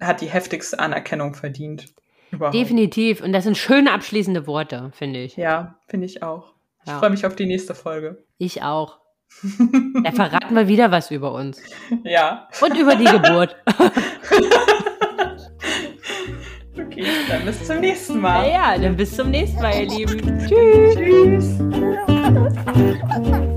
hat 0.00 0.20
die 0.20 0.28
heftigste 0.28 0.78
Anerkennung 0.78 1.34
verdient. 1.34 1.86
Überhaupt. 2.30 2.54
Definitiv. 2.54 3.22
Und 3.22 3.32
das 3.32 3.44
sind 3.44 3.56
schöne 3.56 3.92
abschließende 3.92 4.46
Worte, 4.46 4.92
finde 4.94 5.20
ich. 5.20 5.36
Ja, 5.36 5.74
finde 5.88 6.06
ich 6.06 6.22
auch. 6.22 6.54
Ich 6.84 6.90
ja. 6.90 6.98
freue 6.98 7.10
mich 7.10 7.26
auf 7.26 7.34
die 7.34 7.46
nächste 7.46 7.74
Folge. 7.74 8.22
Ich 8.38 8.62
auch. 8.62 8.99
da 10.04 10.12
verraten 10.12 10.54
wir 10.54 10.68
wieder 10.68 10.90
was 10.90 11.10
über 11.10 11.32
uns. 11.32 11.60
Ja. 12.04 12.48
Und 12.60 12.76
über 12.76 12.94
die 12.96 13.04
Geburt. 13.04 13.56
Okay, 16.72 17.04
dann 17.28 17.44
bis 17.44 17.66
zum 17.66 17.80
nächsten 17.80 18.20
Mal. 18.20 18.48
Ja, 18.48 18.78
dann 18.78 18.96
bis 18.96 19.14
zum 19.14 19.30
nächsten 19.30 19.60
Mal, 19.60 19.74
ihr 19.80 19.88
Lieben. 19.88 20.38
Tschüss. 20.48 21.58
Tschüss. 23.36 23.50